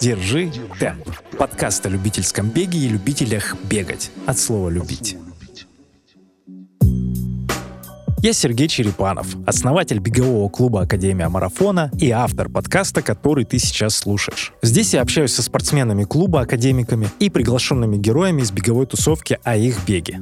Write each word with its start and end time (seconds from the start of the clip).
Держи 0.00 0.50
темп. 0.78 1.08
Подкаст 1.38 1.86
о 1.86 1.88
любительском 1.88 2.48
беге 2.48 2.78
и 2.78 2.88
любителях 2.88 3.56
бегать. 3.64 4.10
От 4.26 4.38
слова 4.38 4.68
«любить». 4.68 5.16
Я 8.22 8.32
Сергей 8.32 8.68
Черепанов, 8.68 9.36
основатель 9.46 9.98
бегового 9.98 10.48
клуба 10.48 10.80
Академия 10.80 11.28
Марафона 11.28 11.90
и 12.00 12.10
автор 12.10 12.48
подкаста, 12.48 13.02
который 13.02 13.44
ты 13.44 13.58
сейчас 13.58 13.96
слушаешь. 13.96 14.54
Здесь 14.62 14.94
я 14.94 15.02
общаюсь 15.02 15.34
со 15.34 15.42
спортсменами 15.42 16.04
клуба, 16.04 16.40
академиками 16.40 17.10
и 17.18 17.28
приглашенными 17.28 17.98
героями 17.98 18.40
из 18.40 18.50
беговой 18.50 18.86
тусовки 18.86 19.38
о 19.44 19.56
их 19.56 19.84
беге. 19.86 20.20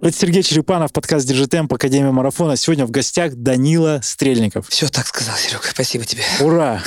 Это 0.00 0.12
Сергей 0.12 0.44
Черепанов, 0.44 0.92
подкаст 0.92 1.26
«Держи 1.26 1.48
темп», 1.48 1.74
Академия 1.74 2.12
Марафона. 2.12 2.56
Сегодня 2.56 2.86
в 2.86 2.92
гостях 2.92 3.34
Данила 3.34 3.98
Стрельников. 4.00 4.68
Все 4.68 4.86
так 4.86 5.08
сказал, 5.08 5.34
Серега. 5.36 5.64
Спасибо 5.68 6.04
тебе. 6.04 6.22
Ура! 6.40 6.80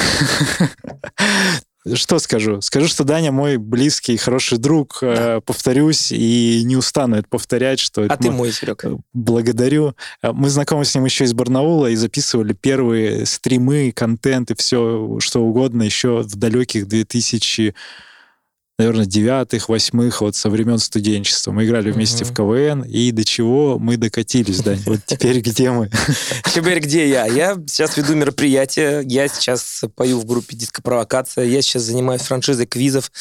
Что 1.94 2.20
скажу? 2.20 2.62
Скажу, 2.62 2.88
что 2.88 3.04
Даня 3.04 3.32
мой 3.32 3.58
близкий, 3.58 4.16
хороший 4.16 4.60
друг. 4.60 5.00
Да. 5.02 5.38
Э, 5.38 5.42
повторюсь 5.42 6.12
и 6.12 6.62
не 6.64 6.78
устану 6.78 7.16
это 7.18 7.28
повторять, 7.28 7.80
что... 7.80 8.04
А 8.08 8.18
ты 8.18 8.30
мой, 8.30 8.52
Серега. 8.52 8.92
Э, 8.92 8.98
благодарю. 9.14 9.96
Э, 10.22 10.32
мы 10.32 10.50
знакомы 10.50 10.86
с 10.86 10.94
ним 10.94 11.06
еще 11.06 11.24
из 11.24 11.34
Барнаула 11.34 11.88
и 11.88 11.96
записывали 11.96 12.54
первые 12.54 13.26
стримы, 13.26 13.92
контент 13.94 14.52
и 14.52 14.56
все, 14.56 15.18
что 15.20 15.42
угодно 15.42 15.82
еще 15.82 16.22
в 16.22 16.36
далеких 16.36 16.88
2000 16.88 17.74
наверное, 18.78 19.06
девятых, 19.06 19.70
восьмых, 19.70 20.22
вот 20.22 20.36
со 20.36 20.50
времен 20.50 20.80
студенчества. 20.80 21.52
Мы 21.52 21.66
играли 21.66 21.92
вместе 21.92 22.26
в 22.26 22.34
КВН, 22.34 22.82
и 22.84 23.12
до 23.12 23.24
чего 23.24 23.78
мы 23.78 23.98
докатились, 23.98 24.62
да. 24.62 24.76
Вот 24.86 25.00
теперь 25.06 25.40
где 25.42 25.72
мы? 25.72 25.90
Теперь 26.54 26.80
где 26.80 27.08
я? 27.08 27.26
Я 27.26 27.56
сейчас 27.68 27.96
веду 27.96 28.16
мероприятие, 28.16 29.04
я 29.06 29.28
сейчас 29.28 29.84
пою 29.96 30.20
в 30.20 30.26
группе 30.26 30.58
«Диско-провокация», 30.58 31.46
я 31.46 31.62
сейчас 31.62 31.84
занимаюсь 31.84 32.22
франшизой 32.22 32.66
квизов. 32.66 33.12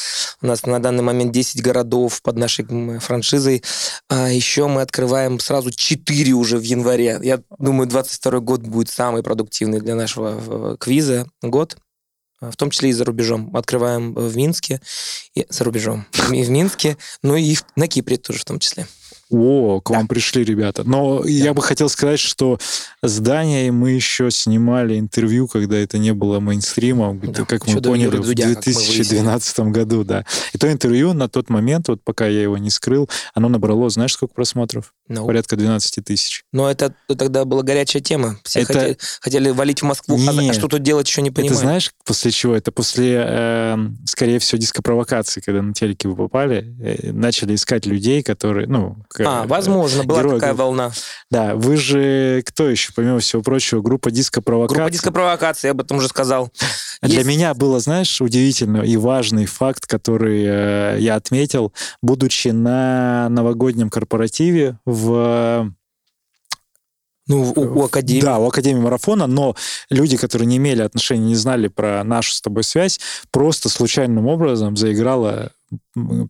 У 0.40 0.46
нас 0.46 0.64
на 0.64 0.80
данный 0.80 1.02
момент 1.02 1.32
10 1.32 1.62
городов 1.62 2.22
под 2.22 2.36
нашей 2.36 2.64
франшизой. 2.98 3.62
А 4.08 4.30
еще 4.30 4.66
мы 4.66 4.80
открываем 4.80 5.38
сразу 5.38 5.70
4 5.70 6.32
уже 6.32 6.58
в 6.58 6.62
январе. 6.62 7.18
Я 7.22 7.40
думаю, 7.58 7.86
22 7.86 8.40
год 8.40 8.62
будет 8.62 8.88
самый 8.88 9.22
продуктивный 9.22 9.80
для 9.80 9.94
нашего 9.94 10.72
э, 10.72 10.76
квиза 10.78 11.26
год 11.42 11.76
в 12.40 12.56
том 12.56 12.70
числе 12.70 12.90
и 12.90 12.92
за 12.92 13.04
рубежом. 13.04 13.54
Открываем 13.54 14.14
в 14.14 14.36
Минске, 14.36 14.80
и, 15.34 15.46
за 15.48 15.64
рубежом, 15.64 16.06
и 16.32 16.42
в 16.42 16.50
Минске, 16.50 16.96
ну 17.22 17.36
и 17.36 17.56
на 17.76 17.88
Кипре 17.88 18.16
тоже 18.16 18.40
в 18.40 18.44
том 18.44 18.58
числе. 18.58 18.86
О, 19.30 19.80
к 19.80 19.90
вам 19.90 20.08
пришли 20.08 20.44
ребята. 20.44 20.82
Но 20.84 21.22
да. 21.22 21.28
я 21.28 21.54
бы 21.54 21.62
хотел 21.62 21.88
сказать, 21.88 22.18
что 22.18 22.58
здание 23.02 23.70
мы 23.70 23.92
еще 23.92 24.30
снимали 24.30 24.98
интервью, 24.98 25.46
когда 25.46 25.78
это 25.78 25.98
не 25.98 26.12
было 26.12 26.40
мейнстримом, 26.40 27.20
да. 27.20 27.44
как 27.44 27.66
еще 27.66 27.76
мы 27.76 27.82
поняли, 27.82 28.16
в 28.16 28.34
2012 28.34 29.60
году, 29.60 30.04
да. 30.04 30.24
И 30.52 30.58
то 30.58 30.70
интервью 30.70 31.12
на 31.12 31.28
тот 31.28 31.48
момент, 31.48 31.88
вот 31.88 32.02
пока 32.02 32.26
я 32.26 32.42
его 32.42 32.58
не 32.58 32.70
скрыл, 32.70 33.08
оно 33.34 33.48
набрало, 33.48 33.88
знаешь, 33.90 34.12
сколько 34.12 34.34
просмотров? 34.34 34.92
No. 35.08 35.26
Порядка 35.26 35.56
12 35.56 36.04
тысяч. 36.04 36.44
Но 36.52 36.70
это 36.70 36.94
тогда 37.06 37.44
была 37.44 37.62
горячая 37.62 38.02
тема. 38.02 38.38
Все 38.44 38.60
это... 38.60 38.72
хотели, 38.72 38.98
хотели 39.20 39.50
валить 39.50 39.82
в 39.82 39.84
Москву, 39.84 40.16
а 40.16 40.32
Нет. 40.32 40.50
а 40.50 40.54
что 40.54 40.68
тут 40.68 40.82
делать 40.82 41.08
еще 41.08 41.22
не 41.22 41.30
понимаю. 41.30 41.52
Это 41.52 41.60
знаешь, 41.60 41.92
после 42.04 42.30
чего? 42.30 42.54
Это 42.54 42.70
после, 42.72 43.24
э, 43.26 43.76
скорее 44.06 44.38
всего, 44.38 44.58
дископровокации, 44.58 45.40
когда 45.40 45.62
на 45.62 45.72
телеке 45.72 46.08
вы 46.08 46.16
попали, 46.16 46.74
э, 46.80 47.12
начали 47.12 47.54
искать 47.54 47.86
людей, 47.86 48.22
которые, 48.22 48.66
ну, 48.66 48.96
а, 49.26 49.46
возможно, 49.46 50.04
была 50.04 50.20
герой, 50.20 50.34
такая 50.40 50.54
волна. 50.54 50.92
Да, 51.30 51.54
вы 51.54 51.76
же 51.76 52.42
кто 52.46 52.68
еще, 52.68 52.92
помимо 52.94 53.18
всего 53.20 53.42
прочего, 53.42 53.80
группа 53.80 54.10
диско-провокации. 54.10 54.76
Группа 54.76 54.90
диско-провокации, 54.90 55.68
я 55.68 55.72
об 55.72 55.80
этом 55.80 55.98
уже 55.98 56.08
сказал. 56.08 56.50
Для 57.02 57.16
Есть... 57.16 57.26
меня 57.26 57.54
было, 57.54 57.80
знаешь, 57.80 58.20
удивительно 58.20 58.82
и 58.82 58.96
важный 58.96 59.46
факт, 59.46 59.86
который 59.86 60.44
э, 60.44 60.96
я 61.00 61.14
отметил, 61.14 61.72
будучи 62.02 62.48
на 62.48 63.28
новогоднем 63.30 63.90
корпоративе 63.90 64.78
в 64.84 65.72
ну, 67.30 67.52
у, 67.54 67.80
у 67.80 67.84
Академии. 67.84 68.22
Да, 68.22 68.38
у 68.38 68.48
Академии 68.48 68.80
марафона, 68.80 69.28
но 69.28 69.54
люди, 69.88 70.16
которые 70.16 70.46
не 70.46 70.56
имели 70.56 70.82
отношения, 70.82 71.26
не 71.26 71.36
знали 71.36 71.68
про 71.68 72.02
нашу 72.02 72.32
с 72.32 72.40
тобой 72.40 72.64
связь, 72.64 72.98
просто 73.30 73.68
случайным 73.68 74.26
образом 74.26 74.76
заиграла 74.76 75.52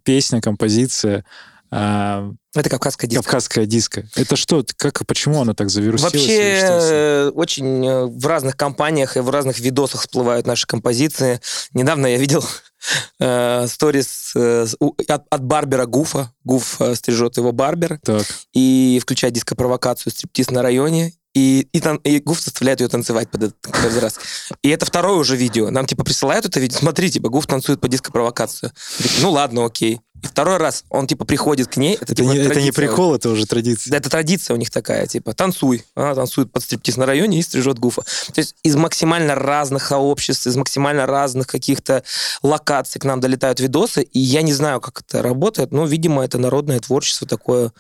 песня, 0.04 0.43
композиция 0.43 1.25
а, 1.70 2.31
это 2.55 2.69
кавказская 2.69 3.09
диско. 3.09 3.25
Кавказская 3.25 3.66
диско. 3.66 4.09
Это 4.16 4.34
что? 4.34 4.65
Как, 4.77 5.06
почему 5.06 5.41
она 5.41 5.55
так 5.55 5.71
завирусилась? 5.71 6.12
Вообще 6.12 7.31
очень 7.34 7.87
э, 7.87 8.05
в 8.06 8.27
разных 8.27 8.56
компаниях 8.56 9.16
и 9.16 9.21
в 9.21 9.31
разных 9.31 9.61
видосах 9.61 10.00
всплывают 10.00 10.47
наши 10.47 10.66
композиции. 10.66 11.41
Недавно 11.75 12.06
я 12.06 12.16
видел 12.16 12.44
э, 13.21 13.66
сторис 13.69 14.33
э, 14.34 14.66
от, 14.81 15.27
от 15.31 15.44
Барбера 15.44 15.87
Гуфа. 15.87 16.33
Гуф 16.43 16.81
э, 16.81 16.97
стрижет 16.97 17.37
его 17.37 17.53
Барбер. 17.53 18.00
Так. 18.03 18.27
И 18.53 19.00
включает 19.00 19.34
диско-провокацию 19.34 20.12
«Стриптиз 20.12 20.50
на 20.50 20.62
районе». 20.62 21.12
И, 21.32 21.69
и, 21.72 21.81
тан, 21.81 21.99
и 21.99 22.19
Гуф 22.19 22.41
заставляет 22.41 22.81
ее 22.81 22.88
танцевать 22.88 23.31
под 23.31 23.44
этот 23.44 23.56
каждый 23.71 24.00
раз. 24.00 24.19
И 24.62 24.69
это 24.69 24.84
второе 24.84 25.17
уже 25.17 25.37
видео. 25.37 25.71
Нам, 25.71 25.87
типа, 25.87 26.03
присылают 26.03 26.44
это 26.44 26.59
видео. 26.59 26.78
Смотри, 26.78 27.09
типа, 27.09 27.28
Гуф 27.28 27.47
танцует 27.47 27.81
по 27.81 27.87
диско-провокацию. 27.87 28.72
Ну, 29.21 29.31
ладно, 29.31 29.65
окей. 29.65 30.00
И 30.22 30.26
второй 30.26 30.58
раз 30.58 30.84
он, 30.91 31.06
типа, 31.06 31.25
приходит 31.25 31.69
к 31.69 31.76
ней. 31.76 31.94
Это, 31.94 32.04
это, 32.04 32.14
типа, 32.16 32.28
не, 32.28 32.38
это 32.38 32.60
не 32.60 32.72
прикол, 32.72 33.14
это 33.14 33.31
уже 33.31 33.47
традиция. 33.47 33.91
Да, 33.91 33.97
это 33.97 34.10
традиция 34.10 34.54
у 34.54 34.58
них 34.58 34.70
такая, 34.70 35.06
типа, 35.06 35.32
танцуй. 35.32 35.84
Она 35.94 36.14
танцует 36.14 36.53
под 36.53 36.62
стриптиз 36.62 36.97
на 36.97 37.06
районе 37.06 37.38
и 37.38 37.42
стрижет 37.42 37.78
Гуфа. 37.78 38.03
То 38.03 38.41
есть 38.41 38.54
из 38.62 38.76
максимально 38.76 39.34
разных 39.34 39.86
сообществ, 39.86 40.47
из 40.47 40.56
максимально 40.56 41.06
разных 41.06 41.47
каких-то 41.47 42.03
локаций 42.42 43.00
к 43.00 43.04
нам 43.04 43.20
долетают 43.20 43.60
видосы, 43.60 44.03
и 44.03 44.19
я 44.19 44.42
не 44.42 44.53
знаю, 44.53 44.81
как 44.81 45.00
это 45.00 45.22
работает, 45.22 45.72
но, 45.72 45.86
видимо, 45.86 46.25
это 46.25 46.38
народное 46.38 46.81
творчество 46.81 47.26
такое. 47.26 47.72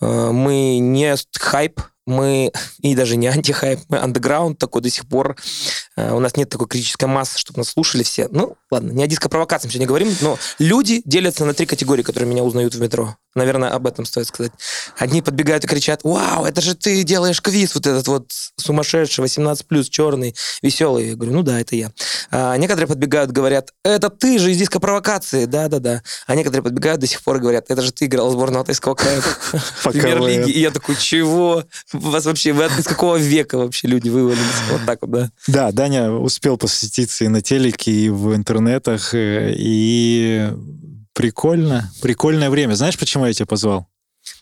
Э, 0.00 0.30
мы 0.32 0.78
не 0.78 1.16
хайп, 1.38 1.80
мы 2.06 2.52
и 2.80 2.94
даже 2.94 3.16
не 3.16 3.26
антихайп, 3.26 3.80
мы 3.88 3.98
андеграунд 3.98 4.58
такой 4.58 4.82
до 4.82 4.90
сих 4.90 5.06
пор. 5.06 5.36
Э, 5.96 6.12
у 6.12 6.20
нас 6.20 6.36
нет 6.36 6.48
такой 6.48 6.68
критической 6.68 7.08
массы, 7.08 7.38
чтобы 7.38 7.58
нас 7.58 7.70
слушали 7.70 8.02
все. 8.02 8.28
Ну, 8.30 8.56
ладно, 8.70 8.92
не 8.92 9.02
о 9.02 9.06
диско-провокациях 9.06 9.72
сегодня 9.72 9.88
говорим, 9.88 10.14
но 10.20 10.38
люди 10.58 11.02
делятся 11.04 11.44
на 11.44 11.54
три 11.54 11.66
категории, 11.66 12.02
которые 12.02 12.28
меня 12.30 12.44
узнают 12.44 12.74
в 12.74 12.80
метро. 12.80 13.16
Наверное, 13.34 13.70
об 13.70 13.86
этом 13.86 14.06
стоит 14.06 14.26
сказать. 14.26 14.52
Одни 14.98 15.20
подбегают 15.20 15.64
и 15.64 15.66
кричат, 15.66 16.00
вау, 16.04 16.46
это 16.46 16.62
же 16.62 16.74
ты 16.74 17.02
делаешь 17.02 17.42
квиз, 17.42 17.74
вот 17.74 17.86
этот 17.86 18.08
вот 18.08 18.30
сумасшедший, 18.56 19.24
18+, 19.24 19.90
черный, 19.90 20.34
веселый. 20.62 21.10
Я 21.10 21.16
говорю, 21.16 21.32
ну 21.32 21.42
да, 21.42 21.60
это 21.60 21.76
я. 21.76 21.92
А 22.30 22.56
некоторые 22.56 22.88
подбегают, 22.88 23.32
говорят, 23.32 23.72
это 23.84 24.08
ты 24.08 24.38
же 24.38 24.52
из 24.52 24.58
диско-провокации, 24.58 25.44
да-да-да. 25.44 26.02
А 26.26 26.34
некоторые 26.34 26.62
подбегают 26.62 27.00
до 27.00 27.06
сих 27.06 27.22
пор 27.22 27.36
и 27.36 27.40
говорят, 27.40 27.66
это 27.68 27.82
же 27.82 27.92
ты 27.92 28.06
играл 28.06 28.30
в 28.30 28.32
сборную 28.32 28.60
Алтайского 28.60 28.94
края 28.94 29.20
премьер-лиги. 29.84 30.50
И 30.50 30.60
я 30.60 30.70
такой, 30.70 30.96
чего? 30.96 31.64
У 31.92 31.98
вас 31.98 32.24
вообще, 32.24 32.52
вы 32.52 32.64
из 32.64 32.84
какого 32.84 33.16
века 33.16 33.58
вообще 33.58 33.86
люди 33.86 34.08
вывалились? 34.08 34.40
Вот 34.70 34.80
так 34.86 35.02
вот, 35.02 35.10
да. 35.10 35.30
Да, 35.46 35.72
Даня 35.86 36.10
успел 36.10 36.56
посвятиться 36.56 37.24
и 37.24 37.28
на 37.28 37.42
телеке, 37.42 37.92
и 37.92 38.08
в 38.08 38.34
интернетах, 38.34 39.14
э, 39.14 39.54
и 39.56 40.50
прикольно. 41.14 41.92
Прикольное 42.02 42.50
время. 42.50 42.74
Знаешь, 42.74 42.98
почему 42.98 43.24
я 43.24 43.32
тебя 43.32 43.46
позвал? 43.46 43.86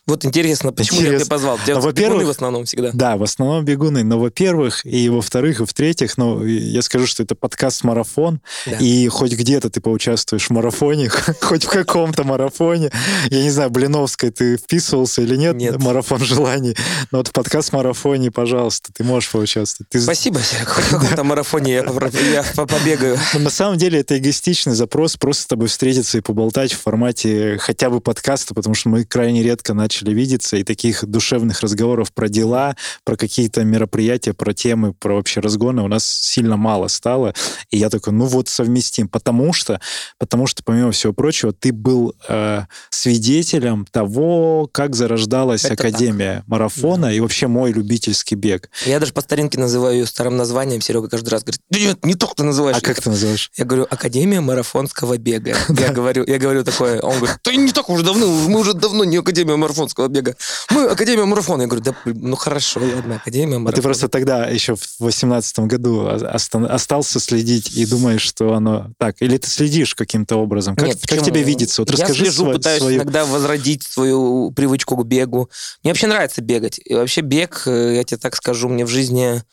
Вот 0.07 0.23
интересно, 0.23 0.71
почему 0.71 0.99
Интересно. 0.99 1.13
я 1.13 1.19
тебя 1.19 1.29
позвал? 1.29 1.57
Тебя 1.65 1.79
во-первых, 1.79 2.27
в 2.27 2.29
основном 2.29 2.65
всегда. 2.65 2.91
Да, 2.93 3.17
в 3.17 3.23
основном 3.23 3.65
бегуны. 3.65 4.03
Но, 4.03 4.19
во-первых, 4.19 4.85
и 4.85 5.09
во-вторых, 5.09 5.61
и 5.61 5.65
в-третьих, 5.65 6.15
ну, 6.17 6.45
я 6.45 6.83
скажу, 6.83 7.07
что 7.07 7.23
это 7.23 7.33
подкаст-марафон, 7.33 8.39
да. 8.67 8.77
и 8.77 9.07
хоть 9.07 9.31
где-то 9.33 9.71
ты 9.71 9.81
поучаствуешь 9.81 10.45
в 10.45 10.49
марафоне, 10.51 11.09
хоть 11.41 11.63
в 11.63 11.69
каком-то 11.69 12.23
марафоне. 12.23 12.91
Я 13.31 13.41
не 13.41 13.49
знаю, 13.49 13.71
Блиновской 13.71 14.29
ты 14.29 14.57
вписывался 14.57 15.23
или 15.23 15.35
нет, 15.37 15.55
нет. 15.55 15.81
марафон 15.81 16.19
желаний, 16.19 16.77
но 17.09 17.19
вот 17.19 17.29
в 17.29 17.31
подкаст-марафоне, 17.31 18.29
пожалуйста, 18.29 18.93
ты 18.93 19.03
можешь 19.03 19.31
поучаствовать. 19.31 19.89
Ты... 19.89 19.99
Спасибо, 19.99 20.39
Серег. 20.39 20.67
Хоть 20.67 20.83
в 20.85 20.89
каком-то 20.91 21.23
марафоне 21.23 21.73
я, 21.73 21.83
побегаю. 21.83 23.17
На 23.33 23.49
самом 23.49 23.79
деле 23.79 24.01
это 24.01 24.19
эгоистичный 24.19 24.75
запрос, 24.75 25.17
просто 25.17 25.41
с 25.41 25.47
тобой 25.47 25.67
встретиться 25.67 26.19
и 26.19 26.21
поболтать 26.21 26.73
в 26.73 26.81
формате 26.81 27.57
хотя 27.59 27.89
бы 27.89 28.01
подкаста, 28.01 28.53
потому 28.53 28.75
что 28.75 28.89
мы 28.89 29.03
крайне 29.03 29.41
редко 29.41 29.73
начали 29.73 29.94
начали 29.95 30.13
видеться, 30.13 30.57
и 30.57 30.63
таких 30.63 31.05
душевных 31.05 31.61
разговоров 31.61 32.11
про 32.13 32.27
дела, 32.27 32.75
про 33.03 33.15
какие-то 33.15 33.63
мероприятия, 33.63 34.33
про 34.33 34.53
темы, 34.53 34.93
про 34.93 35.15
вообще 35.15 35.39
разгоны 35.39 35.81
у 35.81 35.87
нас 35.87 36.05
сильно 36.05 36.57
мало 36.57 36.87
стало. 36.87 37.33
И 37.71 37.77
я 37.77 37.89
такой, 37.89 38.13
ну 38.13 38.25
вот 38.25 38.49
совместим, 38.49 39.07
потому 39.07 39.53
что, 39.53 39.79
потому 40.17 40.47
что 40.47 40.63
помимо 40.63 40.91
всего 40.91 41.13
прочего, 41.13 41.53
ты 41.53 41.71
был 41.71 42.13
э, 42.27 42.63
свидетелем 42.89 43.85
того, 43.89 44.69
как 44.71 44.95
зарождалась 44.95 45.63
Это 45.63 45.75
Академия 45.75 46.37
так. 46.37 46.47
марафона 46.47 47.07
да. 47.07 47.13
и 47.13 47.19
вообще 47.19 47.47
мой 47.47 47.71
любительский 47.71 48.35
бег. 48.35 48.69
Я 48.85 48.99
даже 48.99 49.13
по 49.13 49.21
старинке 49.21 49.57
называю 49.57 49.99
ее 49.99 50.05
старым 50.05 50.35
названием. 50.35 50.81
Серега 50.81 51.07
каждый 51.07 51.29
раз 51.29 51.43
говорит, 51.43 51.61
нет, 51.69 52.05
не 52.05 52.15
так 52.15 52.35
ты 52.35 52.43
называешь. 52.43 52.77
А 52.77 52.81
как 52.81 53.01
ты 53.01 53.09
называешь? 53.09 53.49
Я 53.55 53.65
говорю, 53.65 53.87
Академия 53.89 54.41
марафонского 54.41 55.17
бега. 55.17 55.55
Я 55.85 55.91
говорю, 55.91 56.23
я 56.25 56.39
говорю 56.39 56.63
такое, 56.63 56.99
он 57.01 57.17
говорит, 57.17 57.37
да 57.43 57.53
не 57.53 57.71
так 57.71 57.89
уже 57.89 58.03
давно, 58.03 58.27
мы 58.27 58.59
уже 58.59 58.73
давно 58.73 59.03
не 59.03 59.17
Академия 59.17 59.55
марафонского 59.55 59.84
марафонского 59.85 60.07
бега. 60.07 60.35
Мы 60.71 60.85
Академия 60.85 61.25
марафона. 61.25 61.63
Я 61.63 61.67
говорю, 61.67 61.83
да, 61.83 61.95
ну 62.05 62.35
хорошо, 62.35 62.79
ладно, 62.79 63.15
Академия 63.15 63.57
марафона. 63.57 63.69
А 63.69 63.73
ты 63.73 63.81
просто 63.81 64.09
тогда, 64.09 64.47
еще 64.47 64.75
в 64.75 64.99
18 64.99 65.59
году, 65.59 66.07
остался 66.07 67.19
следить 67.19 67.75
и 67.75 67.85
думаешь, 67.85 68.21
что 68.21 68.53
оно 68.53 68.91
так? 68.97 69.21
Или 69.21 69.37
ты 69.37 69.47
следишь 69.49 69.95
каким-то 69.95 70.37
образом? 70.37 70.75
Как, 70.75 70.87
Нет, 70.87 70.99
как 71.07 71.23
тебе 71.23 71.43
видится? 71.43 71.81
Вот 71.81 71.89
я 71.91 71.93
расскажи 71.93 72.25
слежу, 72.25 72.43
свой, 72.43 72.55
пытаюсь 72.55 72.81
свою... 72.81 72.97
иногда 72.97 73.25
возродить 73.25 73.83
свою 73.83 74.51
привычку 74.51 74.97
к 74.97 75.05
бегу. 75.05 75.49
Мне 75.83 75.91
вообще 75.91 76.07
нравится 76.07 76.41
бегать. 76.41 76.79
И 76.83 76.93
вообще 76.93 77.21
бег, 77.21 77.63
э, 77.65 77.95
я 77.95 78.03
тебе 78.03 78.17
так 78.17 78.35
скажу, 78.35 78.69
мне 78.69 78.85
в 78.85 78.89
жизни 78.89 79.43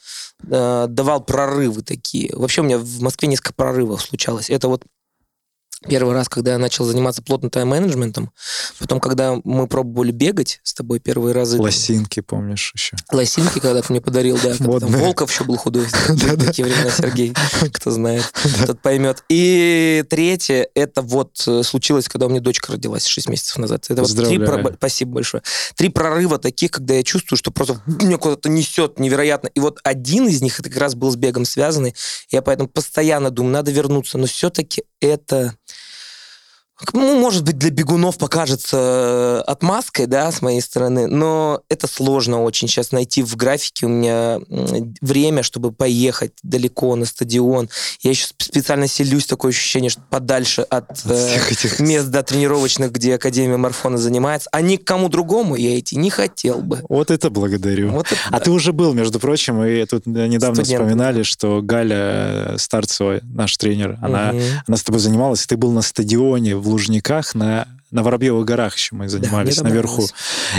э, 0.48 0.86
давал 0.88 1.22
прорывы 1.24 1.82
такие. 1.82 2.30
Вообще 2.34 2.62
у 2.62 2.64
меня 2.64 2.78
в 2.78 3.00
Москве 3.00 3.28
несколько 3.28 3.54
прорывов 3.54 4.02
случалось. 4.02 4.50
Это 4.50 4.68
вот 4.68 4.82
Первый 5.88 6.14
раз, 6.14 6.28
когда 6.28 6.52
я 6.52 6.58
начал 6.58 6.84
заниматься 6.84 7.22
плотно 7.22 7.50
тайм-менеджментом, 7.50 8.30
потом, 8.78 9.00
когда 9.00 9.36
мы 9.44 9.66
пробовали 9.66 10.12
бегать 10.12 10.60
с 10.62 10.74
тобой 10.74 11.00
первые 11.00 11.34
разы. 11.34 11.60
Лосинки, 11.60 12.20
помнишь 12.20 12.72
еще? 12.74 12.96
Лосинки, 13.10 13.58
когда 13.58 13.82
ты 13.82 13.92
мне 13.92 14.00
подарил, 14.00 14.38
да. 14.42 14.54
Там 14.56 14.90
Волков 14.90 15.30
еще 15.32 15.44
был 15.44 15.56
худой. 15.56 15.86
Такие 16.46 16.66
времена, 16.66 16.90
Сергей, 16.90 17.34
кто 17.72 17.90
знает, 17.90 18.32
тот 18.66 18.80
поймет. 18.80 19.24
И 19.28 20.04
третье, 20.08 20.68
это 20.74 21.02
вот 21.02 21.42
э, 21.46 21.62
случилось, 21.62 22.08
когда 22.08 22.26
у 22.26 22.28
меня 22.28 22.40
дочка 22.40 22.72
родилась 22.72 23.06
6 23.06 23.28
месяцев 23.28 23.58
назад. 23.58 23.86
Это 23.88 24.02
вот 24.02 24.14
три, 24.14 24.40
спасибо 24.76 25.12
большое. 25.12 25.42
Три 25.74 25.88
прорыва 25.88 26.38
таких, 26.38 26.70
когда 26.70 26.94
я 26.94 27.02
чувствую, 27.02 27.38
что 27.38 27.50
просто 27.50 27.80
меня 27.86 28.18
куда-то 28.18 28.48
несет 28.48 28.98
невероятно. 28.98 29.48
И 29.48 29.60
вот 29.60 29.80
один 29.82 30.28
из 30.28 30.42
них, 30.42 30.60
это 30.60 30.68
как 30.68 30.78
раз 30.78 30.94
был 30.94 31.10
с 31.10 31.16
бегом 31.16 31.44
связанный. 31.44 31.94
Я 32.30 32.42
поэтому 32.42 32.68
постоянно 32.68 33.30
думаю, 33.30 33.52
надо 33.52 33.70
вернуться. 33.70 34.18
Но 34.18 34.26
все-таки 34.26 34.84
это 35.00 35.56
ну, 36.92 37.18
может 37.18 37.44
быть, 37.44 37.58
для 37.58 37.70
бегунов 37.70 38.18
покажется 38.18 39.42
э, 39.46 39.50
отмазкой, 39.50 40.06
да, 40.06 40.30
с 40.30 40.42
моей 40.42 40.60
стороны, 40.60 41.06
но 41.06 41.62
это 41.68 41.86
сложно 41.86 42.42
очень 42.42 42.68
сейчас 42.68 42.92
найти 42.92 43.22
в 43.22 43.36
графике 43.36 43.86
у 43.86 43.88
меня 43.88 44.40
время, 45.00 45.42
чтобы 45.42 45.72
поехать 45.72 46.32
далеко 46.42 46.94
на 46.96 47.04
стадион. 47.04 47.68
Я 48.00 48.10
еще 48.10 48.26
специально 48.38 48.86
селюсь, 48.86 49.26
такое 49.26 49.50
ощущение, 49.50 49.90
что 49.90 50.02
подальше 50.10 50.62
от, 50.62 50.90
от 50.90 51.06
э, 51.06 51.38
этих... 51.50 51.80
мест 51.80 52.08
да, 52.08 52.22
тренировочных, 52.22 52.92
где 52.92 53.14
Академия 53.14 53.56
Марфона 53.56 53.98
занимается, 53.98 54.48
а 54.52 54.60
ни 54.60 54.76
к 54.76 54.84
кому 54.84 55.08
другому 55.08 55.56
я 55.56 55.78
идти 55.78 55.96
не 55.96 56.10
хотел 56.10 56.60
бы. 56.60 56.80
Вот 56.88 57.10
это 57.10 57.30
благодарю. 57.30 57.90
Вот 57.90 58.06
это, 58.06 58.20
а 58.28 58.32
да. 58.32 58.40
ты 58.40 58.50
уже 58.50 58.72
был, 58.72 58.92
между 58.92 59.20
прочим, 59.20 59.62
и 59.62 59.84
тут 59.84 60.06
недавно 60.06 60.62
Студент. 60.62 60.82
вспоминали, 60.82 61.22
что 61.22 61.60
Галя 61.62 62.56
Старцева, 62.58 63.20
наш 63.22 63.56
тренер, 63.56 63.98
она, 64.00 64.30
угу. 64.30 64.40
она 64.66 64.76
с 64.76 64.82
тобой 64.82 65.00
занималась, 65.00 65.44
и 65.44 65.46
ты 65.46 65.56
был 65.56 65.72
на 65.72 65.82
стадионе 65.82 66.56
в 66.56 66.71
Лужниках 66.72 67.34
на 67.34 67.68
на 67.92 68.02
Воробьевых 68.02 68.44
горах 68.44 68.76
еще 68.76 68.94
мы 68.94 69.08
занимались 69.08 69.58
да, 69.58 69.64
наверху. 69.64 70.06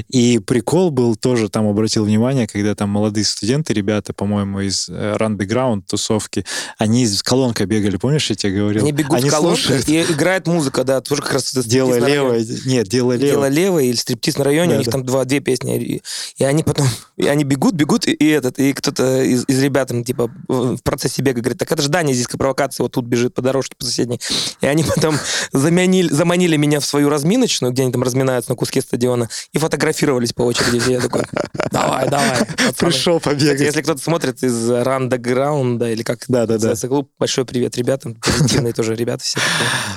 И 0.10 0.40
прикол 0.40 0.92
был 0.92 1.16
тоже, 1.16 1.50
там 1.50 1.68
обратил 1.68 2.06
внимание, 2.06 2.48
когда 2.48 2.76
там 2.76 2.90
молодые 2.90 3.26
студенты, 3.26 3.74
ребята, 3.74 4.14
по-моему, 4.14 4.62
из 4.62 4.90
рандеграунд 4.90 5.88
тусовки, 5.88 6.46
они 6.78 7.06
с 7.06 7.22
колонкой 7.24 7.66
бегали, 7.66 7.98
помнишь, 7.98 8.30
я 8.30 8.36
тебе 8.36 8.60
говорил? 8.60 8.84
Они 8.84 8.92
бегут 8.92 9.18
они 9.18 9.30
в 9.30 9.32
колонкой, 9.32 9.82
и 9.88 10.02
играет 10.04 10.48
музыка, 10.48 10.84
да, 10.84 11.02
тоже 11.02 11.22
как 11.22 11.34
раз 11.34 11.52
это 11.52 11.68
Дело 11.68 11.98
лево, 11.98 12.38
нет, 12.66 12.88
дело 12.88 13.14
лево. 13.14 13.32
Дело 13.32 13.50
лево 13.50 13.80
или 13.80 13.96
стриптиз 13.96 14.38
на 14.38 14.44
районе, 14.44 14.72
да, 14.72 14.76
у 14.76 14.78
них 14.80 14.86
да. 14.86 14.92
там 14.92 15.06
два, 15.06 15.26
две 15.26 15.40
песни, 15.40 15.78
и, 15.78 16.02
и 16.38 16.44
они 16.44 16.64
потом, 16.64 16.88
и 17.18 17.28
они 17.28 17.44
бегут, 17.44 17.74
бегут, 17.74 18.08
и, 18.08 18.12
и 18.12 18.28
этот, 18.28 18.60
и 18.60 18.74
кто-то 18.74 19.24
из, 19.24 19.46
из 19.48 19.62
ребят, 19.62 19.92
типа, 20.06 20.32
в 20.48 20.78
процессе 20.84 21.22
бега 21.22 21.42
говорит, 21.42 21.58
так 21.58 21.72
это 21.72 21.82
же 21.82 21.90
Даня 21.90 22.14
здесь 22.14 22.28
провокация, 22.28 22.84
вот 22.84 22.92
тут 22.92 23.06
бежит 23.06 23.34
по 23.34 23.42
дорожке 23.42 23.76
по 23.78 23.86
соседней. 23.86 24.20
И 24.62 24.66
они 24.66 24.84
потом 24.84 25.16
заманили, 25.54 26.10
заманили 26.10 26.58
меня 26.58 26.80
в 26.80 26.86
свою 26.86 27.10
разминочную, 27.24 27.72
где 27.72 27.84
они 27.84 27.92
там 27.92 28.04
разминаются 28.04 28.52
на 28.52 28.56
куске 28.56 28.82
стадиона, 28.82 29.30
и 29.54 29.58
фотографировались 29.58 30.34
по 30.34 30.42
очереди. 30.42 30.92
Я 30.92 31.00
такой, 31.00 31.24
давай, 31.72 32.10
давай. 32.10 32.46
Пришел 32.78 33.20
побегать. 33.20 33.62
Если 33.62 33.82
кто-то 33.82 34.02
смотрит 34.02 34.44
из 34.44 34.70
Рандаграунда, 34.70 35.92
или 35.92 36.04
как 36.04 36.20
да, 36.28 36.46
да, 36.46 36.58
да. 36.58 36.76
клуб, 36.88 37.10
большой 37.18 37.46
привет 37.46 37.78
ребятам, 37.78 38.16
позитивные 38.22 38.74
тоже 38.74 38.96
ребята 38.96 39.24
все. 39.24 39.40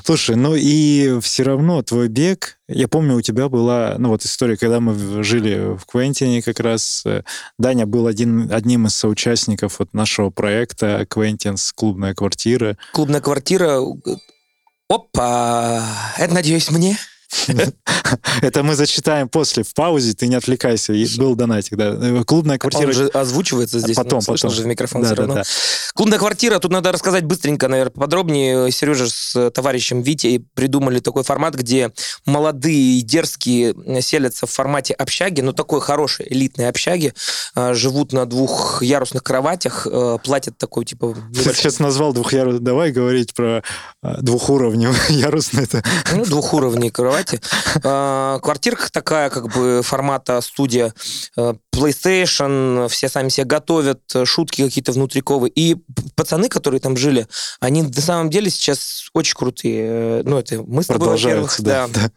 Слушай, 0.04 0.36
ну 0.36 0.54
и 0.54 1.18
все 1.20 1.42
равно 1.42 1.82
твой 1.82 2.08
бег, 2.08 2.58
я 2.68 2.88
помню, 2.88 3.16
у 3.16 3.22
тебя 3.22 3.48
была, 3.48 3.96
ну 3.98 4.10
вот 4.10 4.24
история, 4.24 4.56
когда 4.56 4.80
мы 4.80 5.22
жили 5.24 5.76
в 5.76 5.84
Квентине 5.86 6.42
как 6.42 6.60
раз, 6.60 7.02
э, 7.04 7.22
Даня 7.58 7.86
был 7.86 8.06
один, 8.06 8.52
одним 8.52 8.86
из 8.86 8.96
соучастников 8.96 9.78
вот 9.78 9.94
нашего 9.94 10.30
проекта 10.30 11.06
Квентинс 11.08 11.72
«Клубная 11.72 12.14
квартира». 12.14 12.76
«Клубная 12.92 13.20
квартира», 13.20 13.80
опа, 14.88 15.82
это, 16.18 16.34
надеюсь, 16.34 16.70
мне? 16.70 16.98
Это 18.42 18.62
мы 18.62 18.74
зачитаем 18.74 19.28
после, 19.28 19.62
в 19.62 19.74
паузе, 19.74 20.14
ты 20.14 20.28
не 20.28 20.36
отвлекайся. 20.36 20.92
Был 21.18 21.34
донатик, 21.34 21.76
да. 21.76 22.22
Клубная 22.24 22.58
квартира... 22.58 22.88
Он 22.88 22.92
же 22.92 23.06
озвучивается 23.08 23.80
здесь. 23.80 23.96
Потом, 23.96 24.20
ну, 24.26 24.34
потом. 24.34 24.50
же 24.50 24.62
в 24.62 24.66
микрофон 24.66 25.04
все 25.04 25.14
равно. 25.14 25.42
Клубная 25.94 26.18
квартира, 26.18 26.58
тут 26.58 26.70
надо 26.70 26.92
рассказать 26.92 27.24
быстренько, 27.24 27.68
наверное, 27.68 27.92
подробнее. 27.92 28.70
Сережа 28.70 29.08
с 29.08 29.50
товарищем 29.50 30.02
Витей 30.02 30.44
придумали 30.54 31.00
такой 31.00 31.24
формат, 31.24 31.54
где 31.54 31.92
молодые 32.24 32.98
и 32.98 33.02
дерзкие 33.02 33.74
селятся 34.02 34.46
в 34.46 34.50
формате 34.50 34.94
общаги, 34.94 35.40
ну, 35.40 35.52
такой 35.52 35.80
хорошей 35.80 36.26
элитной 36.28 36.68
общаги, 36.68 37.14
а, 37.54 37.74
живут 37.74 38.12
на 38.12 38.26
двухъярусных 38.26 39.22
кроватях, 39.22 39.86
э, 39.90 40.18
платят 40.22 40.58
такой, 40.58 40.84
типа... 40.84 41.16
Ты 41.34 41.54
сейчас 41.54 41.78
назвал 41.78 42.12
двухъярусный, 42.12 42.60
давай 42.60 42.92
говорить 42.92 43.34
про 43.34 43.62
а, 44.02 44.20
двухуровневый 44.20 44.96
ярусный. 45.08 45.66
Ну, 46.12 46.24
двухуровневый 46.24 46.90
кровать 46.90 47.15
кровати. 47.16 47.40
А, 47.82 48.38
квартирка 48.40 48.90
такая, 48.90 49.30
как 49.30 49.48
бы, 49.48 49.80
формата 49.82 50.40
студия. 50.40 50.94
Э, 51.36 51.54
PlayStation, 51.74 52.88
все 52.88 53.08
сами 53.08 53.28
себе 53.28 53.44
готовят, 53.44 54.00
шутки 54.24 54.64
какие-то 54.64 54.92
внутриковые. 54.92 55.50
И 55.54 55.76
пацаны, 56.14 56.48
которые 56.48 56.80
там 56.80 56.96
жили, 56.96 57.26
они 57.60 57.82
на 57.82 58.00
самом 58.00 58.30
деле 58.30 58.50
сейчас 58.50 59.08
очень 59.12 59.34
крутые. 59.34 59.86
Э, 59.86 60.22
ну, 60.24 60.38
это 60.38 60.62
мы 60.62 60.82
с 60.82 60.86
тобой, 60.86 61.08
во-первых. 61.08 61.54
Да, 61.60 61.88
да. 61.88 62.10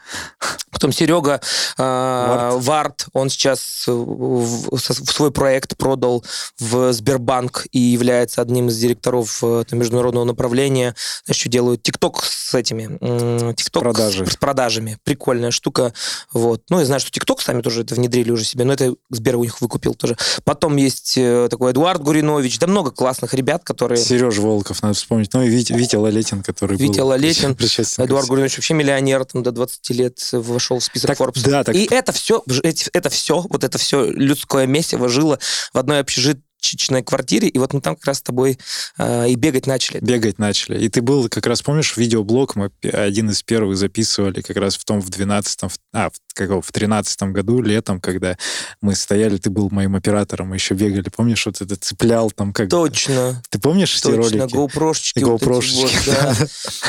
Потом 0.72 0.92
Серега 0.92 1.42
э, 1.78 2.52
Варт. 2.56 3.08
Он 3.14 3.30
сейчас 3.30 3.84
в, 3.88 4.78
в 4.78 5.12
свой 5.12 5.32
проект 5.32 5.76
продал 5.78 6.24
в 6.60 6.94
Сбербанк 6.94 7.68
и 7.72 7.80
является 7.80 8.42
одним 8.42 8.70
из 8.70 8.78
директоров 8.78 9.40
там, 9.40 9.80
международного 9.80 10.24
направления. 10.24 10.96
Еще 11.28 11.50
делают 11.50 11.84
ТикТок 11.84 12.24
с 12.24 12.54
этими... 12.54 12.98
С, 13.60 13.66
с 14.30 14.38
продажами. 14.38 14.89
Прикольная 15.04 15.52
штука. 15.52 15.94
Вот. 16.32 16.64
Ну, 16.70 16.80
я 16.80 16.86
знаю, 16.86 17.00
что 17.00 17.12
ТикТок 17.12 17.42
сами 17.42 17.62
тоже 17.62 17.82
это 17.82 17.96
внедрили 17.96 18.32
уже 18.32 18.44
себе, 18.46 18.66
но 18.66 18.74
это 18.74 18.96
Сбер 19.10 19.38
у 19.38 19.44
них 19.44 19.62
выкупил 19.62 19.94
тоже. 19.94 20.18
Потом 20.44 20.76
есть 20.78 21.18
э, 21.18 21.48
такой 21.50 21.72
Эдуард 21.72 22.02
Гуринович, 22.02 22.60
да 22.60 22.68
много 22.68 22.92
классных 22.92 23.34
ребят, 23.34 23.64
которые... 23.64 23.98
Сережа 23.98 24.42
Волков, 24.42 24.82
надо 24.82 24.96
вспомнить. 24.96 25.34
Ну 25.34 25.44
и 25.44 25.50
Витя, 25.50 25.74
Витя 25.74 25.96
Лалетин, 25.98 26.44
который 26.44 26.78
Витя 26.78 27.00
был... 27.00 27.08
Лалетин. 27.08 27.56
Эдуард 27.98 28.28
Гуринович 28.28 28.58
вообще 28.58 28.74
миллионер, 28.74 29.26
там 29.26 29.44
до 29.44 29.52
20 29.52 29.90
лет 29.92 30.30
вошел 30.32 30.80
в 30.80 30.84
список 30.84 31.10
так, 31.10 31.20
Forbes. 31.20 31.42
Да, 31.50 31.64
так... 31.64 31.76
И 31.76 31.88
это 31.90 32.12
все, 32.12 32.44
это 32.94 33.10
все, 33.10 33.46
вот 33.50 33.64
это 33.64 33.78
все 33.78 34.06
людское 34.06 34.68
месиво 34.68 35.10
жило 35.10 35.40
в 35.74 35.78
одной 35.78 36.00
общежитии 36.00 36.44
чичной 36.60 37.04
квартире, 37.04 37.48
и 37.48 37.58
вот 37.58 37.74
мы 37.74 37.82
там 37.82 37.96
как 37.96 38.06
раз 38.06 38.18
с 38.18 38.22
тобой 38.22 38.58
э, 38.98 39.30
и 39.30 39.36
бегать 39.36 39.68
начали. 39.68 40.00
Бегать 40.00 40.40
начали. 40.40 40.84
И 40.84 40.90
ты 40.90 41.02
был, 41.02 41.30
как 41.30 41.46
раз 41.48 41.62
помнишь, 41.62 41.96
видеоблог 41.98 42.56
мы 42.56 42.72
один 42.84 43.30
из 43.30 43.42
первых 43.44 43.78
записывали 43.78 44.42
как 44.42 44.58
раз 44.58 44.76
в 44.76 44.86
том, 44.86 45.02
в 45.02 45.10
12-м, 45.10 45.70
а, 45.94 46.10
в, 46.10 46.14
как, 46.34 46.50
в 46.50 46.72
13-м 46.72 47.34
году, 47.34 47.62
летом, 47.62 48.00
когда 48.00 48.38
мы 48.82 48.96
стояли, 48.96 49.38
ты 49.38 49.50
был 49.50 49.70
моим 49.72 49.96
оператором, 49.96 50.50
мы 50.50 50.56
еще 50.56 50.74
бегали, 50.74 51.10
помнишь, 51.10 51.46
вот 51.46 51.62
это 51.62 51.76
цеплял 51.76 52.32
там 52.32 52.54
как... 52.54 52.70
Точно. 52.70 53.42
Ты 53.50 53.60
помнишь 53.60 54.00
Точно, 54.00 54.20
эти 54.22 54.38
ролики? 54.38 54.56
GoPro-шечки. 54.56 55.20
GoPro-шечки. 55.20 56.10
Вот 56.10 56.16
да. 56.16 56.36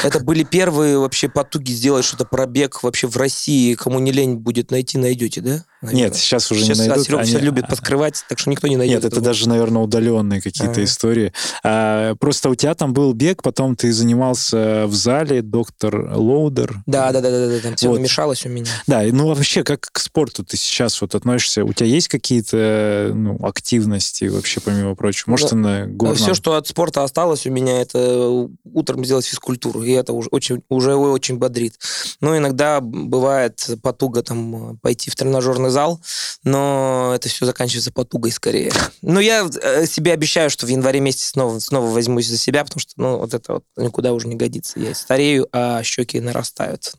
Это 0.04 0.20
были 0.20 0.44
первые 0.44 0.98
вообще 0.98 1.28
потуги 1.28 1.72
сделать 1.72 2.04
что-то 2.04 2.24
пробег 2.24 2.82
вообще 2.82 3.06
в 3.06 3.16
России. 3.16 3.74
Кому 3.74 3.98
не 3.98 4.12
лень 4.12 4.36
будет 4.36 4.70
найти, 4.70 4.98
найдете, 4.98 5.40
да? 5.40 5.64
Наверное. 5.82 6.04
Нет, 6.04 6.16
сейчас 6.16 6.50
уже 6.52 6.62
сейчас, 6.62 6.78
не 6.78 6.88
найдут. 6.88 7.06
Серега 7.06 7.22
Они... 7.22 7.30
все 7.30 7.38
любит 7.38 7.66
поскрывать, 7.66 8.22
так 8.28 8.38
что 8.38 8.50
никто 8.50 8.66
не 8.68 8.76
найдет. 8.76 9.02
Нет, 9.02 9.12
это 9.12 9.20
даже, 9.22 9.48
наверное, 9.48 9.59
удаленные 9.68 10.40
какие-то 10.40 10.80
А-а-а. 10.80 10.84
истории. 10.84 11.32
А, 11.62 12.14
просто 12.16 12.50
у 12.50 12.54
тебя 12.54 12.74
там 12.74 12.92
был 12.92 13.12
бег, 13.12 13.42
потом 13.42 13.76
ты 13.76 13.92
занимался 13.92 14.86
в 14.86 14.94
зале, 14.94 15.42
доктор 15.42 16.12
Лоудер. 16.16 16.82
Да, 16.86 17.12
да, 17.12 17.20
да, 17.20 17.30
да, 17.30 17.48
да, 17.48 17.60
там 17.60 17.76
все 17.76 17.88
вот. 17.88 17.96
намешалось 17.96 18.46
у 18.46 18.48
меня. 18.48 18.70
Да, 18.86 19.02
ну 19.12 19.26
вообще, 19.28 19.62
как 19.62 19.80
к 19.80 19.98
спорту 19.98 20.44
ты 20.44 20.56
сейчас 20.56 21.00
вот 21.00 21.14
относишься? 21.14 21.64
У 21.64 21.72
тебя 21.72 21.86
есть 21.86 22.08
какие-то 22.08 23.12
ну, 23.14 23.38
активности 23.44 24.24
вообще, 24.24 24.60
помимо 24.60 24.94
прочего? 24.94 25.30
Может, 25.30 25.50
да. 25.50 25.56
на 25.56 25.86
горном? 25.86 26.16
Все, 26.16 26.34
что 26.34 26.54
от 26.54 26.66
спорта 26.66 27.04
осталось 27.04 27.46
у 27.46 27.50
меня, 27.50 27.80
это 27.80 28.48
утром 28.64 29.04
сделать 29.04 29.26
физкультуру, 29.26 29.82
и 29.82 29.92
это 29.92 30.12
уже 30.12 30.28
очень, 30.30 30.62
уже 30.68 30.94
очень 30.94 31.36
бодрит. 31.36 31.78
Но 32.20 32.36
иногда 32.36 32.80
бывает 32.80 33.68
потуга 33.82 34.22
там 34.22 34.78
пойти 34.78 35.10
в 35.10 35.16
тренажерный 35.16 35.70
зал, 35.70 36.00
но 36.44 37.12
это 37.14 37.28
все 37.28 37.46
заканчивается 37.46 37.92
потугой 37.92 38.32
скорее. 38.32 38.72
Но 39.02 39.20
я 39.20 39.42
э, 39.42 39.49
себе 39.86 40.12
обещаю, 40.12 40.50
что 40.50 40.66
в 40.66 40.68
январе 40.68 41.00
месяце 41.00 41.28
снова, 41.28 41.58
снова 41.58 41.86
возьмусь 41.90 42.26
за 42.26 42.38
себя, 42.38 42.64
потому 42.64 42.80
что 42.80 42.92
ну, 42.96 43.18
вот 43.18 43.34
это 43.34 43.54
вот 43.54 43.64
никуда 43.76 44.12
уже 44.12 44.28
не 44.28 44.36
годится. 44.36 44.78
Я 44.78 44.94
старею, 44.94 45.48
а 45.52 45.82
щеки 45.82 46.20
нарастают. 46.20 46.94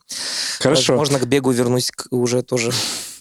Хорошо. 0.59 0.93
Возможно, 0.93 1.19
к 1.19 1.27
бегу 1.27 1.51
вернусь 1.51 1.91
уже 2.09 2.41
тоже 2.41 2.71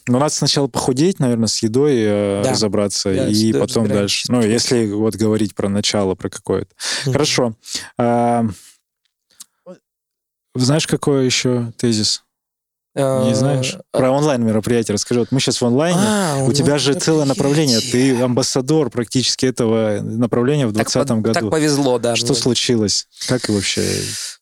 Но 0.07 0.19
надо 0.19 0.35
сначала 0.35 0.67
похудеть, 0.67 1.21
наверное, 1.21 1.49
с 1.49 1.63
едой 1.63 1.97
э, 1.99 2.43
Да. 2.45 2.51
разобраться, 2.51 3.15
Да, 3.15 3.29
и 3.29 3.53
потом 3.53 3.89
дальше. 3.89 4.31
Ну, 4.31 4.43
если 4.43 4.87
вот 4.87 5.15
говорить 5.17 5.55
про 5.55 5.69
начало, 5.69 6.15
про 6.15 6.29
какое-то. 6.29 6.75
Мгм. 7.05 7.13
Хорошо. 7.13 7.55
А, 7.99 8.47
знаешь, 10.55 10.87
какой 10.87 11.27
еще 11.27 11.73
тезис? 11.77 12.25
Не 12.97 13.03
Э, 13.31 13.35
знаешь? 13.35 13.77
а- 13.93 13.97
Про 13.99 14.11
онлайн-мероприятие 14.11 14.95
расскажи. 14.95 15.21
Вот 15.21 15.31
мы 15.31 15.39
сейчас 15.39 15.61
в 15.61 15.65
онлайне. 15.67 15.99
А, 16.01 16.39
У 16.45 16.53
тебя 16.53 16.77
же 16.79 16.95
целое 16.95 17.25
направление. 17.25 17.79
Ты 17.81 18.21
амбассадор 18.21 18.91
практически 18.91 19.47
этого 19.47 20.01
направления 20.03 20.67
в 20.67 20.73
Так 20.75 20.89
2020 20.89 21.23
по- 21.23 21.33
Так 21.33 21.43
году. 21.45 21.51
повезло, 21.51 21.99
да. 22.01 22.17
Что 22.17 22.33
мне. 22.33 22.35
случилось? 22.35 23.07
Как 23.29 23.49
и 23.49 23.53
вообще? 23.53 23.85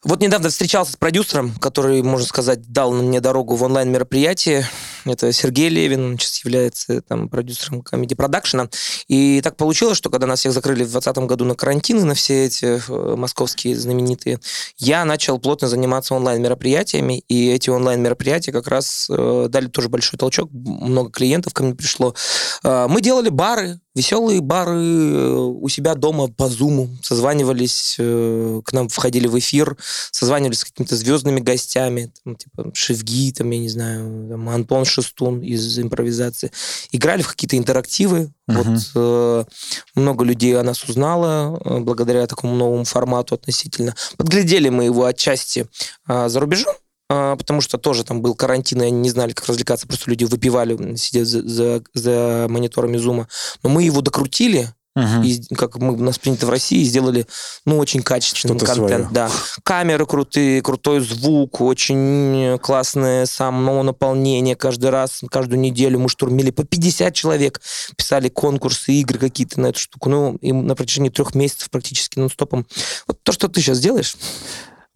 Вот 0.02 0.20
недавно 0.22 0.48
встречался 0.48 0.92
с 0.92 0.96
продюсером, 0.96 1.52
который, 1.60 2.00
можно 2.02 2.26
сказать, 2.26 2.60
дал 2.72 2.92
мне 2.92 3.20
дорогу 3.20 3.54
в 3.56 3.62
онлайн-мероприятие. 3.64 4.66
Это 5.04 5.32
Сергей 5.32 5.68
Левин, 5.68 6.04
он 6.04 6.18
сейчас 6.18 6.44
является 6.44 7.00
там, 7.02 7.28
продюсером 7.28 7.82
комедии 7.82 8.14
продакшена. 8.14 8.68
И 9.06 9.40
так 9.42 9.56
получилось, 9.56 9.96
что 9.96 10.10
когда 10.10 10.26
нас 10.26 10.40
всех 10.40 10.52
закрыли 10.52 10.84
в 10.84 10.90
2020 10.90 11.28
году 11.28 11.44
на 11.44 11.54
карантин, 11.54 12.00
и 12.00 12.04
на 12.04 12.14
все 12.14 12.46
эти 12.46 12.80
э, 12.88 13.16
московские 13.16 13.76
знаменитые, 13.76 14.38
я 14.76 15.04
начал 15.04 15.38
плотно 15.38 15.68
заниматься 15.68 16.14
онлайн-мероприятиями, 16.14 17.22
и 17.28 17.50
эти 17.50 17.70
онлайн-мероприятия 17.70 18.52
как 18.52 18.68
раз 18.68 19.08
э, 19.10 19.46
дали 19.48 19.66
тоже 19.66 19.88
большой 19.88 20.18
толчок, 20.18 20.50
много 20.52 21.10
клиентов 21.10 21.52
ко 21.54 21.62
мне 21.62 21.74
пришло. 21.74 22.14
Э, 22.62 22.86
мы 22.88 23.00
делали 23.00 23.28
бары, 23.28 23.80
веселые 23.98 24.40
бары 24.40 24.80
э, 24.80 25.34
у 25.34 25.68
себя 25.68 25.94
дома 25.94 26.28
по 26.28 26.48
зуму, 26.48 26.88
созванивались, 27.02 27.96
э, 27.98 28.62
к 28.64 28.72
нам 28.72 28.88
входили 28.88 29.26
в 29.26 29.36
эфир, 29.38 29.76
созванивались 30.12 30.60
с 30.60 30.64
какими-то 30.64 30.96
звездными 30.96 31.40
гостями, 31.40 32.12
там, 32.24 32.36
типа 32.36 32.70
Шевги, 32.74 33.32
там, 33.32 33.50
я 33.50 33.58
не 33.58 33.68
знаю, 33.68 34.28
там, 34.28 34.48
Антон 34.48 34.84
Шестун 34.84 35.40
из 35.40 35.78
импровизации. 35.78 36.52
Играли 36.92 37.22
в 37.22 37.28
какие-то 37.28 37.56
интерактивы. 37.56 38.30
Мгм. 38.46 38.62
Вот 38.62 38.90
э, 38.94 39.44
много 39.96 40.24
людей 40.24 40.56
о 40.56 40.62
нас 40.62 40.84
узнало 40.84 41.60
благодаря 41.80 42.26
такому 42.28 42.54
новому 42.54 42.84
формату 42.84 43.34
относительно. 43.34 43.94
Подглядели 44.16 44.68
мы 44.68 44.84
его 44.84 45.06
отчасти 45.06 45.66
э, 46.08 46.28
за 46.28 46.38
рубежом, 46.40 46.74
потому 47.08 47.60
что 47.60 47.78
тоже 47.78 48.04
там 48.04 48.20
был 48.22 48.34
карантин, 48.34 48.82
и 48.82 48.86
они 48.86 49.00
не 49.00 49.10
знали, 49.10 49.32
как 49.32 49.46
развлекаться, 49.46 49.86
просто 49.86 50.10
люди 50.10 50.24
выпивали, 50.24 50.96
сидя 50.96 51.24
за, 51.24 51.42
за, 51.48 51.82
за 51.94 52.46
мониторами 52.48 52.96
зума. 52.98 53.28
Но 53.62 53.70
мы 53.70 53.82
его 53.82 54.00
докрутили, 54.02 54.68
Мгм. 54.94 55.22
и, 55.22 55.40
как 55.54 55.76
мы, 55.76 55.92
у 55.92 56.02
нас 56.02 56.18
принято 56.18 56.46
в 56.46 56.50
России, 56.50 56.82
сделали, 56.82 57.24
ну, 57.64 57.78
очень 57.78 58.02
качественный 58.02 58.56
Что-то 58.58 58.72
контент. 58.74 59.04
своё. 59.04 59.08
Да. 59.12 59.30
Камеры 59.62 60.06
крутые, 60.06 60.60
крутой 60.60 60.98
звук, 61.00 61.60
очень 61.60 62.58
классное 62.58 63.24
само 63.26 63.84
наполнение 63.84 64.56
каждый 64.56 64.90
раз, 64.90 65.20
каждую 65.30 65.60
неделю 65.60 66.00
мы 66.00 66.08
штурмили 66.08 66.50
по 66.50 66.64
50 66.64 67.14
человек, 67.14 67.60
писали 67.96 68.28
конкурсы, 68.28 68.92
игры 68.94 69.20
какие-то 69.20 69.60
на 69.60 69.68
эту 69.68 69.78
штуку. 69.78 70.08
Ну, 70.10 70.34
и 70.40 70.50
на 70.52 70.74
протяжении 70.74 71.10
трех 71.10 71.32
месяцев 71.36 71.70
практически 71.70 72.18
нон-стопом. 72.18 72.66
Вот 73.06 73.22
то, 73.22 73.30
что 73.30 73.46
ты 73.46 73.60
сейчас 73.60 73.78
делаешь, 73.78 74.16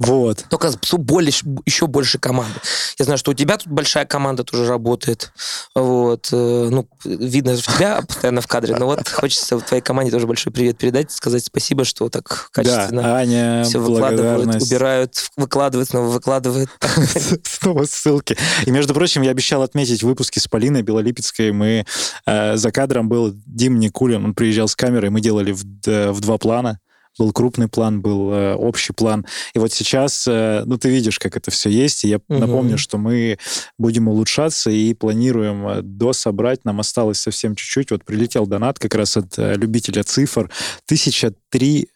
Вот. 0.07 0.45
только 0.49 0.71
больше, 0.99 1.45
еще 1.65 1.87
больше 1.87 2.19
команды. 2.19 2.55
Я 2.99 3.05
знаю, 3.05 3.19
что 3.19 3.31
у 3.31 3.35
тебя 3.35 3.57
тут 3.57 3.69
большая 3.69 4.05
команда 4.05 4.45
тоже 4.45 4.67
работает. 4.67 5.33
Вот. 5.75 6.29
э, 6.33 6.69
Ну, 6.71 6.89
видно, 7.05 7.57
что 7.57 7.73
тебя 7.73 8.03
постоянно 8.03 8.41
в 8.41 8.47
кадре. 8.47 8.77
Но 8.77 8.87
вот 8.87 9.09
хочется 9.13 9.59
твоей 9.59 9.83
команде 9.83 10.11
тоже 10.11 10.27
большой 10.27 10.53
привет 10.53 10.79
передать, 10.79 11.11
сказать 11.13 11.45
спасибо, 11.45 11.85
что 11.85 12.09
так 12.09 12.49
качественно 12.53 13.03
Да, 13.03 13.17
Аня, 13.17 13.65
все 13.65 13.79
выкладывают, 13.79 14.63
убирают, 14.63 15.31
выкладывают, 15.37 15.89
снова 15.89 16.09
выкладывают. 16.09 16.71
Снова 17.45 17.85
ссылки. 17.85 18.37
И, 18.67 18.71
между 18.71 18.95
прочим, 18.95 19.23
я 19.23 19.31
обещал 19.31 19.63
отметить 19.63 20.03
выпуски 20.03 20.39
с 20.39 20.49
Полиной 20.49 20.83
Белолипецкой. 20.83 21.53
Мы 21.53 21.87
э, 22.27 22.57
за 22.57 22.73
кадром 22.73 23.09
был 23.09 23.33
Дим 23.47 23.79
Никулин, 23.79 24.25
он 24.25 24.35
приезжал 24.35 24.69
с 24.69 24.75
камерой, 24.75 25.11
мы 25.11 25.21
делали 25.21 25.53
в, 25.53 25.63
в 25.63 26.21
два 26.21 26.39
плана. 26.39 26.81
Был 27.19 27.33
крупный 27.33 27.69
план, 27.69 28.01
был 28.01 28.33
э, 28.33 28.55
общий 28.55 28.93
план. 28.93 29.27
И 29.55 29.59
вот 29.59 29.73
сейчас, 29.73 30.27
э, 30.27 30.63
ну, 30.65 30.79
ты 30.79 30.89
видишь, 30.89 31.19
как 31.19 31.37
это 31.37 31.51
все 31.51 31.69
есть. 31.69 32.05
И 32.05 32.09
я 32.09 32.21
Мгм. 32.29 32.41
напомню, 32.41 32.79
что 32.79 32.97
мы 32.99 33.39
будем 33.79 34.09
улучшаться 34.09 34.71
и 34.71 34.95
планируем 34.95 35.67
э, 35.69 35.83
дособрать. 35.83 36.65
Нам 36.65 36.81
осталось 36.81 37.21
совсем 37.21 37.55
чуть-чуть. 37.55 37.91
Вот 37.91 38.05
прилетел 38.05 38.47
донат 38.47 38.79
как 38.79 38.95
раз 38.95 39.17
от 39.17 39.39
э, 39.39 39.57
любителя 39.57 40.03
цифр. 40.05 40.51
1003 40.87 41.89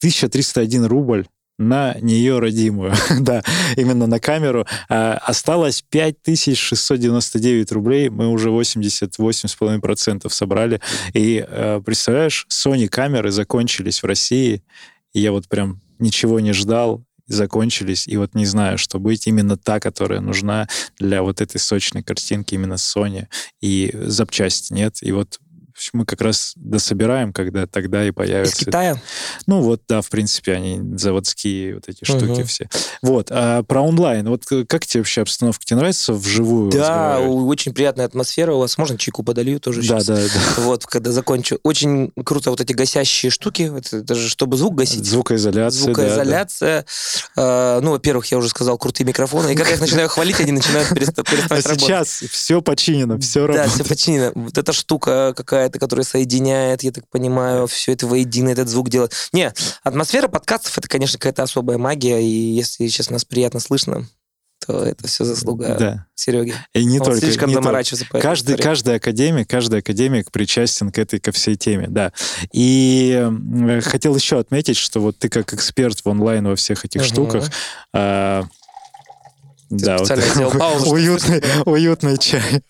1301 0.00 0.84
рубль 0.86 1.26
на 1.58 1.94
нее 2.00 2.38
родимую. 2.38 2.92
да, 3.20 3.42
именно 3.76 4.06
на 4.06 4.18
камеру. 4.18 4.66
А, 4.88 5.14
осталось 5.22 5.82
5699 5.82 7.72
рублей. 7.72 8.08
Мы 8.08 8.28
уже 8.28 8.50
88,5% 8.50 10.28
собрали. 10.30 10.80
И 11.12 11.44
э, 11.46 11.80
представляешь, 11.84 12.46
Sony 12.50 12.88
камеры 12.88 13.30
закончились 13.30 14.02
в 14.02 14.06
России. 14.06 14.62
И 15.12 15.20
я 15.20 15.32
вот 15.32 15.48
прям 15.48 15.80
ничего 15.98 16.40
не 16.40 16.52
ждал. 16.52 17.04
Закончились, 17.26 18.06
и 18.06 18.18
вот 18.18 18.34
не 18.34 18.44
знаю, 18.44 18.76
что 18.76 18.98
быть. 18.98 19.26
Именно 19.26 19.56
та, 19.56 19.80
которая 19.80 20.20
нужна 20.20 20.68
для 20.98 21.22
вот 21.22 21.40
этой 21.40 21.58
сочной 21.58 22.02
картинки, 22.02 22.54
именно 22.54 22.74
Sony. 22.74 23.28
И 23.62 23.90
запчасти 23.94 24.74
нет. 24.74 24.98
И 25.00 25.10
вот 25.10 25.40
мы 25.92 26.04
как 26.06 26.20
раз 26.20 26.52
дособираем, 26.56 27.32
когда 27.32 27.66
тогда 27.66 28.04
и 28.04 28.08
Из 28.10 28.14
появится 28.14 28.64
Китая. 28.64 28.96
ну 29.46 29.60
вот, 29.60 29.82
да, 29.88 30.02
в 30.02 30.08
принципе, 30.08 30.52
они 30.54 30.80
заводские 30.96 31.74
вот 31.74 31.88
эти 31.88 32.04
штуки 32.04 32.24
Мгм. 32.40 32.44
все. 32.46 32.68
Вот, 33.02 33.28
а 33.30 33.62
про 33.64 33.80
онлайн, 33.82 34.28
вот 34.28 34.44
к- 34.44 34.64
как 34.66 34.86
тебе 34.86 35.00
вообще 35.00 35.22
обстановка? 35.22 35.64
Тебе 35.64 35.76
нравится 35.78 36.12
вживую 36.14 36.70
Да, 36.70 37.18
очень 37.20 37.74
приятная 37.74 38.06
атмосфера 38.06 38.52
у 38.54 38.58
вас. 38.60 38.78
Можно 38.78 38.98
чайку 38.98 39.22
подолью 39.22 39.58
тоже 39.60 39.80
Да, 39.80 40.00
сейчас? 40.00 40.06
да, 40.06 40.16
да. 40.16 40.62
Вот, 40.62 40.86
когда 40.86 41.10
закончу. 41.12 41.58
Очень 41.62 42.12
круто 42.24 42.50
вот 42.50 42.60
эти 42.60 42.72
гасящие 42.72 43.30
штуки. 43.30 43.72
Это, 43.76 43.98
это 43.98 44.14
же 44.14 44.28
чтобы 44.28 44.56
звук 44.56 44.74
гасить. 44.76 45.04
Звукоизоляция, 45.04 45.80
да, 45.80 45.86
да. 45.86 46.04
Звукоизоляция. 46.04 46.86
Э, 47.36 47.80
ну, 47.82 47.90
во-первых, 47.92 48.26
я 48.26 48.38
уже 48.38 48.48
сказал, 48.48 48.78
крутые 48.78 49.06
микрофоны. 49.06 49.52
И 49.52 49.56
когда 49.56 49.70
я 49.70 49.74
их 49.76 49.80
начинаю 49.80 50.08
хвалить, 50.08 50.40
они 50.40 50.52
начинают 50.52 50.90
переста- 50.92 51.24
А 51.26 51.54
работать. 51.56 51.80
сейчас 51.80 52.08
все 52.30 52.62
починено, 52.62 53.18
все 53.18 53.40
Да, 53.40 53.46
работает. 53.48 53.72
все 53.74 53.84
починено. 53.84 54.32
Вот 54.34 54.56
эта 54.58 54.72
штука 54.72 55.32
какая-то, 55.64 55.78
которая 55.78 56.04
соединяет, 56.04 56.82
я 56.82 56.92
так 56.92 57.08
понимаю, 57.08 57.66
все 57.66 57.92
это 57.92 58.06
воедино, 58.06 58.50
этот 58.50 58.68
звук 58.68 58.90
делает. 58.90 59.12
Не, 59.32 59.52
атмосфера 59.82 60.28
подкастов, 60.28 60.76
это, 60.78 60.88
конечно, 60.88 61.18
какая-то 61.18 61.42
особая 61.42 61.78
магия, 61.78 62.20
и 62.22 62.26
если 62.26 62.86
сейчас 62.88 63.08
нас 63.10 63.24
приятно 63.24 63.60
слышно, 63.60 64.06
то 64.66 64.82
это 64.84 65.06
все 65.08 65.24
заслуга 65.24 65.76
Да. 65.78 66.06
Сереги. 66.14 66.54
И 66.74 66.84
не 66.84 66.98
Он 66.98 67.04
только. 67.06 67.20
слишком 67.20 67.48
не 67.48 67.54
только. 67.54 67.64
заморачивается 67.64 68.06
по 68.10 68.16
этой 68.16 68.22
Каждый, 68.22 68.50
истории. 68.52 68.62
каждый 68.62 68.94
академик, 68.96 69.48
каждый 69.48 69.78
академик 69.80 70.30
причастен 70.30 70.90
к 70.92 70.98
этой, 70.98 71.18
ко 71.20 71.32
всей 71.32 71.56
теме, 71.56 71.86
да. 71.88 72.12
И 72.52 73.12
э, 73.18 73.80
хотел 73.80 74.14
еще 74.16 74.38
отметить, 74.38 74.76
что 74.76 75.00
вот 75.00 75.18
ты 75.18 75.28
как 75.28 75.52
эксперт 75.54 75.98
в 76.00 76.08
онлайн 76.08 76.46
во 76.46 76.56
всех 76.56 76.84
этих 76.84 77.00
Мгм. 77.02 77.08
штуках, 77.08 77.50
а, 77.92 78.44
да, 79.70 79.96
вот 79.98 80.58
паузу, 80.58 80.90
уютный, 80.90 81.42
уютный 81.64 82.18
чай. 82.18 82.62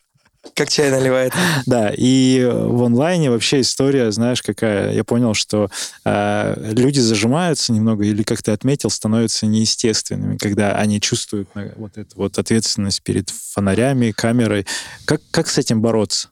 Как 0.55 0.69
чай 0.69 0.91
наливает. 0.91 1.33
Да, 1.67 1.91
и 1.97 2.45
в 2.45 2.83
онлайне 2.83 3.31
вообще 3.31 3.61
история, 3.63 4.13
знаешь, 4.13 4.43
какая? 4.43 4.93
Я 4.93 5.05
понял, 5.05 5.35
что 5.35 5.71
э, 6.05 6.73
люди 6.73 7.01
зажимаются 7.01 7.73
немного, 7.73 8.05
или, 8.05 8.23
как 8.23 8.43
ты 8.43 8.53
отметил, 8.53 8.91
становятся 8.91 9.47
неестественными, 9.47 10.37
когда 10.37 10.77
они 10.77 11.01
чувствуют 11.01 11.49
э, 11.55 11.73
вот 11.77 11.97
эту 11.97 12.17
вот 12.17 12.39
ответственность 12.39 13.03
перед 13.03 13.31
фонарями, 13.31 14.11
камерой. 14.11 14.67
Как, 15.07 15.21
как 15.31 15.49
с 15.49 15.59
этим 15.59 15.81
бороться? 15.81 16.29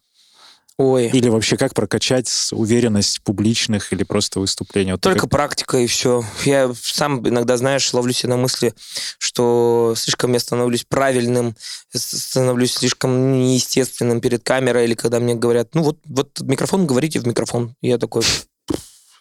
Ой, 0.82 1.08
Или 1.12 1.28
вообще 1.28 1.56
как 1.56 1.74
прокачать 1.74 2.28
уверенность 2.50 3.22
публичных 3.22 3.92
или 3.92 4.02
просто 4.02 4.40
выступлений? 4.40 4.92
Вот 4.92 5.00
Только 5.00 5.20
как- 5.20 5.30
практика 5.30 5.78
и 5.78 5.86
все. 5.86 6.24
Я 6.44 6.72
сам 6.82 7.26
иногда, 7.28 7.56
знаешь, 7.56 7.92
ловлю 7.94 8.12
себя 8.12 8.30
на 8.30 8.36
мысли, 8.36 8.74
что 9.18 9.94
слишком 9.96 10.32
я 10.32 10.40
становлюсь 10.40 10.84
правильным, 10.84 11.54
становлюсь 11.94 12.74
слишком 12.74 13.32
неестественным 13.32 14.20
перед 14.20 14.42
камерой, 14.42 14.84
или 14.84 14.94
когда 14.94 15.20
мне 15.20 15.36
говорят, 15.36 15.68
ну 15.74 15.82
вот, 15.82 15.98
вот 16.04 16.40
микрофон, 16.40 16.86
говорите 16.86 17.20
в 17.20 17.26
микрофон. 17.28 17.76
Я 17.80 17.98
такой, 17.98 18.22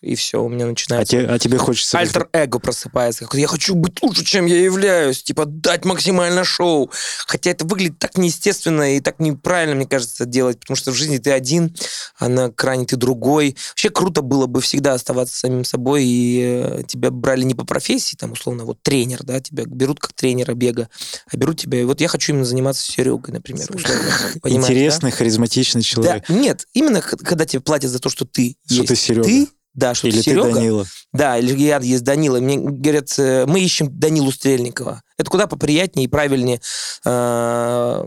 и 0.01 0.15
все, 0.15 0.43
у 0.43 0.49
меня 0.49 0.65
а, 0.65 0.69
начинается... 0.69 1.11
те- 1.15 1.27
а 1.27 1.37
тебе 1.37 1.59
хочется... 1.59 1.99
Альтер-эго 1.99 2.57
просыпается. 2.57 3.27
Я 3.33 3.47
хочу 3.47 3.75
быть 3.75 4.01
лучше, 4.01 4.25
чем 4.25 4.47
я 4.47 4.59
являюсь. 4.59 5.21
Типа, 5.21 5.45
дать 5.45 5.85
максимально 5.85 6.43
шоу. 6.43 6.89
Хотя 7.27 7.51
это 7.51 7.65
выглядит 7.65 7.99
так 7.99 8.17
неестественно 8.17 8.95
и 8.95 8.99
так 8.99 9.19
неправильно, 9.19 9.75
мне 9.75 9.85
кажется, 9.85 10.25
делать. 10.25 10.59
Потому 10.59 10.75
что 10.75 10.91
в 10.91 10.95
жизни 10.95 11.19
ты 11.19 11.31
один, 11.31 11.75
а 12.17 12.29
на 12.29 12.49
экране 12.49 12.85
ты 12.85 12.95
другой. 12.95 13.55
Вообще 13.69 13.91
круто 13.91 14.23
было 14.23 14.47
бы 14.47 14.59
всегда 14.61 14.95
оставаться 14.95 15.37
самим 15.37 15.63
собой, 15.63 16.03
и 16.03 16.41
э, 16.41 16.83
тебя 16.87 17.11
брали 17.11 17.43
не 17.43 17.53
по 17.53 17.63
профессии, 17.63 18.15
там, 18.15 18.31
условно, 18.31 18.65
вот 18.65 18.81
тренер, 18.81 19.19
да, 19.21 19.39
тебя 19.39 19.65
берут 19.67 19.99
как 19.99 20.13
тренера 20.13 20.55
бега, 20.55 20.89
а 21.31 21.37
берут 21.37 21.59
тебя... 21.59 21.79
И 21.79 21.83
вот 21.83 22.01
я 22.01 22.07
хочу 22.07 22.31
именно 22.33 22.45
заниматься 22.45 22.91
Серегой, 22.91 23.35
например. 23.35 23.67
да? 24.43 24.49
Интересный, 24.49 25.11
харизматичный 25.11 25.83
человек. 25.83 26.25
Да, 26.27 26.33
нет, 26.33 26.67
именно 26.73 27.01
когда 27.01 27.45
тебе 27.45 27.59
платят 27.59 27.91
за 27.91 27.99
то, 27.99 28.09
что 28.09 28.25
ты 28.25 28.55
Что 28.65 28.75
есть. 28.75 28.87
ты 28.87 28.95
Серега. 28.95 29.23
Ты 29.25 29.47
да, 29.73 29.95
что 29.95 30.07
Или 30.07 30.17
ты 30.17 30.23
Серега. 30.23 30.47
ты 30.49 30.53
Данила. 30.53 30.85
Да, 31.13 31.37
или 31.37 31.57
я 31.57 31.79
есть 31.79 32.03
Данила. 32.03 32.39
Мне 32.39 32.57
говорят, 32.57 33.13
э, 33.17 33.45
мы 33.45 33.61
ищем 33.61 33.87
Данилу 33.97 34.31
Стрельникова. 34.31 35.01
Это 35.17 35.29
куда 35.29 35.47
поприятнее 35.47 36.05
и 36.05 36.09
правильнее 36.09 36.59
э, 37.05 38.05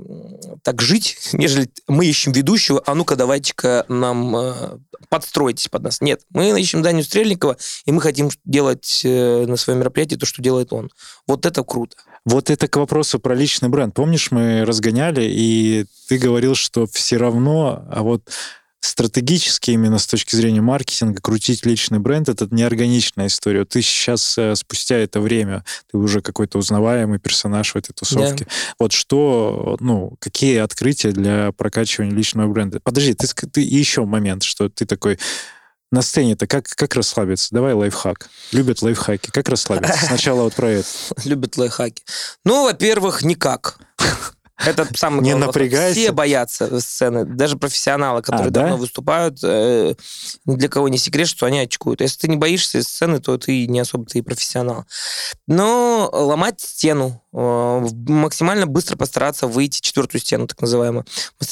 так 0.62 0.82
жить, 0.82 1.16
нежели 1.32 1.70
мы 1.88 2.06
ищем 2.06 2.32
ведущего, 2.32 2.82
а 2.84 2.94
ну-ка 2.94 3.16
давайте-ка 3.16 3.86
нам 3.88 4.36
э, 4.36 4.78
подстройтесь 5.08 5.68
под 5.68 5.84
нас. 5.84 6.00
Нет, 6.00 6.22
мы 6.30 6.60
ищем 6.60 6.82
Даню 6.82 7.02
Стрельникова, 7.02 7.56
и 7.86 7.92
мы 7.92 8.00
хотим 8.00 8.30
делать 8.44 9.00
э, 9.04 9.46
на 9.46 9.56
своем 9.56 9.78
мероприятии 9.80 10.16
то, 10.16 10.26
что 10.26 10.42
делает 10.42 10.72
он. 10.72 10.90
Вот 11.26 11.46
это 11.46 11.62
круто. 11.62 11.96
Вот 12.26 12.50
это 12.50 12.68
к 12.68 12.76
вопросу 12.76 13.18
про 13.18 13.34
личный 13.34 13.68
бренд. 13.68 13.94
Помнишь, 13.94 14.30
мы 14.30 14.64
разгоняли, 14.64 15.24
и 15.24 15.86
ты 16.08 16.18
говорил, 16.18 16.54
что 16.54 16.86
все 16.86 17.16
равно, 17.16 17.86
а 17.90 18.02
вот 18.02 18.30
стратегически 18.84 19.70
именно 19.70 19.98
с 19.98 20.06
точки 20.06 20.36
зрения 20.36 20.60
маркетинга 20.60 21.20
крутить 21.20 21.64
личный 21.64 21.98
бренд 21.98 22.28
это 22.28 22.46
неорганичная 22.50 23.28
история. 23.28 23.64
Ты 23.64 23.80
сейчас 23.82 24.36
э, 24.36 24.54
спустя 24.54 24.96
это 24.96 25.20
время 25.20 25.64
ты 25.90 25.96
уже 25.96 26.20
какой-то 26.20 26.58
узнаваемый 26.58 27.18
персонаж 27.18 27.72
в 27.72 27.76
этой 27.76 27.92
тусовке. 27.92 28.44
Yeah. 28.44 28.74
Вот 28.78 28.92
что, 28.92 29.76
ну, 29.80 30.16
какие 30.18 30.58
открытия 30.58 31.12
для 31.12 31.52
прокачивания 31.52 32.14
личного 32.14 32.52
бренда? 32.52 32.80
Подожди, 32.80 33.14
ты, 33.14 33.26
ты 33.26 33.60
еще 33.62 34.04
момент, 34.04 34.42
что 34.42 34.68
ты 34.68 34.84
такой 34.84 35.18
на 35.90 36.02
сцене-то 36.02 36.46
как, 36.46 36.66
как 36.66 36.94
расслабиться? 36.94 37.48
Давай 37.52 37.72
лайфхак. 37.72 38.28
Любят 38.52 38.82
лайфхаки. 38.82 39.30
Как 39.30 39.48
расслабиться? 39.48 39.96
Сначала 40.06 40.42
вот 40.42 40.54
про 40.54 40.68
это. 40.68 40.88
Любят 41.24 41.56
лайфхаки. 41.56 42.02
Ну, 42.44 42.64
во-первых, 42.64 43.22
никак. 43.22 43.78
Это 44.56 44.88
самое 44.96 45.22
Не 45.22 45.34
напрягайся. 45.34 45.98
Все 45.98 46.12
боятся 46.12 46.80
сцены, 46.80 47.24
даже 47.24 47.56
профессионалы, 47.56 48.22
которые 48.22 48.48
а, 48.48 48.50
давно 48.50 48.70
да? 48.70 48.76
выступают. 48.76 49.38
Э, 49.42 49.94
ни 50.44 50.54
для 50.54 50.68
кого 50.68 50.88
не 50.88 50.98
секрет, 50.98 51.26
что 51.28 51.46
они 51.46 51.58
очкуют. 51.58 52.00
Если 52.00 52.20
ты 52.20 52.28
не 52.28 52.36
боишься 52.36 52.82
сцены, 52.82 53.20
то 53.20 53.36
ты 53.36 53.66
не 53.66 53.80
особо 53.80 54.06
ты 54.06 54.18
и 54.18 54.22
профессионал. 54.22 54.84
Но 55.48 56.08
ломать 56.12 56.60
стену, 56.60 57.20
максимально 57.34 58.66
быстро 58.66 58.96
постараться 58.96 59.48
выйти, 59.48 59.80
четвертую 59.80 60.20
стену, 60.20 60.46
так 60.46 60.60
называемую, 60.60 61.04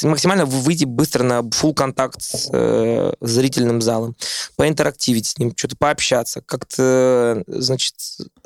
максимально 0.03 0.45
выйти 0.45 0.85
быстро 0.85 1.23
на 1.23 1.39
full 1.41 1.73
контакт 1.73 2.21
с 2.21 2.49
э, 2.53 3.13
зрительным 3.19 3.81
залом, 3.81 4.15
поинтерактивить 4.55 5.27
с 5.27 5.37
ним, 5.37 5.53
что-то 5.55 5.75
пообщаться, 5.75 6.41
как-то, 6.41 7.43
значит, 7.47 7.95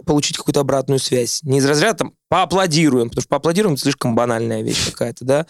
получить 0.05 0.37
какую-то 0.37 0.61
обратную 0.61 0.99
связь. 0.99 1.43
Не 1.43 1.59
из 1.59 1.65
разряда 1.65 1.99
там 1.99 2.13
поаплодируем, 2.27 3.09
потому 3.09 3.21
что 3.21 3.29
поаплодируем 3.29 3.75
это 3.75 3.83
слишком 3.83 4.15
банальная 4.15 4.63
вещь 4.63 4.91
какая-то, 4.91 5.23
да. 5.23 5.45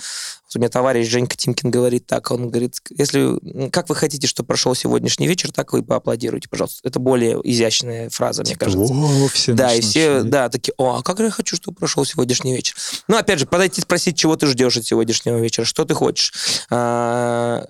У 0.56 0.60
меня 0.60 0.70
товарищ 0.70 1.08
Женька 1.08 1.36
Тимкин 1.36 1.70
говорит 1.72 2.08
так, 2.08 2.32
он 2.32 2.50
говорит, 2.50 2.76
если, 2.90 3.70
как 3.70 3.90
вы 3.90 3.96
хотите, 3.96 4.28
чтобы 4.28 4.48
прошел 4.48 4.74
сегодняшний 4.76 5.28
вечер, 5.28 5.52
так 5.52 5.74
вы 5.74 5.84
поаплодируйте, 5.84 6.48
пожалуйста. 6.48 6.80
Это 6.88 7.00
более 7.00 7.40
изящная 7.44 8.10
фраза, 8.10 8.44
мне 8.44 8.54
типа, 8.54 8.66
кажется. 8.66 8.94
О, 8.94 9.28
все 9.28 9.54
да, 9.54 9.74
и 9.74 9.82
все, 9.82 10.24
да, 10.24 10.50
такие, 10.50 10.74
о, 10.78 10.98
а 10.98 11.04
как 11.04 11.20
я 11.20 11.30
хочу, 11.30 11.56
чтобы 11.56 11.78
прошел 11.78 12.06
сегодняшний 12.06 12.56
вечер. 12.56 12.76
Ну, 13.08 13.18
опять 13.18 13.40
же, 13.40 13.46
подойти 13.46 13.82
спросить, 13.82 14.18
чего 14.18 14.36
ты 14.36 14.48
ждешь 14.48 14.78
от 14.78 14.86
сегодняшнего 14.86 15.38
вечера, 15.38 15.66
что 15.66 15.86
ты 15.86 15.94
хочешь. 15.94 16.34
А, 16.70 17.68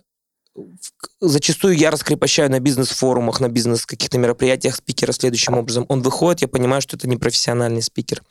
зачастую 1.19 1.75
я 1.75 1.89
раскрепощаю 1.89 2.51
на 2.51 2.59
бизнес-форумах, 2.59 3.39
на 3.39 3.49
бизнес 3.49 3.85
каких-то 3.85 4.17
мероприятиях 4.17 4.75
спикера 4.75 5.11
следующим 5.11 5.55
образом. 5.55 5.85
Он 5.89 6.01
выходит, 6.01 6.41
я 6.41 6.47
понимаю, 6.47 6.81
что 6.81 6.95
это 6.95 7.07
не 7.07 7.17
профессиональный 7.17 7.81
спикер. 7.81 8.21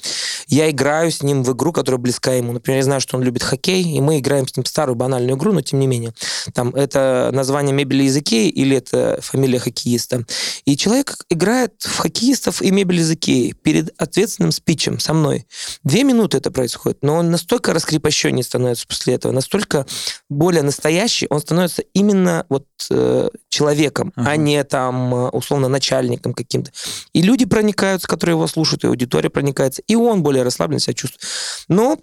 Я 0.46 0.70
играю 0.70 1.10
с 1.10 1.22
ним 1.22 1.42
в 1.42 1.52
игру, 1.52 1.72
которая 1.72 2.00
близка 2.00 2.32
ему. 2.34 2.52
Например, 2.52 2.78
я 2.78 2.84
знаю, 2.84 3.00
что 3.00 3.16
он 3.16 3.22
любит 3.24 3.42
хоккей, 3.42 3.82
и 3.82 4.00
мы 4.00 4.18
играем 4.18 4.46
с 4.46 4.56
ним 4.56 4.64
старую 4.64 4.94
банальную 4.94 5.36
игру, 5.36 5.52
но 5.52 5.62
тем 5.62 5.80
не 5.80 5.86
менее. 5.86 6.12
Там 6.54 6.70
это 6.70 7.30
название 7.32 7.74
мебели 7.74 8.04
языки 8.04 8.48
или 8.48 8.76
это 8.76 9.18
фамилия 9.20 9.58
хоккеиста. 9.58 10.24
И 10.64 10.76
человек 10.76 11.16
играет 11.28 11.74
в 11.80 11.98
хоккеистов 11.98 12.62
и 12.62 12.70
мебель 12.70 13.00
языки 13.00 13.54
перед 13.62 13.92
ответственным 14.00 14.52
спичем 14.52 15.00
со 15.00 15.12
мной. 15.12 15.46
Две 15.82 16.04
минуты 16.04 16.38
это 16.38 16.50
происходит, 16.52 16.98
но 17.02 17.16
он 17.16 17.30
настолько 17.30 17.72
раскрепощеннее 17.72 18.44
становится 18.44 18.86
после 18.86 19.14
этого, 19.14 19.32
настолько 19.32 19.86
более 20.28 20.62
настоящий, 20.62 21.26
он 21.30 21.40
становится 21.40 21.82
именно 21.92 22.46
вот 22.48 22.66
э, 22.90 23.28
человеком, 23.48 24.12
uh-huh. 24.16 24.24
а 24.26 24.36
не 24.36 24.62
там 24.64 25.14
э, 25.14 25.28
условно 25.30 25.68
начальником 25.68 26.34
каким-то. 26.34 26.70
И 27.12 27.22
люди 27.22 27.44
проникаются, 27.44 28.08
которые 28.08 28.34
его 28.34 28.46
слушают, 28.46 28.84
и 28.84 28.88
аудитория 28.88 29.30
проникается, 29.30 29.82
и 29.86 29.94
он 29.94 30.22
более 30.22 30.42
расслабленно 30.42 30.80
себя 30.80 30.94
чувствует. 30.94 31.22
Но 31.68 31.98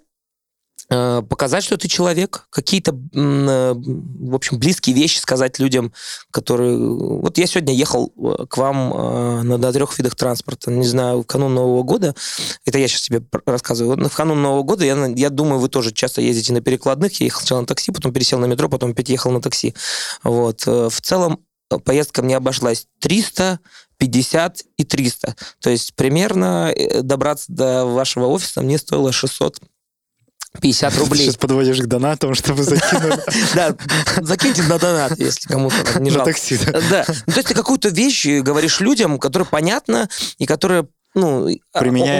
показать, 0.88 1.64
что 1.64 1.76
ты 1.76 1.88
человек, 1.88 2.46
какие-то, 2.50 2.92
э, 2.92 3.74
в 3.74 4.34
общем, 4.34 4.58
близкие 4.58 4.94
вещи 4.94 5.18
сказать 5.18 5.58
людям, 5.58 5.92
которые... 6.30 6.76
Вот 6.78 7.38
я 7.38 7.46
сегодня 7.46 7.74
ехал 7.74 8.12
э, 8.16 8.46
к 8.46 8.56
вам 8.56 8.90
на, 9.46 9.56
на 9.56 9.72
трех 9.72 9.96
видах 9.98 10.14
транспорта, 10.14 10.70
не 10.70 10.86
знаю, 10.86 11.22
в 11.22 11.26
канун 11.26 11.54
Нового 11.54 11.82
года, 11.82 12.14
это 12.66 12.78
я 12.78 12.88
сейчас 12.88 13.02
тебе 13.02 13.22
рассказываю, 13.46 14.08
в 14.08 14.14
канун 14.14 14.42
Нового 14.42 14.62
года, 14.62 14.84
я, 14.84 15.06
я 15.06 15.30
думаю, 15.30 15.58
вы 15.58 15.68
тоже 15.68 15.92
часто 15.92 16.20
ездите 16.20 16.52
на 16.52 16.60
перекладных, 16.60 17.18
я 17.20 17.26
ехал 17.26 17.40
сначала 17.40 17.60
на 17.60 17.66
такси, 17.66 17.90
потом 17.90 18.12
пересел 18.12 18.38
на 18.38 18.46
метро, 18.46 18.68
потом 18.68 18.90
опять 18.90 19.08
ехал 19.08 19.30
на 19.30 19.40
такси. 19.40 19.74
Вот. 20.22 20.66
В 20.66 21.00
целом 21.00 21.40
поездка 21.84 22.22
мне 22.22 22.36
обошлась 22.36 22.86
300 23.00 23.58
50 23.96 24.62
и 24.76 24.84
300. 24.84 25.36
То 25.60 25.70
есть 25.70 25.94
примерно 25.94 26.74
добраться 27.02 27.46
до 27.48 27.86
вашего 27.86 28.26
офиса 28.26 28.60
мне 28.60 28.76
стоило 28.76 29.12
600 29.12 29.60
50 30.60 30.98
рублей. 30.98 31.24
Сейчас 31.24 31.36
подводишь 31.36 31.78
к 31.80 31.86
донатам, 31.86 32.34
чтобы 32.34 32.62
закинуть. 32.62 33.20
Да, 33.54 33.74
закиньте 34.20 34.62
на 34.62 34.78
донат, 34.78 35.18
если 35.18 35.48
кому-то 35.48 36.00
не 36.00 36.10
жалко. 36.10 36.32
такси, 36.32 36.58
да. 36.64 36.80
Да. 36.90 37.04
То 37.04 37.14
есть 37.34 37.48
ты 37.48 37.54
какую-то 37.54 37.88
вещь 37.88 38.26
говоришь 38.40 38.80
людям, 38.80 39.18
которая 39.18 39.48
понятна 39.48 40.08
и 40.38 40.46
которая 40.46 40.86
ну, 41.14 41.48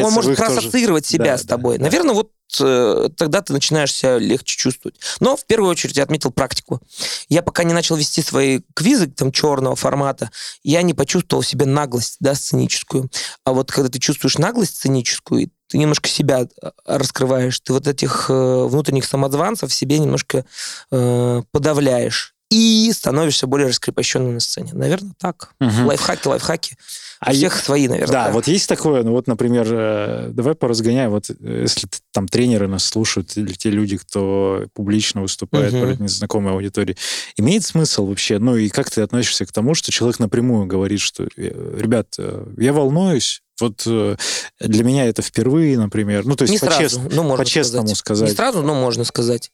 он 0.04 0.12
может 0.12 0.36
проассоциировать 0.36 1.06
себя 1.06 1.36
с 1.36 1.42
тобой. 1.42 1.78
Наверное, 1.78 2.14
вот 2.14 2.30
э, 2.60 3.08
тогда 3.16 3.42
ты 3.42 3.52
начинаешь 3.52 3.92
себя 3.92 4.18
легче 4.18 4.56
чувствовать. 4.56 4.98
Но 5.20 5.36
в 5.36 5.44
первую 5.46 5.70
очередь 5.70 5.96
я 5.96 6.04
отметил 6.04 6.30
практику. 6.30 6.80
Я 7.28 7.42
пока 7.42 7.64
не 7.64 7.72
начал 7.72 7.96
вести 7.96 8.22
свои 8.22 8.60
квизы 8.74 9.08
там 9.08 9.32
черного 9.32 9.74
формата, 9.74 10.30
я 10.62 10.82
не 10.82 10.94
почувствовал 10.94 11.42
в 11.42 11.46
себе 11.46 11.66
наглость, 11.66 12.16
да, 12.20 12.34
сценическую. 12.34 13.10
А 13.44 13.52
вот 13.52 13.72
когда 13.72 13.88
ты 13.88 13.98
чувствуешь 13.98 14.38
наглость 14.38 14.76
сценическую, 14.76 15.50
ты 15.68 15.78
немножко 15.78 16.08
себя 16.08 16.42
э, 16.42 16.70
раскрываешь, 16.86 17.58
ты 17.60 17.72
вот 17.72 17.88
этих 17.88 18.26
э, 18.28 18.64
внутренних 18.66 19.06
самозванцев 19.06 19.74
себе 19.74 19.98
немножко 19.98 20.44
э, 20.92 21.42
подавляешь 21.50 22.34
и 22.50 22.92
становишься 22.94 23.46
более 23.46 23.68
раскрепощенным 23.68 24.34
на 24.34 24.40
сцене. 24.40 24.70
Наверное, 24.72 25.14
так. 25.18 25.54
Угу. 25.60 25.86
Лайфхаки, 25.86 26.28
лайфхаки. 26.28 26.76
А 27.24 27.32
всех 27.32 27.56
свои, 27.56 27.88
наверное. 27.88 28.12
Да, 28.12 28.26
да, 28.26 28.32
вот 28.32 28.46
есть 28.46 28.68
такое, 28.68 29.02
ну 29.02 29.12
вот, 29.12 29.26
например, 29.26 29.66
э, 29.70 30.30
давай 30.32 30.54
поразгоняем, 30.54 31.10
вот 31.10 31.30
если 31.40 31.88
там 32.12 32.28
тренеры 32.28 32.68
нас 32.68 32.84
слушают, 32.84 33.36
или 33.36 33.52
те 33.52 33.70
люди, 33.70 33.96
кто 33.96 34.66
публично 34.74 35.22
выступает 35.22 35.72
угу. 35.72 35.82
перед 35.82 36.00
незнакомой 36.00 36.52
аудиторией, 36.52 36.96
имеет 37.36 37.64
смысл 37.64 38.06
вообще, 38.06 38.38
ну 38.38 38.56
и 38.56 38.68
как 38.68 38.90
ты 38.90 39.02
относишься 39.02 39.46
к 39.46 39.52
тому, 39.52 39.74
что 39.74 39.92
человек 39.92 40.18
напрямую 40.18 40.66
говорит, 40.66 41.00
что, 41.00 41.28
ребят, 41.36 42.16
я 42.56 42.72
волнуюсь, 42.72 43.43
вот 43.60 43.82
э, 43.86 44.16
для 44.60 44.84
меня 44.84 45.06
это 45.06 45.22
впервые, 45.22 45.78
например. 45.78 46.24
Ну, 46.24 46.34
то 46.34 46.42
есть 46.42 46.52
не 46.52 46.58
сразу, 46.58 47.00
ну, 47.10 47.22
можно 47.22 47.44
по-честному 47.44 47.88
сказать. 47.88 47.98
сказать. 47.98 48.28
Не 48.30 48.34
сразу, 48.34 48.62
но 48.62 48.74
можно 48.74 49.04
сказать. 49.04 49.50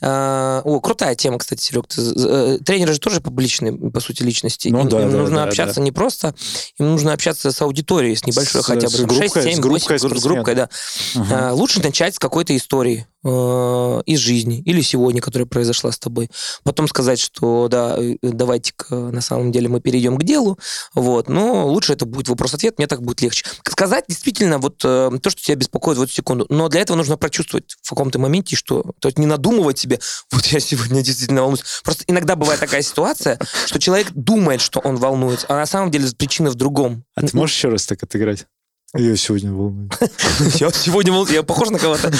А, 0.00 0.62
о, 0.64 0.80
крутая 0.80 1.14
тема, 1.16 1.38
кстати, 1.38 1.62
Серег. 1.62 1.86
Ты, 1.88 2.02
э, 2.02 2.58
тренеры 2.64 2.92
же 2.92 3.00
тоже 3.00 3.20
публичные, 3.20 3.72
по 3.72 4.00
сути, 4.00 4.22
личности. 4.22 4.68
Ну, 4.68 4.82
им, 4.82 4.88
да, 4.88 5.02
им 5.02 5.10
да, 5.10 5.18
нужно 5.18 5.36
да, 5.36 5.44
общаться 5.44 5.76
да. 5.76 5.82
не 5.82 5.92
просто, 5.92 6.34
им 6.78 6.92
нужно 6.92 7.12
общаться 7.12 7.50
с 7.50 7.60
аудиторией, 7.62 8.14
с 8.16 8.24
небольшой 8.24 8.62
с, 8.62 8.66
хотя 8.66 8.86
бы. 8.86 8.92
С 8.92 9.00
группкой, 9.00 9.28
6, 9.28 9.42
7, 9.42 9.54
с 9.54 9.58
группкой, 9.58 9.98
8, 9.98 10.18
с 10.18 10.22
группкой, 10.22 10.54
да. 10.54 10.68
Угу. 11.14 11.24
А, 11.30 11.52
лучше 11.52 11.82
начать 11.82 12.14
с 12.14 12.18
какой-то 12.18 12.56
истории 12.56 13.06
из 13.24 14.18
жизни 14.18 14.60
или 14.62 14.80
сегодня, 14.80 15.20
которая 15.20 15.46
произошла 15.46 15.92
с 15.92 15.98
тобой. 15.98 16.28
Потом 16.64 16.88
сказать, 16.88 17.20
что 17.20 17.68
да, 17.68 17.96
э, 17.96 18.16
давайте-ка 18.20 18.96
на 18.96 19.20
самом 19.20 19.52
деле 19.52 19.68
мы 19.68 19.80
перейдем 19.80 20.16
к 20.16 20.24
делу, 20.24 20.58
вот, 20.94 21.28
но 21.28 21.66
лучше 21.68 21.92
это 21.92 22.04
будет 22.04 22.28
вопрос-ответ, 22.28 22.78
мне 22.78 22.86
так 22.86 23.02
будет 23.02 23.20
легче. 23.22 23.44
Сказать 23.64 24.06
действительно 24.08 24.58
вот 24.58 24.82
э, 24.84 25.10
то, 25.22 25.30
что 25.30 25.40
тебя 25.40 25.54
беспокоит 25.54 25.98
в 25.98 26.02
эту 26.02 26.12
секунду, 26.12 26.46
но 26.48 26.68
для 26.68 26.80
этого 26.80 26.96
нужно 26.96 27.16
прочувствовать 27.16 27.76
в 27.82 27.90
каком-то 27.90 28.18
моменте, 28.18 28.56
что, 28.56 28.84
то 28.98 29.08
есть 29.08 29.18
не 29.18 29.26
надумывать 29.26 29.78
себе, 29.78 30.00
вот 30.32 30.44
я 30.46 30.60
сегодня 30.60 31.02
действительно 31.02 31.42
волнуюсь. 31.42 31.64
Просто 31.84 32.04
иногда 32.08 32.34
бывает 32.34 32.60
такая 32.60 32.82
ситуация, 32.82 33.38
что 33.66 33.78
человек 33.78 34.08
думает, 34.14 34.60
что 34.60 34.80
он 34.80 34.96
волнуется, 34.96 35.46
а 35.48 35.54
на 35.54 35.66
самом 35.66 35.90
деле 35.90 36.08
причина 36.16 36.50
в 36.50 36.54
другом. 36.54 37.04
А 37.14 37.20
ты 37.20 37.36
можешь 37.36 37.56
еще 37.56 37.68
раз 37.68 37.86
так 37.86 38.02
отыграть? 38.02 38.46
Я 38.94 39.16
сегодня 39.16 39.50
волнуюсь. 39.52 39.90
Я 40.60 40.70
сегодня 40.70 41.12
волнуюсь. 41.12 41.32
Я 41.34 41.42
похож 41.42 41.70
на 41.70 41.78
кого-то 41.78 42.12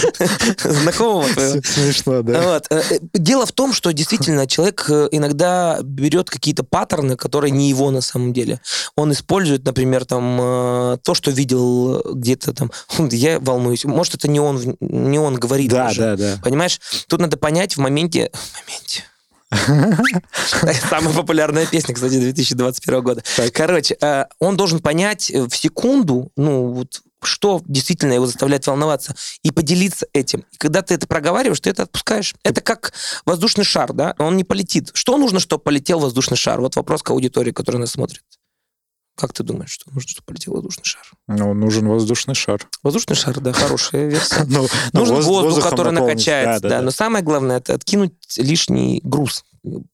знакомого? 0.65 1.27
Смешно, 1.27 2.23
да. 2.23 2.63
Э, 2.71 2.81
э, 2.91 2.99
дело 3.13 3.45
в 3.45 3.53
том, 3.53 3.75
что 3.75 3.93
действительно 3.93 4.47
человек 4.47 4.87
э, 4.89 5.09
иногда 5.11 5.81
берет 5.83 6.31
какие-то 6.31 6.65
паттерны, 6.65 7.17
которые 7.17 7.51
не 7.51 7.69
его 7.69 7.91
на 7.91 8.01
самом 8.01 8.33
деле. 8.33 8.59
Он 8.97 9.13
использует, 9.13 9.67
например, 9.67 10.07
там 10.07 10.99
то, 11.03 11.13
что 11.13 11.31
видел 11.31 12.01
где-то 12.15 12.55
там. 12.55 12.71
Я 13.11 13.39
волнуюсь. 13.39 13.85
Может, 13.85 14.15
это 14.15 14.29
не 14.29 14.41
он, 14.41 14.77
не 14.81 15.19
он 15.19 15.35
говорит. 15.35 15.71
Да, 15.71 15.89
даже. 15.89 16.01
да, 16.01 16.17
да. 16.17 16.39
Понимаешь? 16.43 16.81
Тут 17.07 17.21
надо 17.21 17.37
понять 17.37 17.77
в 17.77 17.81
моменте... 17.81 18.31
В 18.33 18.67
моменте 18.67 19.05
Самая 20.91 21.15
популярная 21.15 21.67
песня, 21.67 21.95
кстати, 21.95 22.19
2021 22.19 23.03
года. 23.03 23.23
Короче, 23.53 23.97
э, 24.01 24.25
он 24.39 24.57
должен 24.57 24.81
понять 24.81 25.31
в 25.31 25.55
секунду, 25.55 26.31
ну, 26.37 26.69
вот 26.69 27.03
что 27.25 27.61
действительно 27.67 28.13
его 28.13 28.27
заставляет 28.27 28.67
волноваться, 28.67 29.15
и 29.43 29.51
поделиться 29.51 30.07
этим. 30.13 30.45
И 30.53 30.57
когда 30.57 30.83
ты 30.83 30.95
это 30.95 31.07
проговариваешь, 31.07 31.61
ты 31.61 31.71
это 31.71 31.85
отпускаешь. 31.85 32.35
Это 32.43 32.61
как 32.61 32.93
воздушный 33.25 33.65
шар, 33.65 33.93
да? 33.93 34.15
Он 34.19 34.37
не 34.37 34.45
полетит. 34.45 34.91
Что 34.95 35.17
нужно, 35.19 35.39
чтобы 35.39 35.63
полетел 35.63 36.01
воздушный 36.01 36.37
шар? 36.37 36.61
Вот 36.61 36.77
вопрос 36.77 37.03
к 37.03 37.11
аудитории, 37.11 37.53
которая 37.53 37.81
нас 37.81 37.93
смотрит. 37.93 38.23
Как 39.15 39.33
ты 39.33 39.43
думаешь, 39.43 39.71
что 39.71 39.91
нужно, 39.91 40.09
чтобы 40.09 40.27
полетел 40.27 40.55
воздушный 40.55 40.85
шар? 40.85 41.05
Ну, 41.29 41.53
нужен 41.53 41.87
воздушный 41.87 42.35
шар. 42.35 42.67
Воздушный 42.83 43.15
шар, 43.15 43.39
да, 43.41 43.53
хорошая 43.53 44.09
версия. 44.09 44.45
Ну, 44.49 44.67
нужен 44.93 45.21
воздух, 45.21 45.69
который 45.69 45.93
накачается, 45.93 46.69
да. 46.69 46.81
Но 46.81 46.91
самое 46.91 47.25
главное, 47.25 47.59
это 47.59 47.75
откинуть 47.75 48.15
лишний 48.37 49.01
груз. 49.05 49.45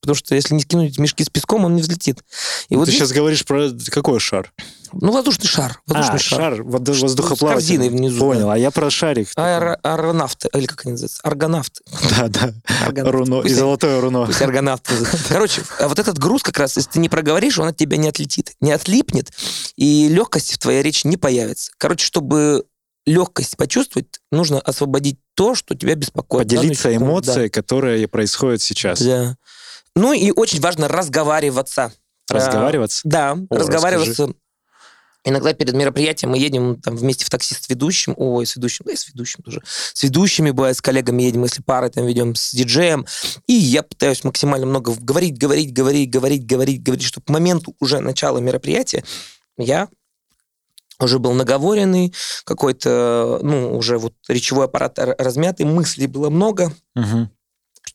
Потому 0.01 0.15
что 0.15 0.35
если 0.35 0.55
не 0.55 0.63
скинуть 0.63 0.99
мешки 0.99 1.23
с 1.25 1.29
песком, 1.29 1.65
он 1.65 1.77
не 1.77 1.83
взлетит. 1.83 2.25
И 2.71 2.77
вот 2.77 2.87
Ты 2.87 2.93
сейчас 2.93 3.13
говоришь 3.13 3.45
про 3.45 3.69
какой 3.91 4.19
шар? 4.19 4.51
Ну, 4.93 5.13
воздушный 5.13 5.47
шар. 5.47 5.81
Воздушный 5.87 6.17
а, 6.17 6.19
шар, 6.19 6.55
шар 6.55 6.63
воздухоплавательный. 6.63 7.89
С 7.89 7.93
внизу. 7.93 8.21
Понял, 8.21 8.47
да. 8.47 8.55
а 8.55 8.59
я 8.59 8.71
про 8.71 8.91
шарик. 8.91 9.29
Аэро, 9.37 9.79
аэронавты, 9.83 10.49
или 10.55 10.67
как 10.67 10.85
они 10.85 10.93
называются? 10.93 11.21
Аргонавты. 11.23 11.83
Да, 12.11 12.29
да. 12.29 13.11
Руно, 13.11 13.43
и 13.43 13.53
золотое 13.53 14.01
руно. 14.01 14.27
Пусть 14.27 14.43
аргонавты. 14.43 14.95
Короче, 15.29 15.63
а 15.79 15.89
вот 15.89 15.99
этот 15.99 16.19
груз 16.19 16.43
как 16.43 16.59
раз, 16.59 16.77
если 16.77 16.91
ты 16.91 16.99
не 16.99 17.09
проговоришь, 17.09 17.59
он 17.59 17.69
от 17.69 17.77
тебя 17.77 17.97
не 17.97 18.09
отлетит, 18.09 18.53
не 18.61 18.73
отлипнет, 18.73 19.33
и 19.77 20.09
легкости 20.09 20.55
в 20.55 20.59
твоей 20.59 20.83
речи 20.83 21.07
не 21.07 21.17
появится. 21.17 21.73
Короче, 21.79 22.05
чтобы 22.05 22.65
легкость 23.07 23.57
почувствовать, 23.57 24.21
нужно 24.31 24.61
освободить 24.61 25.19
то, 25.35 25.55
что 25.55 25.75
тебя 25.75 25.95
беспокоит. 25.95 26.49
Поделиться 26.49 26.95
эмоцией, 26.95 27.49
да. 27.49 27.51
которые 27.51 28.07
происходят 28.07 28.63
сейчас. 28.63 29.01
Да. 29.01 29.37
Ну 29.97 30.13
и 30.13 30.31
очень 30.31 30.61
важно 30.61 30.89
разговариваться. 30.89 31.93
Разговариваться? 32.31 33.01
А, 33.05 33.09
да, 33.09 33.33
О, 33.49 33.57
разговариваться. 33.57 34.27
Расскажи. 34.27 34.35
Иногда 35.29 35.53
перед 35.53 35.75
мероприятием 35.75 36.31
мы 36.31 36.39
едем 36.39 36.81
там 36.81 36.97
вместе 36.97 37.25
в 37.25 37.31
такси 37.31 37.55
с 37.55 37.69
ведущим, 37.69 38.15
ой, 38.17 38.47
с 38.47 38.57
ведущим, 38.57 38.85
да 38.87 38.93
и 38.93 38.97
с 38.97 39.09
ведущим 39.09 39.43
тоже. 39.43 39.63
С 39.67 40.03
ведущими, 40.03 40.51
бывает, 40.51 40.77
с 40.77 40.81
коллегами 40.81 41.23
едем, 41.23 41.45
если 41.45 41.63
пары 41.63 41.91
там 41.91 42.07
ведем, 42.07 42.35
с 42.35 42.53
диджеем. 42.53 43.07
И 43.47 43.53
я 43.53 43.83
пытаюсь 43.83 44.25
максимально 44.25 44.67
много 44.67 44.95
говорить, 44.99 45.39
говорить, 45.39 45.73
говорить, 45.73 46.11
говорить, 46.11 46.47
говорить, 46.47 46.83
говорить, 46.83 47.05
чтобы 47.05 47.27
к 47.27 47.31
моменту 47.31 47.75
уже 47.81 48.01
начала 48.01 48.39
мероприятия 48.39 49.05
я 49.59 49.89
уже 51.01 51.19
был 51.19 51.33
наговоренный, 51.33 52.13
какой-то, 52.45 53.39
ну, 53.43 53.77
уже 53.77 53.99
вот 53.99 54.15
речевой 54.27 54.65
аппарат 54.65 54.99
размятый, 54.99 55.65
мыслей 55.65 56.07
было 56.07 56.29
много. 56.31 56.73
Угу 56.97 57.29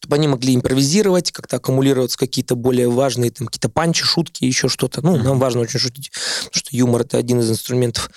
чтобы 0.03 0.17
они 0.17 0.27
могли 0.27 0.53
импровизировать, 0.53 1.31
как-то 1.31 1.55
аккумулироваться 1.55 2.17
какие-то 2.17 2.55
более 2.55 2.89
важные, 2.89 3.31
там, 3.31 3.47
какие-то 3.47 3.69
панчи, 3.69 4.03
шутки, 4.03 4.43
еще 4.43 4.67
что-то. 4.67 5.01
Ну, 5.01 5.15
нам 5.15 5.39
важно 5.39 5.61
очень 5.61 5.79
шутить, 5.79 6.11
потому 6.11 6.51
что 6.51 6.75
юмор— 6.75 7.01
это 7.03 7.17
один 7.17 7.39
из 7.39 7.49
инструментов. 7.49 8.09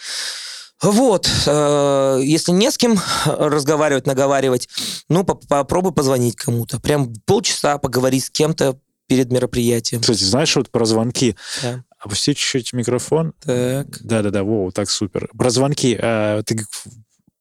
Вот, 0.83 1.31
э, 1.47 2.21
если 2.25 2.51
не 2.51 2.73
с 2.73 2.77
кем 2.77 2.99
разговаривать, 3.25 4.05
наговаривать, 4.05 4.69
ну, 5.09 5.23
попробуй 5.23 5.93
позвонить 5.93 6.35
кому-то. 6.35 6.81
Прям 6.81 7.15
полчаса 7.25 7.79
поговори 7.79 8.19
с 8.19 8.31
кем-то 8.31 8.77
перед 9.07 9.31
мероприятием. 9.31 10.01
Кстати, 10.01 10.25
знаешь, 10.25 10.57
вот 10.57 10.69
про 10.71 10.87
звонки. 10.87 11.37
Да. 11.63 11.85
Опусти 12.01 12.35
чуть-чуть 12.35 12.73
микрофон. 12.73 13.33
Так. 13.45 13.87
Да-да-да, 14.03 14.43
воу, 14.43 14.73
так 14.73 14.91
супер. 14.91 15.31
Про 15.39 15.51
звонки. 15.51 15.97
А, 16.03 16.43
ты 16.43 16.67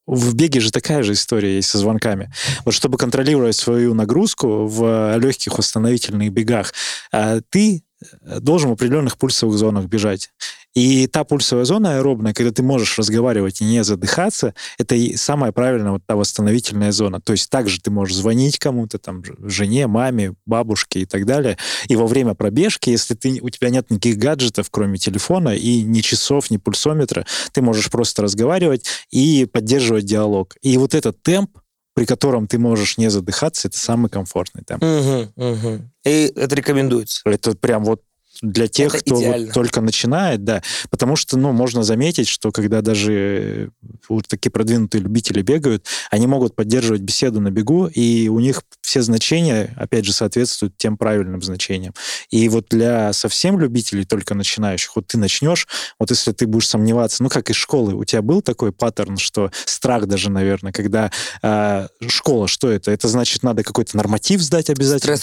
в 0.07 0.35
беге 0.35 0.59
же 0.59 0.71
такая 0.71 1.03
же 1.03 1.13
история 1.13 1.55
есть 1.55 1.69
со 1.69 1.77
звонками. 1.77 2.31
Вот 2.63 2.73
чтобы 2.73 2.97
контролировать 2.97 3.55
свою 3.55 3.93
нагрузку 3.93 4.67
в 4.67 5.17
легких 5.17 5.57
восстановительных 5.57 6.31
бегах, 6.31 6.73
а, 7.11 7.39
ты 7.49 7.84
должен 8.23 8.69
в 8.69 8.73
определенных 8.73 9.17
пульсовых 9.17 9.57
зонах 9.57 9.85
бежать. 9.85 10.29
И 10.75 11.07
та 11.07 11.23
пульсовая 11.23 11.63
зона 11.63 11.95
аэробная, 11.95 12.33
когда 12.33 12.51
ты 12.51 12.61
можешь 12.61 12.97
разговаривать 12.99 13.61
и 13.61 13.65
не 13.65 13.83
задыхаться, 13.83 14.53
это 14.77 14.93
и 14.95 15.15
самая 15.15 15.53
правильная 15.53 15.91
вот 15.91 16.01
та 16.05 16.17
восстановительная 16.17 16.91
зона. 16.91 17.21
То 17.21 17.31
есть 17.31 17.49
также 17.49 17.79
ты 17.79 17.91
можешь 17.91 18.17
звонить 18.17 18.59
кому-то, 18.59 18.99
там, 18.99 19.23
жене, 19.49 19.87
маме, 19.87 20.33
бабушке 20.45 21.01
и 21.01 21.05
так 21.05 21.25
далее. 21.25 21.57
И 21.87 21.95
во 21.95 22.07
время 22.07 22.33
пробежки, 22.33 22.89
если 22.89 23.15
ты, 23.15 23.39
у 23.41 23.49
тебя 23.49 23.69
нет 23.69 23.89
никаких 23.89 24.17
гаджетов, 24.17 24.67
кроме 24.69 24.97
телефона, 24.97 25.55
и 25.55 25.81
ни 25.81 26.01
часов, 26.01 26.51
ни 26.51 26.57
пульсометра, 26.57 27.25
ты 27.53 27.61
можешь 27.61 27.89
просто 27.89 28.23
разговаривать 28.23 28.85
и 29.11 29.45
поддерживать 29.45 30.03
диалог. 30.03 30.57
И 30.61 30.77
вот 30.77 30.93
этот 30.93 31.23
темп, 31.23 31.57
при 31.95 32.05
котором 32.05 32.45
ты 32.45 32.59
можешь 32.59 32.97
не 32.97 33.09
задыхаться, 33.09 33.69
это 33.69 33.79
самый 33.79 34.09
комфортный 34.09 34.63
темп. 34.63 34.83
Угу, 34.83 35.31
угу. 35.35 35.81
И 36.03 36.31
это 36.35 36.53
рекомендуется. 36.53 37.21
Это 37.25 37.55
прям 37.55 37.85
вот 37.85 38.03
для 38.41 38.67
тех, 38.67 38.93
Это 38.95 39.03
кто 39.03 39.15
вот 39.15 39.53
только 39.53 39.81
начинает, 39.81 40.43
да. 40.43 40.61
Потому 40.89 41.15
что, 41.15 41.37
ну, 41.37 41.51
можно 41.51 41.83
заметить, 41.83 42.27
что 42.27 42.51
когда 42.51 42.81
даже 42.81 43.13
э, 43.13 43.67
вот 44.09 44.27
такие 44.27 44.51
продвинутые 44.51 45.01
любители 45.01 45.41
бегают, 45.41 45.85
они 46.11 46.27
могут 46.27 46.55
поддерживать 46.55 47.01
беседу 47.01 47.39
на 47.39 47.51
бегу, 47.51 47.87
и 47.87 48.27
у 48.27 48.39
них 48.39 48.63
все 48.81 49.01
значения, 49.01 49.73
опять 49.77 50.05
же, 50.05 50.13
соответствуют 50.13 50.77
тем 50.77 50.97
правильным 50.97 51.41
значениям. 51.41 51.93
И 52.29 52.47
вот 52.49 52.67
для 52.69 53.13
совсем 53.13 53.59
любителей, 53.59 54.05
только 54.05 54.35
начинающих, 54.35 54.95
вот 54.95 55.07
ты 55.07 55.17
начнешь, 55.17 55.67
вот 55.99 56.09
если 56.09 56.31
ты 56.31 56.47
будешь 56.47 56.67
сомневаться, 56.67 57.23
ну, 57.23 57.29
как 57.29 57.49
из 57.49 57.55
школы, 57.55 57.93
у 57.93 58.03
тебя 58.03 58.21
был 58.21 58.41
такой 58.41 58.71
паттерн, 58.71 59.17
что 59.17 59.51
страх 59.65 60.07
даже, 60.07 60.29
наверное, 60.29 60.71
когда 60.71 61.11
э, 61.41 61.87
школа, 62.07 62.47
что 62.47 62.69
это? 62.69 62.91
Это 62.91 63.07
значит, 63.07 63.43
надо 63.43 63.63
какой-то 63.63 63.95
норматив 63.97 64.41
сдать 64.41 64.69
обязательно. 64.69 65.13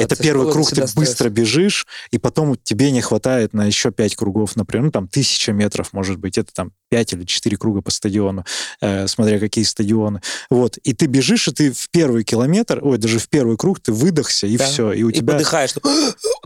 Это 0.00 0.16
первый 0.16 0.50
круг, 0.50 0.70
ты 0.70 0.84
быстро 0.94 1.28
бежишь, 1.28 1.86
и 2.10 2.18
потом 2.18 2.50
тебе 2.64 2.90
не 2.90 3.00
хватает 3.00 3.52
на 3.52 3.64
еще 3.64 3.90
пять 3.90 4.16
кругов, 4.16 4.56
например, 4.56 4.86
ну, 4.86 4.90
там, 4.90 5.08
тысяча 5.08 5.52
метров, 5.52 5.92
может 5.92 6.18
быть, 6.18 6.38
это 6.38 6.52
там 6.52 6.72
пять 6.92 7.14
или 7.14 7.24
четыре 7.24 7.56
круга 7.56 7.80
по 7.80 7.90
стадиону, 7.90 8.44
э, 8.82 9.06
смотря 9.06 9.38
какие 9.38 9.64
стадионы. 9.64 10.20
Вот, 10.50 10.76
и 10.76 10.92
ты 10.92 11.06
бежишь, 11.06 11.48
и 11.48 11.50
ты 11.50 11.72
в 11.72 11.88
первый 11.90 12.22
километр, 12.22 12.80
ой, 12.82 12.98
даже 12.98 13.18
в 13.18 13.30
первый 13.30 13.56
круг 13.56 13.80
ты 13.80 13.92
выдохся, 13.92 14.46
и 14.46 14.58
да. 14.58 14.66
все. 14.66 14.92
И 14.92 15.02
у 15.02 15.08
и 15.08 15.14
тебя... 15.14 15.32
подыхаешь, 15.32 15.72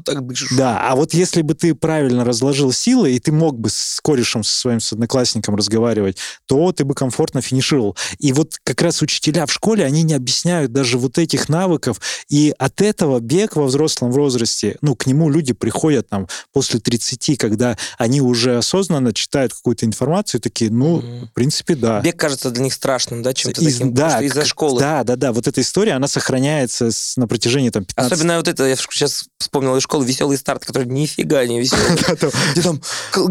так 0.04 0.24
дышишь. 0.24 0.56
Да, 0.56 0.88
а 0.88 0.94
вот 0.94 1.14
если 1.14 1.42
бы 1.42 1.54
ты 1.54 1.74
правильно 1.74 2.24
разложил 2.24 2.70
силы, 2.70 3.10
и 3.10 3.18
ты 3.18 3.32
мог 3.32 3.58
бы 3.58 3.70
с 3.70 3.98
корешем, 4.00 4.44
со 4.44 4.56
своим 4.56 4.78
с 4.78 4.92
одноклассником 4.92 5.56
разговаривать, 5.56 6.18
то 6.46 6.70
ты 6.70 6.84
бы 6.84 6.94
комфортно 6.94 7.40
финишировал. 7.40 7.96
И 8.20 8.32
вот 8.32 8.54
как 8.62 8.82
раз 8.82 9.02
учителя 9.02 9.46
в 9.46 9.52
школе, 9.52 9.84
они 9.84 10.04
не 10.04 10.14
объясняют 10.14 10.70
даже 10.70 10.96
вот 10.96 11.18
этих 11.18 11.48
навыков, 11.48 12.00
и 12.28 12.54
от 12.56 12.82
этого 12.82 13.18
бег 13.18 13.56
во 13.56 13.64
взрослом 13.64 14.12
возрасте, 14.12 14.76
ну, 14.80 14.94
к 14.94 15.06
нему 15.06 15.28
люди 15.28 15.54
приходят 15.54 16.08
там 16.08 16.28
после 16.52 16.78
30, 16.78 17.36
когда 17.36 17.76
они 17.98 18.20
уже 18.20 18.58
осознанно 18.58 19.12
читают 19.12 19.52
какую-то 19.52 19.86
информацию, 19.86 20.35
такие, 20.38 20.70
ну, 20.70 21.00
mm-hmm. 21.00 21.26
в 21.26 21.32
принципе, 21.32 21.74
да. 21.74 22.00
Бег 22.00 22.16
кажется 22.16 22.50
для 22.50 22.64
них 22.64 22.74
страшным, 22.74 23.22
да, 23.22 23.32
чем-то 23.32 23.60
Из, 23.60 23.74
таким, 23.74 23.94
да, 23.94 24.20
из-за 24.22 24.44
школы. 24.44 24.80
Да, 24.80 25.04
да, 25.04 25.16
да, 25.16 25.32
вот 25.32 25.46
эта 25.46 25.60
история, 25.60 25.92
она 25.92 26.08
сохраняется 26.08 26.90
с, 26.90 27.16
на 27.16 27.26
протяжении 27.26 27.70
там 27.70 27.84
15... 27.84 28.12
Особенно 28.12 28.36
вот 28.36 28.48
это, 28.48 28.64
я 28.64 28.76
сейчас 28.76 29.26
вспомнил 29.38 29.76
из 29.76 29.82
школы 29.82 30.04
«Веселый 30.04 30.36
старт», 30.36 30.64
который 30.64 30.86
нифига 30.86 31.44
не 31.46 31.60
веселый. 31.60 31.96
Где 32.52 32.62
там 32.62 32.80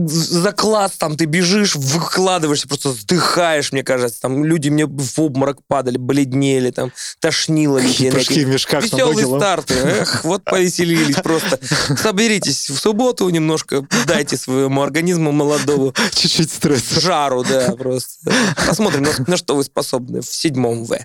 за 0.08 0.52
класс 0.52 0.94
там 0.98 1.18
ты 1.18 1.26
бежишь, 1.26 1.76
выкладываешься, 1.76 2.68
просто 2.68 2.90
вздыхаешь, 2.90 3.72
мне 3.72 3.84
кажется. 3.84 4.22
Там 4.22 4.44
люди 4.44 4.70
мне 4.70 4.86
в 4.86 5.20
обморок 5.20 5.60
падали, 5.68 5.98
бледнели, 5.98 6.72
там 6.72 6.92
тошнило. 7.20 7.80
Прыжки 7.80 8.46
в 8.46 8.50
мешках 8.50 8.84
Веселый 8.84 9.26
старт. 9.26 9.72
Эх, 9.72 10.24
вот 10.24 10.44
повеселились 10.44 11.16
просто. 11.18 11.60
Соберитесь 12.02 12.70
в 12.70 12.78
субботу 12.78 13.28
немножко, 13.30 13.86
дайте 14.08 14.38
своему 14.38 14.82
организму 14.82 15.32
молодому 15.32 15.94
чуть-чуть 16.12 16.52
стресса. 16.52 16.95
Жару, 17.00 17.44
да, 17.44 17.72
просто. 17.78 18.32
Посмотрим, 18.68 19.06
на, 19.28 19.38
что 19.38 19.56
вы 19.56 19.64
способны 19.64 20.22
в 20.22 20.26
седьмом 20.26 20.86
В. 20.86 20.98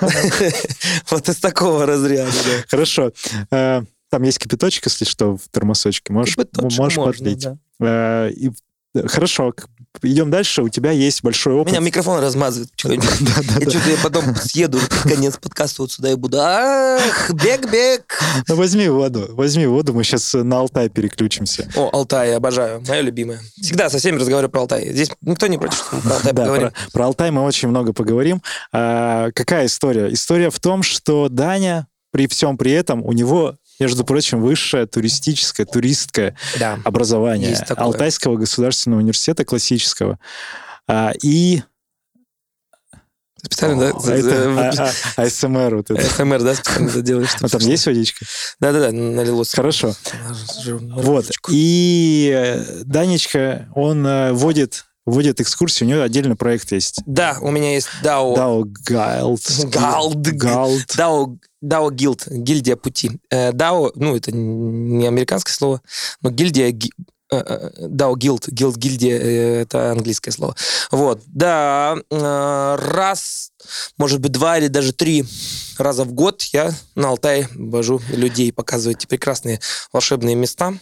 Вот 1.10 1.28
из 1.28 1.36
такого 1.36 1.86
разряда. 1.86 2.32
Хорошо. 2.68 3.12
Э, 3.50 3.82
там 4.10 4.22
есть 4.22 4.38
кипяточек, 4.38 4.86
если 4.86 5.04
что, 5.04 5.36
в 5.36 5.48
термосочке. 5.50 6.12
Можешь, 6.12 6.36
можешь 6.54 6.96
подлить. 6.96 7.46
Э, 7.80 8.30
хорошо, 9.06 9.52
идем 10.02 10.30
дальше. 10.30 10.62
У 10.62 10.68
тебя 10.68 10.90
есть 10.90 11.22
большой 11.22 11.54
опыт. 11.54 11.72
Меня 11.72 11.80
микрофон 11.80 12.20
размазывает. 12.20 12.70
Я 12.84 13.00
что-то 13.00 13.90
я 13.90 13.96
потом 14.02 14.34
съеду 14.36 14.78
конец 15.04 15.36
подкаста 15.36 15.82
вот 15.82 15.92
сюда 15.92 16.12
и 16.12 16.14
буду. 16.14 16.38
Ах, 16.40 17.30
бег-бег. 17.30 18.20
Ну, 18.48 18.56
возьми 18.56 18.88
воду. 18.88 19.26
Возьми 19.30 19.66
воду, 19.66 19.94
мы 19.94 20.04
сейчас 20.04 20.34
на 20.34 20.58
Алтай 20.58 20.88
переключимся. 20.88 21.68
О, 21.76 21.90
Алтай, 21.92 22.30
я 22.30 22.36
обожаю. 22.36 22.82
Моя 22.86 23.02
любимая. 23.02 23.40
Всегда 23.60 23.90
со 23.90 23.98
всеми 23.98 24.16
разговариваю 24.16 24.50
про 24.50 24.60
Алтай. 24.62 24.90
Здесь 24.92 25.10
никто 25.22 25.46
не 25.46 25.58
против, 25.58 25.78
что 25.78 25.96
про 25.96 26.14
Алтай 26.16 26.32
да, 26.32 26.42
поговорим. 26.42 26.70
Про, 26.70 26.90
про 26.92 27.06
Алтай 27.06 27.30
мы 27.30 27.42
очень 27.42 27.68
много 27.68 27.92
поговорим. 27.92 28.42
А, 28.72 29.30
какая 29.32 29.66
история? 29.66 30.12
История 30.12 30.50
в 30.50 30.60
том, 30.60 30.82
что 30.82 31.28
Даня 31.28 31.86
при 32.14 32.28
всем 32.28 32.56
при 32.56 32.70
этом 32.70 33.04
у 33.04 33.12
него 33.12 33.56
между 33.78 34.04
прочим, 34.04 34.40
высшее 34.40 34.86
туристическое, 34.86 35.66
туристское 35.66 36.36
да, 36.58 36.78
образование 36.84 37.56
Алтайского 37.76 38.36
государственного 38.36 39.00
университета 39.00 39.44
классического. 39.44 40.18
А, 40.86 41.12
и 41.22 41.62
Специально, 43.44 43.92
да? 43.92 43.98
А 44.02 44.10
это 44.10 44.92
АСМР 45.16 45.76
вот 45.76 45.90
это. 45.90 46.00
АСМР, 46.00 46.42
да, 46.42 46.54
специально 46.54 46.88
это 46.88 47.02
делаешь. 47.02 47.36
А 47.42 47.48
там 47.48 47.60
есть 47.60 47.84
водичка? 47.84 48.24
Да-да-да, 48.58 48.90
налилось. 48.90 49.52
Хорошо. 49.52 49.94
Вот. 50.64 51.26
И 51.50 52.32
э, 52.34 52.84
Данечка, 52.84 53.68
он 53.74 54.06
э, 54.06 54.32
водит 54.32 54.86
вводит 55.06 55.40
экскурсии, 55.40 55.84
у 55.84 55.88
него 55.88 56.00
отдельный 56.00 56.36
проект 56.36 56.72
есть. 56.72 57.02
Да, 57.06 57.36
у 57.40 57.50
меня 57.50 57.74
есть 57.74 57.88
DAO... 58.02 58.34
DAO 58.34 58.62
Guild. 58.88 59.42
Guild. 59.70 60.22
Guild. 60.22 60.86
DAO, 60.96 61.38
DAO 61.64 61.90
Guild, 61.90 62.28
гильдия 62.28 62.76
пути. 62.76 63.18
DAO, 63.30 63.90
ну, 63.94 64.14
это 64.16 64.30
не 64.32 65.06
американское 65.06 65.54
слово, 65.54 65.80
но 66.20 66.30
гильдия 66.30 66.70
DAO 67.32 68.14
Guild, 68.14 68.48
Guild, 68.50 68.76
гильдия, 68.76 69.18
это 69.18 69.92
английское 69.92 70.30
слово. 70.30 70.54
Вот, 70.90 71.22
да, 71.26 71.96
раз, 72.10 73.50
может 73.96 74.20
быть, 74.20 74.32
два 74.32 74.58
или 74.58 74.68
даже 74.68 74.92
три 74.92 75.24
раза 75.78 76.04
в 76.04 76.12
год 76.12 76.42
я 76.52 76.72
на 76.94 77.08
Алтае 77.08 77.48
вожу 77.54 78.00
людей, 78.10 78.52
показываю 78.52 78.96
эти 78.96 79.06
прекрасные 79.06 79.58
волшебные 79.92 80.36
места, 80.36 80.74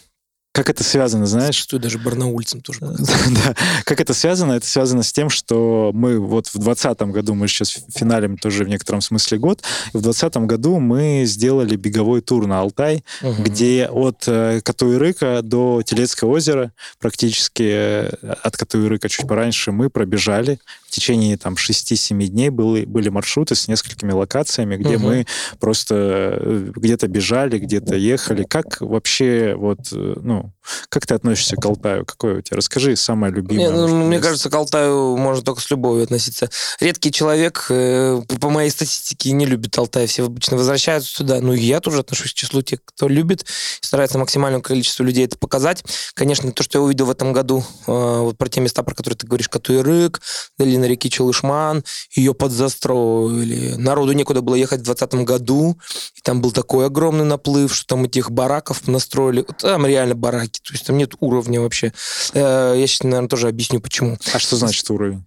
как 0.52 0.68
это 0.68 0.84
связано, 0.84 1.24
знаешь? 1.24 1.54
Что 1.54 1.78
даже 1.78 1.98
барнаульцам 1.98 2.60
тоже 2.60 2.80
Да. 2.82 3.54
Как 3.84 4.00
это 4.02 4.12
связано? 4.12 4.52
Это 4.52 4.66
связано 4.66 5.02
с 5.02 5.10
тем, 5.10 5.30
что 5.30 5.92
мы 5.94 6.18
вот 6.18 6.48
в 6.48 6.58
2020 6.58 7.00
году, 7.12 7.34
мы 7.34 7.48
сейчас 7.48 7.78
финалим 7.94 8.36
тоже 8.36 8.64
в 8.64 8.68
некотором 8.68 9.00
смысле 9.00 9.38
год, 9.38 9.62
и 9.94 9.96
в 9.96 10.02
2020 10.02 10.36
году 10.46 10.78
мы 10.78 11.22
сделали 11.24 11.76
беговой 11.76 12.20
тур 12.20 12.46
на 12.46 12.60
Алтай, 12.60 13.02
угу. 13.22 13.42
где 13.42 13.86
от 13.90 14.24
э, 14.26 14.60
Катуирыка 14.62 15.40
до 15.42 15.82
Телецкого 15.82 16.32
озера, 16.32 16.72
практически 16.98 17.62
э, 17.62 18.08
от 18.42 18.54
Катуирыка 18.54 19.08
чуть 19.08 19.26
пораньше, 19.26 19.72
мы 19.72 19.88
пробежали. 19.88 20.58
В 20.86 20.90
течение 20.90 21.38
там 21.38 21.54
6-7 21.54 22.26
дней 22.26 22.50
были, 22.50 22.84
были 22.84 23.08
маршруты 23.08 23.54
с 23.54 23.68
несколькими 23.68 24.12
локациями, 24.12 24.76
где 24.76 24.96
угу. 24.96 25.06
мы 25.06 25.26
просто 25.58 25.94
э, 26.38 26.72
где-то 26.76 27.08
бежали, 27.08 27.58
где-то 27.58 27.94
ехали. 27.96 28.44
Как 28.44 28.82
вообще 28.82 29.54
вот, 29.56 29.78
ну, 29.92 30.41
как 30.88 31.06
ты 31.06 31.14
относишься 31.14 31.56
к 31.56 31.64
Алтаю? 31.64 32.04
Какое 32.04 32.38
у 32.38 32.40
тебя? 32.40 32.56
Расскажи 32.56 32.96
самое 32.96 33.32
любимое. 33.32 33.68
Не, 33.68 33.72
ну, 33.72 33.88
мне 34.06 34.20
кажется, 34.20 34.50
к 34.50 34.54
Алтаю 34.54 35.16
можно 35.16 35.42
только 35.42 35.60
с 35.60 35.70
любовью 35.70 36.04
относиться. 36.04 36.50
Редкий 36.80 37.10
человек, 37.10 37.66
э, 37.70 38.20
по 38.40 38.50
моей 38.50 38.70
статистике, 38.70 39.32
не 39.32 39.46
любит 39.46 39.76
Алтай. 39.78 40.06
Все 40.06 40.26
обычно 40.26 40.56
возвращаются 40.56 41.10
сюда. 41.10 41.40
Ну, 41.40 41.54
и 41.54 41.60
я 41.60 41.80
тоже 41.80 42.00
отношусь 42.00 42.32
к 42.32 42.34
числу 42.34 42.62
тех, 42.62 42.80
кто 42.84 43.08
любит. 43.08 43.46
Старается 43.80 44.18
максимальному 44.18 44.62
количеству 44.62 45.04
людей 45.04 45.24
это 45.24 45.38
показать. 45.38 45.84
Конечно, 46.14 46.52
то, 46.52 46.62
что 46.62 46.78
я 46.78 46.82
увидел 46.82 47.06
в 47.06 47.10
этом 47.10 47.32
году, 47.32 47.64
э, 47.86 48.18
вот 48.20 48.36
про 48.36 48.48
те 48.48 48.60
места, 48.60 48.82
про 48.82 48.94
которые 48.94 49.16
ты 49.16 49.26
говоришь, 49.26 49.48
Катуирык, 49.48 50.20
долина 50.58 50.84
реки 50.84 51.08
Челышман, 51.08 51.84
ее 52.14 52.34
подзастроили. 52.34 53.74
Народу 53.76 54.12
некуда 54.12 54.42
было 54.42 54.56
ехать 54.56 54.80
в 54.80 54.84
2020 54.84 55.24
году. 55.24 55.78
И 56.16 56.20
там 56.22 56.40
был 56.40 56.52
такой 56.52 56.86
огромный 56.86 57.24
наплыв, 57.24 57.74
что 57.74 57.94
там 57.94 58.04
этих 58.04 58.30
бараков 58.30 58.86
настроили. 58.88 59.46
Там 59.58 59.86
реально 59.86 60.14
барак 60.14 60.31
бараки. 60.32 60.60
То 60.60 60.72
есть 60.72 60.86
там 60.86 60.96
нет 60.98 61.14
уровня 61.20 61.60
вообще. 61.60 61.92
Э, 62.34 62.74
я 62.76 62.86
сейчас, 62.86 63.04
наверное, 63.04 63.28
тоже 63.28 63.48
объясню, 63.48 63.80
почему. 63.80 64.16
А 64.32 64.38
что 64.38 64.56
значит 64.56 64.88
уровень? 64.90 65.24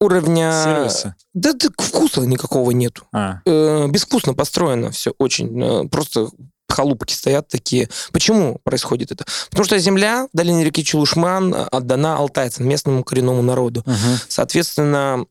Уровня... 0.00 0.52
Сервиса? 0.64 1.14
Да, 1.34 1.52
да 1.52 1.68
вкуса 1.76 2.22
никакого 2.22 2.70
нету. 2.70 3.06
А. 3.12 3.40
Э, 3.44 3.86
безвкусно 3.88 4.34
построено 4.34 4.90
все 4.90 5.12
очень. 5.18 5.62
Э, 5.62 5.88
просто 5.88 6.28
халупки 6.68 7.12
стоят 7.12 7.48
такие. 7.48 7.88
Почему 8.12 8.60
происходит 8.64 9.12
это? 9.12 9.24
Потому 9.50 9.64
что 9.64 9.78
земля 9.78 10.28
в 10.32 10.36
долине 10.36 10.64
реки 10.64 10.84
Чулушман 10.84 11.54
отдана 11.70 12.16
алтайцам, 12.16 12.66
местному 12.66 13.04
коренному 13.04 13.42
народу. 13.42 13.80
Угу. 13.80 14.18
Соответственно, 14.28 15.26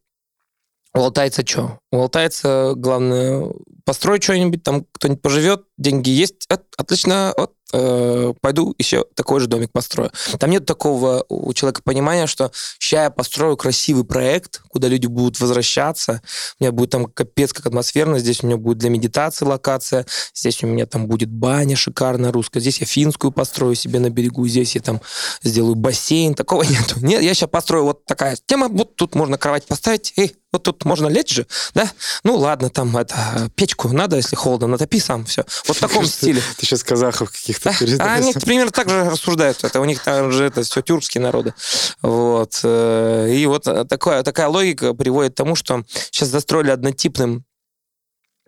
у 0.93 0.99
алтайца 0.99 1.45
что? 1.45 1.79
У 1.91 2.01
алтайца 2.01 2.73
главное 2.75 3.51
построить 3.85 4.23
что-нибудь, 4.23 4.63
там 4.63 4.85
кто-нибудь 4.91 5.21
поживет, 5.21 5.63
деньги 5.77 6.09
есть, 6.09 6.47
отлично, 6.77 7.33
вот, 7.37 7.53
э, 7.73 8.33
пойду 8.41 8.75
еще 8.77 9.05
такой 9.15 9.39
же 9.39 9.47
домик 9.47 9.71
построю. 9.71 10.11
Там 10.39 10.49
нет 10.49 10.65
такого 10.65 11.25
у 11.29 11.53
человека 11.53 11.81
понимания, 11.83 12.27
что 12.27 12.51
сейчас 12.79 13.03
я 13.03 13.09
построю 13.09 13.57
красивый 13.57 14.03
проект, 14.03 14.61
куда 14.69 14.87
люди 14.87 15.07
будут 15.07 15.39
возвращаться, 15.39 16.21
у 16.59 16.63
меня 16.63 16.71
будет 16.71 16.89
там 16.91 17.05
капец 17.05 17.53
как 17.53 17.67
атмосферно, 17.67 18.19
здесь 18.19 18.43
у 18.43 18.47
меня 18.47 18.57
будет 18.57 18.77
для 18.77 18.89
медитации 18.89 19.45
локация, 19.45 20.05
здесь 20.33 20.63
у 20.63 20.67
меня 20.67 20.85
там 20.85 21.07
будет 21.07 21.29
баня 21.29 21.75
шикарная 21.75 22.31
русская, 22.31 22.59
здесь 22.59 22.79
я 22.79 22.87
финскую 22.87 23.31
построю 23.31 23.75
себе 23.75 23.99
на 23.99 24.09
берегу, 24.09 24.47
здесь 24.47 24.75
я 24.75 24.81
там 24.81 25.01
сделаю 25.43 25.75
бассейн, 25.75 26.33
такого 26.33 26.63
нету. 26.63 26.99
Нет, 27.01 27.21
я 27.21 27.33
сейчас 27.33 27.49
построю 27.49 27.85
вот 27.85 28.05
такая 28.05 28.37
тема, 28.45 28.67
вот 28.67 28.95
тут 28.95 29.15
можно 29.15 29.37
кровать 29.37 29.65
поставить, 29.65 30.13
эй, 30.17 30.35
вот 30.51 30.63
тут 30.63 30.83
можно 30.85 31.07
лечь 31.07 31.33
же, 31.33 31.47
да? 31.75 31.91
Ну 32.23 32.35
ладно, 32.35 32.69
там 32.69 32.95
это 32.97 33.51
печку 33.55 33.89
надо, 33.89 34.15
если 34.15 34.35
холодно, 34.35 34.67
натопи 34.67 34.99
сам, 34.99 35.25
все. 35.25 35.45
Вот 35.67 35.77
в 35.77 35.79
таком 35.79 36.05
стиле. 36.05 36.41
Ты 36.57 36.65
сейчас 36.65 36.83
казахов 36.83 37.31
каких-то 37.31 37.71
передаешь. 37.77 37.99
А 38.01 38.13
они 38.13 38.33
примерно 38.33 38.71
так 38.71 38.89
же 38.89 39.09
рассуждают. 39.09 39.63
Это 39.63 39.79
у 39.79 39.85
них 39.85 40.03
там 40.03 40.31
же 40.31 40.45
это 40.45 40.63
все 40.63 40.81
тюркские 40.81 41.21
народы. 41.21 41.53
Вот. 42.01 42.59
Э, 42.63 43.29
и 43.31 43.45
вот 43.45 43.63
такая, 43.63 44.23
такая 44.23 44.47
логика 44.47 44.93
приводит 44.93 45.33
к 45.33 45.37
тому, 45.37 45.55
что 45.55 45.83
сейчас 46.11 46.29
застроили 46.29 46.71
однотипным 46.71 47.45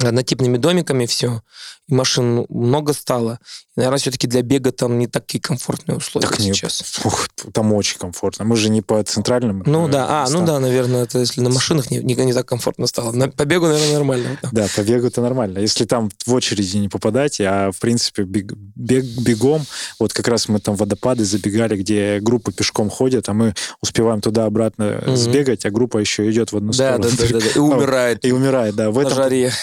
однотипными 0.03 0.57
домиками 0.57 1.05
все, 1.05 1.41
машин 1.91 2.45
много 2.49 2.93
стало. 2.93 3.39
И, 3.75 3.79
наверное, 3.79 3.99
все-таки 3.99 4.27
для 4.27 4.41
бега 4.41 4.71
там 4.71 4.99
не 4.99 5.07
такие 5.07 5.39
комфортные 5.39 5.97
условия 5.97 6.27
так 6.27 6.39
сейчас. 6.39 6.81
Нет, 6.97 7.05
ух, 7.05 7.29
там 7.53 7.71
очень 7.73 7.97
комфортно. 7.97 8.43
Мы 8.43 8.57
же 8.57 8.69
не 8.69 8.81
по 8.81 9.01
центральным. 9.03 9.63
Ну 9.65 9.87
да, 9.87 10.23
а, 10.23 10.29
ну 10.29 10.45
да, 10.45 10.59
наверное, 10.59 11.03
это 11.03 11.19
если 11.19 11.39
на 11.41 11.49
машинах 11.49 11.89
не, 11.89 11.99
не, 11.99 12.15
не 12.15 12.33
так 12.33 12.45
комфортно 12.45 12.85
стало. 12.87 13.13
На, 13.13 13.29
по 13.29 13.45
бегу, 13.45 13.67
наверное, 13.67 13.93
нормально. 13.93 14.37
Да, 14.51 14.67
по 14.75 14.81
бегу 14.81 15.07
это 15.07 15.21
нормально. 15.21 15.59
Если 15.59 15.85
там 15.85 16.09
в 16.25 16.33
очереди 16.33 16.77
не 16.77 16.89
попадать, 16.89 17.39
а 17.39 17.71
в 17.71 17.79
принципе 17.79 18.23
бег, 18.23 18.51
бег, 18.75 19.05
бегом, 19.05 19.65
вот 19.99 20.11
как 20.13 20.27
раз 20.27 20.49
мы 20.49 20.59
там 20.59 20.75
водопады 20.75 21.23
забегали, 21.23 21.77
где 21.77 22.19
группы 22.19 22.51
пешком 22.51 22.89
ходят, 22.89 23.29
а 23.29 23.33
мы 23.33 23.53
успеваем 23.81 24.21
туда-обратно 24.21 24.83
mm-hmm. 24.83 25.15
сбегать, 25.15 25.65
а 25.65 25.69
группа 25.71 25.97
еще 25.97 26.29
идет 26.29 26.51
в 26.51 26.57
одну 26.57 26.73
да, 26.73 26.97
сторону. 26.97 27.17
Да, 27.17 27.23
да, 27.23 27.33
да, 27.33 27.39
да. 27.39 27.51
И 27.55 27.59
умирает. 27.59 28.25
И 28.25 28.31
умирает, 28.31 28.75
да. 28.75 28.91
В 28.91 28.99
этом. 28.99 29.11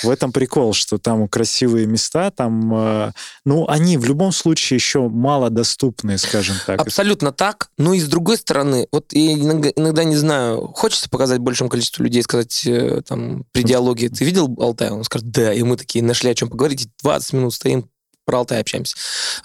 В 0.03 0.11
этом 0.11 0.33
прикол, 0.33 0.73
что 0.73 0.99
там 0.99 1.29
красивые 1.29 1.87
места, 1.87 2.18
там, 2.35 2.75
э, 2.75 3.13
ну, 3.45 3.67
они 3.69 3.97
в 3.97 4.05
любом 4.05 4.33
случае 4.33 4.77
еще 4.77 5.09
мало 5.09 5.51
доступны, 5.51 6.19
скажем 6.19 6.57
так. 6.67 6.81
Абсолютно 6.81 7.33
так. 7.33 7.71
Но 7.79 7.95
и 7.95 8.01
с 8.01 8.09
другой 8.09 8.37
стороны, 8.37 8.87
вот 8.93 9.13
я 9.13 9.35
иногда, 9.35 9.71
иногда 9.75 10.05
не 10.05 10.17
знаю, 10.17 10.69
хочется 10.75 11.09
показать 11.09 11.41
большему 11.41 11.71
количеству 11.71 12.03
людей, 12.03 12.23
сказать 12.23 12.67
э, 12.67 13.03
там 13.07 13.45
при 13.53 13.63
диалоге, 13.63 14.09
ты 14.09 14.25
видел 14.25 14.55
Алтай? 14.59 14.91
Он 14.91 15.05
скажет, 15.05 15.31
да. 15.31 15.53
И 15.53 15.63
мы 15.63 15.77
такие 15.77 16.05
нашли 16.05 16.31
о 16.31 16.35
чем 16.35 16.49
поговорить, 16.49 16.89
20 17.03 17.33
минут 17.35 17.55
стоим, 17.55 17.89
про 18.29 18.41
Алтай 18.41 18.61
общаемся. 18.61 18.95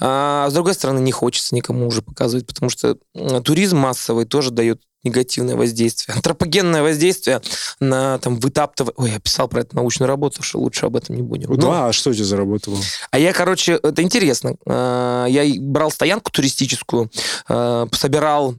А 0.02 0.50
с 0.50 0.54
другой 0.54 0.74
стороны, 0.74 1.00
не 1.00 1.14
хочется 1.14 1.56
никому 1.56 1.88
уже 1.88 2.02
показывать, 2.02 2.46
потому 2.46 2.70
что 2.70 2.98
туризм 3.42 3.78
массовый 3.78 4.26
тоже 4.26 4.52
дает 4.52 4.82
негативное 5.06 5.56
воздействие, 5.56 6.14
антропогенное 6.18 6.82
воздействие 6.82 7.42
на 7.80 8.18
там 8.20 8.38
вытаптывание... 8.42 8.94
Ой, 8.98 9.12
я 9.12 9.20
писал 9.22 9.48
про 9.48 9.62
это 9.62 9.74
научную 9.78 10.10
работу, 10.10 10.44
что 10.44 10.60
лучше 10.60 10.86
об 10.86 10.98
этом 10.98 11.16
не 11.16 11.22
будем. 11.22 11.56
Да, 11.56 11.68
Но... 11.68 11.86
а 11.86 11.94
что 11.94 12.10
у 12.10 12.14
тебя 12.14 12.26
за 12.26 12.36
работа 12.36 12.72
была? 12.72 12.82
А 13.12 13.20
я, 13.20 13.32
короче, 13.32 13.80
это 13.82 14.02
интересно. 14.02 14.56
А, 14.66 15.28
я 15.28 15.46
брал 15.62 15.90
стоянку 15.90 16.30
туристическую, 16.30 17.10
а, 17.48 17.88
собирал 17.94 18.56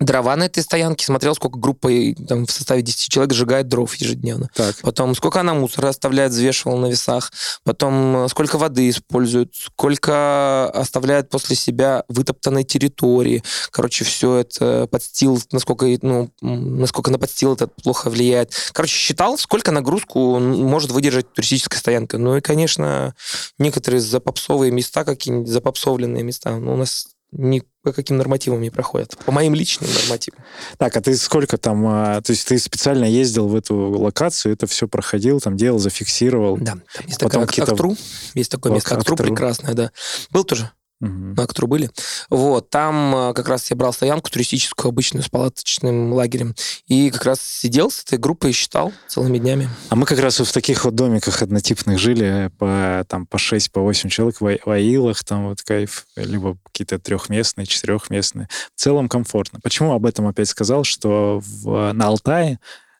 дрова 0.00 0.36
на 0.36 0.44
этой 0.44 0.62
стоянке, 0.62 1.04
смотрел, 1.04 1.34
сколько 1.34 1.58
группа 1.58 1.90
там, 2.26 2.46
в 2.46 2.50
составе 2.50 2.82
10 2.82 3.10
человек 3.10 3.34
сжигает 3.34 3.68
дров 3.68 3.94
ежедневно. 3.96 4.48
Так. 4.54 4.76
Потом, 4.82 5.14
сколько 5.14 5.40
она 5.40 5.54
мусора 5.54 5.88
оставляет, 5.88 6.32
взвешивал 6.32 6.78
на 6.78 6.86
весах. 6.86 7.32
Потом, 7.64 8.24
э, 8.24 8.28
сколько 8.28 8.58
воды 8.58 8.88
использует, 8.88 9.54
сколько 9.54 10.70
оставляет 10.70 11.30
после 11.30 11.56
себя 11.56 12.04
вытоптанной 12.08 12.64
территории. 12.64 13.42
Короче, 13.70 14.04
все 14.04 14.36
это 14.36 14.86
подстил, 14.86 15.40
насколько, 15.50 15.86
ну, 16.02 16.30
насколько 16.40 17.10
на 17.10 17.18
подстил 17.18 17.54
это 17.54 17.66
плохо 17.66 18.08
влияет. 18.08 18.52
Короче, 18.72 18.94
считал, 18.94 19.36
сколько 19.36 19.72
нагрузку 19.72 20.38
может 20.38 20.92
выдержать 20.92 21.32
туристическая 21.32 21.80
стоянка. 21.80 22.18
Ну 22.18 22.36
и, 22.36 22.40
конечно, 22.40 23.14
некоторые 23.58 24.00
запопсовые 24.00 24.70
места, 24.70 25.04
какие-нибудь 25.04 25.48
запопсовленные 25.48 26.22
места, 26.22 26.56
ну, 26.56 26.74
у 26.74 26.76
нас 26.76 27.08
ни 27.32 27.62
по 27.82 27.92
каким 27.92 28.16
нормативам 28.16 28.60
не 28.60 28.70
проходят. 28.70 29.16
По 29.24 29.32
моим 29.32 29.54
личным 29.54 29.90
нормативам. 29.92 30.40
Так, 30.78 30.96
а 30.96 31.00
ты 31.00 31.16
сколько 31.16 31.56
там... 31.58 31.86
А, 31.86 32.20
то 32.20 32.32
есть 32.32 32.46
ты 32.48 32.58
специально 32.58 33.04
ездил 33.04 33.48
в 33.48 33.54
эту 33.54 33.76
локацию, 33.76 34.52
это 34.52 34.66
все 34.66 34.88
проходил, 34.88 35.40
там 35.40 35.56
делал, 35.56 35.78
зафиксировал? 35.78 36.56
Да. 36.58 36.78
Есть 37.06 37.20
такая 37.20 37.44
Актру. 37.44 37.96
Есть 38.34 38.50
такое 38.50 38.72
место 38.72 38.96
Актру 38.96 39.16
прекрасное, 39.16 39.74
да. 39.74 39.90
Был 40.30 40.44
тоже? 40.44 40.70
Угу. 41.00 41.10
на 41.10 41.46
которую 41.46 41.68
были. 41.68 41.90
Вот, 42.30 42.70
там 42.70 43.14
э, 43.14 43.34
как 43.34 43.48
раз 43.48 43.70
я 43.70 43.76
брал 43.76 43.92
стоянку 43.92 44.30
туристическую, 44.30 44.90
обычную, 44.90 45.22
с 45.22 45.28
палаточным 45.28 46.12
лагерем, 46.12 46.54
и 46.86 47.10
как 47.10 47.24
раз 47.24 47.40
сидел 47.40 47.90
с 47.90 48.02
этой 48.02 48.18
группой 48.18 48.50
и 48.50 48.52
считал 48.52 48.92
целыми 49.06 49.38
днями. 49.38 49.68
А 49.88 49.96
мы 49.96 50.06
как 50.06 50.18
раз 50.18 50.40
в 50.40 50.52
таких 50.52 50.84
вот 50.84 50.94
домиках 50.94 51.42
однотипных 51.42 51.98
жили, 51.98 52.50
по, 52.58 53.04
там, 53.08 53.26
по 53.26 53.38
6, 53.38 53.72
по 53.72 53.80
8 53.80 54.08
человек 54.08 54.40
в, 54.40 54.58
в 54.64 54.70
Аилах, 54.70 55.22
там 55.24 55.48
вот 55.48 55.62
кайф, 55.62 56.06
либо 56.16 56.56
какие-то 56.64 56.98
трехместные, 56.98 57.66
четырехместные. 57.66 58.48
В 58.74 58.80
целом 58.80 59.08
комфортно. 59.08 59.60
Почему 59.62 59.92
об 59.92 60.06
этом 60.06 60.26
опять 60.26 60.48
сказал, 60.48 60.84
что 60.84 61.40
в, 61.44 61.92
на 61.92 62.06
Алтае 62.06 62.58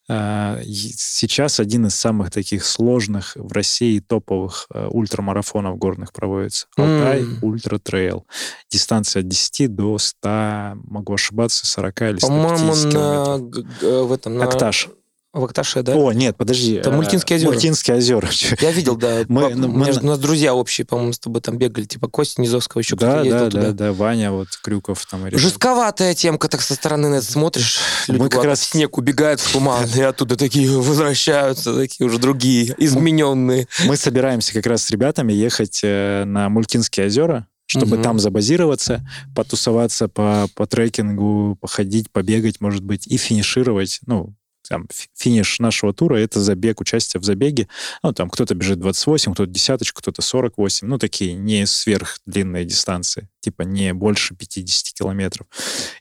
сейчас 0.09 1.61
один 1.61 1.87
из 1.87 1.95
самых 1.95 2.31
таких 2.31 2.65
сложных 2.65 3.37
в 3.37 3.53
России 3.53 4.01
топовых 4.01 4.67
э, 4.73 4.89
ультрамарафонов 4.91 5.77
горных 5.77 6.13
проводится. 6.13 6.67
Алтай 6.77 7.23
mm. 7.23 7.39
Ultra 7.43 7.79
Trail. 7.79 8.27
Дистанция 8.71 9.21
от 9.21 9.29
10 9.29 9.75
до 9.75 9.99
100, 9.99 10.79
могу 10.85 11.15
ошибаться, 11.15 11.67
40 11.67 12.03
или 12.03 12.19
150 12.19 12.93
По-моему, 12.93 13.65
на, 13.83 14.05
в 14.05 14.13
этом, 14.13 14.39
на... 14.39 14.45
Акташ. 14.45 14.89
В 15.35 15.45
Акташе, 15.45 15.83
да? 15.83 15.95
О, 15.95 16.11
нет, 16.13 16.39
подожди. 16.39 16.75
Это 16.75 16.91
Мультинские 16.91 17.37
озера. 17.37 17.51
Мультинские 17.51 17.97
озера. 17.99 18.31
Я 18.61 18.71
видел, 18.71 18.97
да. 18.97 19.25
Мы, 19.29 19.51
мы, 19.51 19.69
мы, 19.69 19.91
у 19.91 20.07
нас 20.07 20.19
друзья 20.19 20.55
общие, 20.55 20.87
по-моему, 20.87 21.13
с 21.13 21.19
тобой 21.19 21.43
там 21.43 21.59
бегали, 21.59 21.85
типа 21.85 22.09
Костя 22.09 22.41
Низовского 22.41 22.81
еще 22.81 22.97
да, 22.97 23.09
кто-то 23.09 23.25
ездил 23.25 23.39
да, 23.45 23.51
туда. 23.51 23.63
Да, 23.63 23.73
да, 23.73 23.93
Ваня, 23.93 24.33
вот 24.33 24.49
Крюков 24.63 25.05
там. 25.05 25.27
И 25.27 25.37
Жестковатая 25.37 26.15
темка, 26.15 26.49
так 26.49 26.63
со 26.63 26.75
стороны 26.75 27.09
на 27.09 27.17
это 27.17 27.27
смотришь. 27.31 27.79
Люди 28.09 28.23
мы 28.23 28.29
как 28.31 28.45
раз 28.45 28.63
снег 28.63 28.97
убегают 28.97 29.41
в 29.41 29.53
туман, 29.53 29.87
и 29.95 30.01
оттуда 30.01 30.37
такие 30.37 30.71
возвращаются, 30.71 31.75
такие 31.75 32.07
уже 32.07 32.19
другие, 32.19 32.75
измененные. 32.79 33.69
Мы 33.85 33.99
собираемся 33.99 34.55
как 34.55 34.65
раз 34.65 34.85
с 34.85 34.91
ребятами 34.91 35.35
ехать 35.35 35.81
э, 35.83 36.25
на 36.25 36.49
Мультинские 36.49 37.07
озера, 37.07 37.47
чтобы 37.67 37.97
угу. 37.97 38.03
там 38.03 38.19
забазироваться, 38.19 39.07
потусоваться 39.37 40.09
по, 40.09 40.49
по 40.55 40.67
трекингу, 40.67 41.59
походить, 41.61 42.11
побегать, 42.11 42.63
может 42.63 42.83
быть, 42.83 43.07
и 43.07 43.19
финишировать, 43.19 44.01
ну, 44.07 44.35
там, 44.69 44.87
финиш 45.15 45.59
нашего 45.59 45.93
тура— 45.93 46.17
это 46.19 46.41
забег, 46.41 46.81
участие 46.81 47.21
в 47.21 47.25
забеге. 47.25 47.69
Ну, 48.03 48.13
там 48.13 48.31
кто-то 48.31 48.55
бежит 48.55 48.79
28, 48.79 49.35
кто-то 49.35 49.51
десяточку, 49.51 50.01
кто-то 50.01 50.23
48. 50.23 50.87
Ну, 50.87 50.99
такие 50.99 51.35
не 51.35 51.67
сверхдлинные 51.67 52.65
дистанции, 52.65 53.29
типа 53.41 53.63
не 53.63 53.93
больше 53.95 54.35
50 54.35 54.95
километров. 54.95 55.47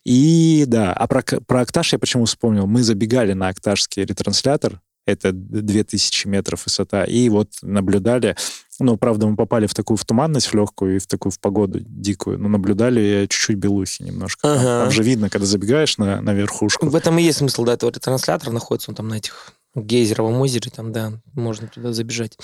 И 0.03 0.65
да, 0.67 0.93
а 0.93 1.07
про, 1.07 1.21
про 1.21 1.61
Акташ 1.61 1.93
я 1.93 1.99
почему 1.99 2.25
вспомнил? 2.25 2.67
Мы 2.67 2.83
забегали 2.83 3.33
на 3.33 3.49
Акташский 3.49 4.03
ретранслятор, 4.03 4.81
это 5.07 5.31
2000 5.31 6.27
метров 6.27 6.65
высота, 6.65 7.03
и 7.03 7.29
вот 7.29 7.49
наблюдали 7.61 8.35
ну, 8.79 8.95
правда, 8.95 9.25
мы 9.25 9.35
попали 9.35 9.65
в 9.65 9.73
такую 9.73 9.97
в 9.97 10.05
туманность 10.05 10.47
в 10.47 10.53
легкую 10.53 10.97
и 10.97 10.99
в 10.99 11.07
такую 11.07 11.31
в 11.31 11.39
погоду 11.39 11.79
дикую. 11.81 12.37
Но 12.37 12.47
наблюдали 12.47 13.25
чуть-чуть 13.27 13.57
белухи 13.57 14.03
немножко. 14.03 14.47
Ага. 14.47 14.63
Там, 14.63 14.81
там 14.83 14.91
же 14.91 15.03
видно, 15.03 15.29
когда 15.29 15.47
забегаешь 15.47 15.97
на, 15.97 16.21
на 16.21 16.33
верхушку. 16.33 16.87
В 16.87 16.95
этом 16.95 17.17
и 17.17 17.23
есть 17.23 17.39
смысл, 17.39 17.63
да, 17.63 17.73
этого 17.73 17.91
ретранслятора 17.91 18.51
находится 18.51 18.91
он 18.91 18.95
там 18.95 19.07
на 19.07 19.15
этих 19.15 19.53
Гейзеровом 19.83 20.39
озере, 20.41 20.71
там, 20.73 20.91
да, 20.91 21.13
можно 21.33 21.67
туда 21.67 21.93
забежать. 21.93 22.37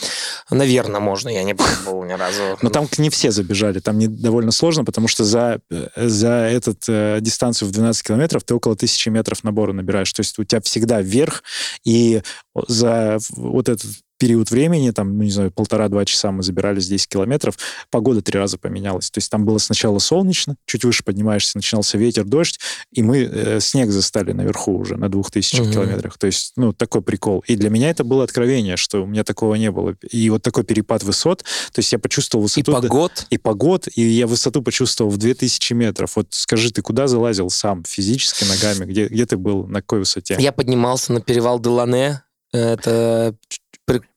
Наверное, 0.49 0.99
можно, 0.99 1.29
я 1.29 1.43
не 1.43 1.53
был 1.85 2.03
ни 2.03 2.13
разу. 2.13 2.57
Но 2.61 2.69
там 2.69 2.87
не 2.97 3.09
все 3.09 3.31
забежали, 3.31 3.79
там 3.79 3.97
не 3.97 4.07
довольно 4.07 4.51
сложно, 4.51 4.85
потому 4.85 5.07
что 5.07 5.23
за, 5.23 5.59
за 5.95 6.31
этот 6.31 6.83
э, 6.87 7.17
дистанцию 7.21 7.69
в 7.69 7.71
12 7.71 8.05
километров 8.05 8.43
ты 8.43 8.53
около 8.53 8.75
тысячи 8.75 9.09
метров 9.09 9.43
набора 9.43 9.73
набираешь. 9.73 10.13
То 10.13 10.21
есть 10.21 10.37
у 10.39 10.43
тебя 10.43 10.61
всегда 10.61 11.01
вверх, 11.01 11.43
и 11.83 12.21
за 12.67 13.17
вот 13.35 13.69
этот 13.69 13.89
период 14.23 14.51
времени, 14.51 14.91
там, 14.91 15.17
ну, 15.17 15.23
не 15.25 15.31
знаю, 15.31 15.51
полтора-два 15.51 16.05
часа 16.05 16.31
мы 16.31 16.43
забирались 16.43 16.87
10 16.87 17.09
километров, 17.09 17.57
погода 17.91 18.21
три 18.21 18.39
раза 18.39 18.57
поменялась. 18.57 19.11
То 19.11 19.17
есть 19.17 19.29
там 19.29 19.43
было 19.43 19.57
сначала 19.57 19.99
солнечно, 19.99 20.55
чуть 20.65 20.85
выше 20.85 21.03
поднимаешься, 21.03 21.57
начинался 21.57 21.97
ветер, 21.97 22.23
дождь, 22.23 22.57
и 22.93 23.03
мы 23.03 23.23
э, 23.23 23.59
снег 23.59 23.91
застали 23.91 24.31
наверху 24.31 24.77
уже 24.77 24.95
на 24.95 25.09
2000 25.09 25.59
угу. 25.59 25.71
километрах. 25.73 26.17
То 26.17 26.27
есть, 26.27 26.53
ну, 26.55 26.71
такой 26.71 27.01
прикол. 27.01 27.43
И 27.47 27.57
для 27.57 27.69
меня 27.69 27.89
это 27.89 28.05
было 28.05 28.23
откровение, 28.23 28.77
что 28.77 29.03
у 29.03 29.05
меня 29.05 29.25
такого 29.25 29.55
не 29.55 29.71
было. 29.71 29.93
И 30.09 30.29
вот 30.29 30.41
такой 30.41 30.63
перепад 30.63 31.03
высот, 31.03 31.43
то 31.73 31.79
есть 31.79 31.91
я 31.91 31.99
почувствовал 31.99 32.43
высоту... 32.43 32.71
И 32.71 32.75
погод. 32.75 33.27
И 33.29 33.37
погод, 33.37 33.89
и 33.93 34.03
я 34.03 34.25
высоту 34.25 34.61
почувствовал 34.61 35.11
в 35.11 35.17
2000 35.17 35.73
метров. 35.73 36.15
Вот 36.15 36.27
скажи, 36.29 36.71
ты 36.71 36.81
куда 36.81 37.07
залазил 37.07 37.49
сам 37.49 37.83
физически 37.83 38.45
ногами? 38.45 38.89
Где, 38.89 39.07
где 39.07 39.25
ты 39.25 39.35
был? 39.35 39.67
На 39.67 39.81
какой 39.81 39.99
высоте? 39.99 40.37
Я 40.39 40.53
поднимался 40.53 41.11
на 41.11 41.19
перевал 41.19 41.59
Делане, 41.59 42.21
это 42.53 43.35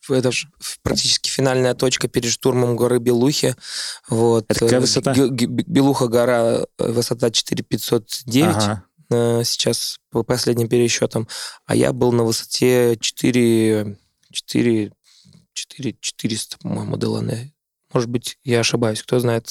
это 0.08 0.30
практически 0.82 1.30
финальная 1.30 1.74
точка 1.74 2.08
перед 2.08 2.30
штурмом 2.30 2.76
горы 2.76 2.98
Белухи. 2.98 3.54
Вот. 4.08 4.44
Это 4.48 4.60
какая 4.60 4.80
высота? 4.80 5.14
Белуха 5.14 6.08
гора, 6.08 6.64
э, 6.78 6.92
высота 6.92 7.30
4509. 7.30 8.46
Ага. 8.46 8.84
Э, 9.10 9.42
сейчас 9.44 9.98
по 10.10 10.22
последним 10.22 10.68
пересчетам. 10.68 11.28
А 11.64 11.76
я 11.76 11.92
был 11.92 12.12
на 12.12 12.24
высоте 12.24 12.96
4, 13.00 13.96
4, 14.30 14.92
4 15.52 15.96
400, 16.00 16.58
по-моему, 16.58 16.96
Делане. 16.96 17.52
Может 17.96 18.10
быть, 18.10 18.36
я 18.44 18.60
ошибаюсь. 18.60 19.02
Кто 19.02 19.18
знает, 19.20 19.48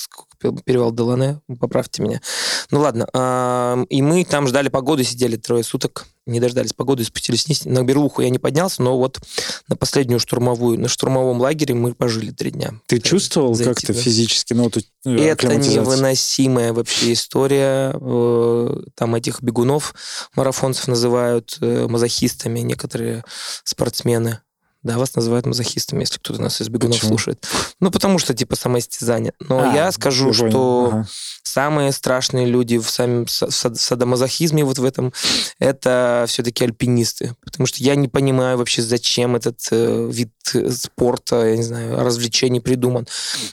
перевал 0.65 0.91
Делане, 0.91 1.41
поправьте 1.59 2.03
меня. 2.03 2.21
Ну 2.69 2.79
ладно. 2.79 3.87
И 3.89 4.03
мы 4.03 4.23
там 4.23 4.45
ждали 4.47 4.69
погоду, 4.69 5.03
сидели 5.03 5.35
трое 5.35 5.63
суток, 5.63 6.05
не 6.27 6.39
дождались 6.39 6.71
погоды, 6.71 7.03
спустились 7.03 7.47
вниз. 7.47 7.65
На 7.65 7.83
Берлуху 7.83 8.21
я 8.21 8.29
не 8.29 8.37
поднялся, 8.37 8.83
но 8.83 8.99
вот 8.99 9.19
на 9.67 9.75
последнюю 9.75 10.19
штурмовую, 10.19 10.79
на 10.79 10.87
штурмовом 10.87 11.41
лагере 11.41 11.73
мы 11.73 11.95
пожили 11.95 12.29
три 12.29 12.51
дня. 12.51 12.73
Ты 12.85 12.99
чувствовал 12.99 13.57
как-то 13.57 13.93
физически? 13.93 14.53
Ну, 14.53 14.69
тут, 14.69 14.85
э, 15.05 15.15
Это 15.15 15.55
невыносимая 15.55 16.71
вообще 16.71 17.13
история. 17.13 17.95
Э, 17.99 18.81
там 18.93 19.15
этих 19.15 19.41
бегунов, 19.41 19.95
марафонцев 20.35 20.87
называют 20.87 21.57
э, 21.61 21.87
мазохистами 21.87 22.59
некоторые 22.59 23.23
спортсмены. 23.63 24.41
Да, 24.85 24.99
вас 24.99 25.15
называют 25.15 25.47
мазохистами, 25.47 26.01
если 26.01 26.19
кто-то 26.19 26.39
нас 26.39 26.61
из 26.61 26.69
бегунов 26.69 26.97
Почему? 26.97 27.09
слушает. 27.09 27.43
Ну, 27.79 27.89
потому 27.89 28.19
что, 28.19 28.35
типа, 28.35 28.55
самоистязание. 28.55 29.33
Но 29.39 29.71
а, 29.71 29.73
я 29.73 29.91
скажу, 29.91 30.31
что 30.31 30.89
ага. 30.91 31.07
самые 31.41 31.91
страшные 31.91 32.45
люди 32.45 32.77
в, 32.77 32.87
самом, 32.87 33.27
садомазохизме 33.27 34.63
вот 34.63 34.77
в 34.77 34.85
этом, 34.85 35.11
это 35.57 36.25
все-таки 36.27 36.63
альпинисты. 36.65 37.35
Потому 37.43 37.65
что 37.65 37.81
я 37.81 37.95
не 37.95 38.07
понимаю 38.07 38.59
вообще, 38.59 38.83
зачем 38.83 39.35
этот 39.35 39.57
э, 39.71 40.07
вид 40.11 40.29
спорта, 40.69 41.47
я 41.47 41.57
не 41.57 41.63
знаю, 41.63 42.03
развлечений 42.03 42.59
придуман. 42.59 43.07